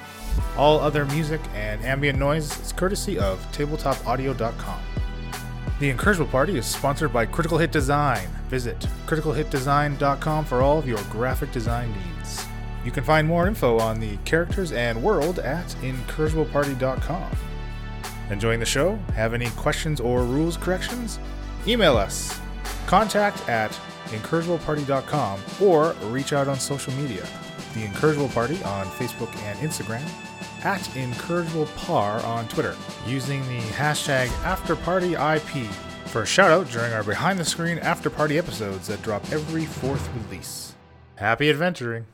[0.59, 4.80] All other music and ambient noise is courtesy of tabletopaudio.com.
[5.78, 8.28] The Incorrigible Party is sponsored by Critical Hit Design.
[8.48, 12.45] Visit criticalhitdesign.com for all of your graphic design needs.
[12.86, 17.36] You can find more info on the characters and world at incorrigibleparty.com.
[18.30, 18.94] Enjoying the show?
[19.16, 21.18] Have any questions or rules corrections?
[21.66, 22.40] Email us.
[22.86, 23.72] Contact at
[24.10, 27.26] incorrigibleparty.com or reach out on social media.
[27.74, 30.08] The Incorrigible Party on Facebook and Instagram,
[30.64, 35.66] at IncorrigiblePar on Twitter, using the hashtag AfterPartyIP
[36.06, 39.66] for a shout out during our behind the screen after party episodes that drop every
[39.66, 40.76] fourth release.
[41.16, 42.06] Happy adventuring!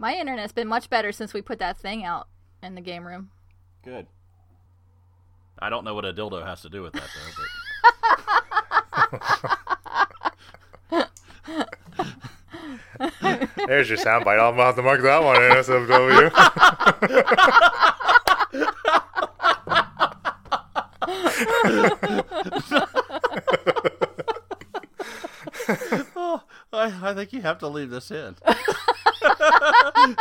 [0.00, 2.28] My internet's been much better since we put that thing out
[2.62, 3.30] in the game room.
[3.84, 4.06] Good.
[5.58, 7.08] I don't know what a dildo has to do with that,
[10.90, 11.04] though.
[13.66, 14.38] There's your soundbite.
[14.38, 16.30] I'll have to mark that one in SFW.
[26.78, 28.36] I, I think you have to leave this in.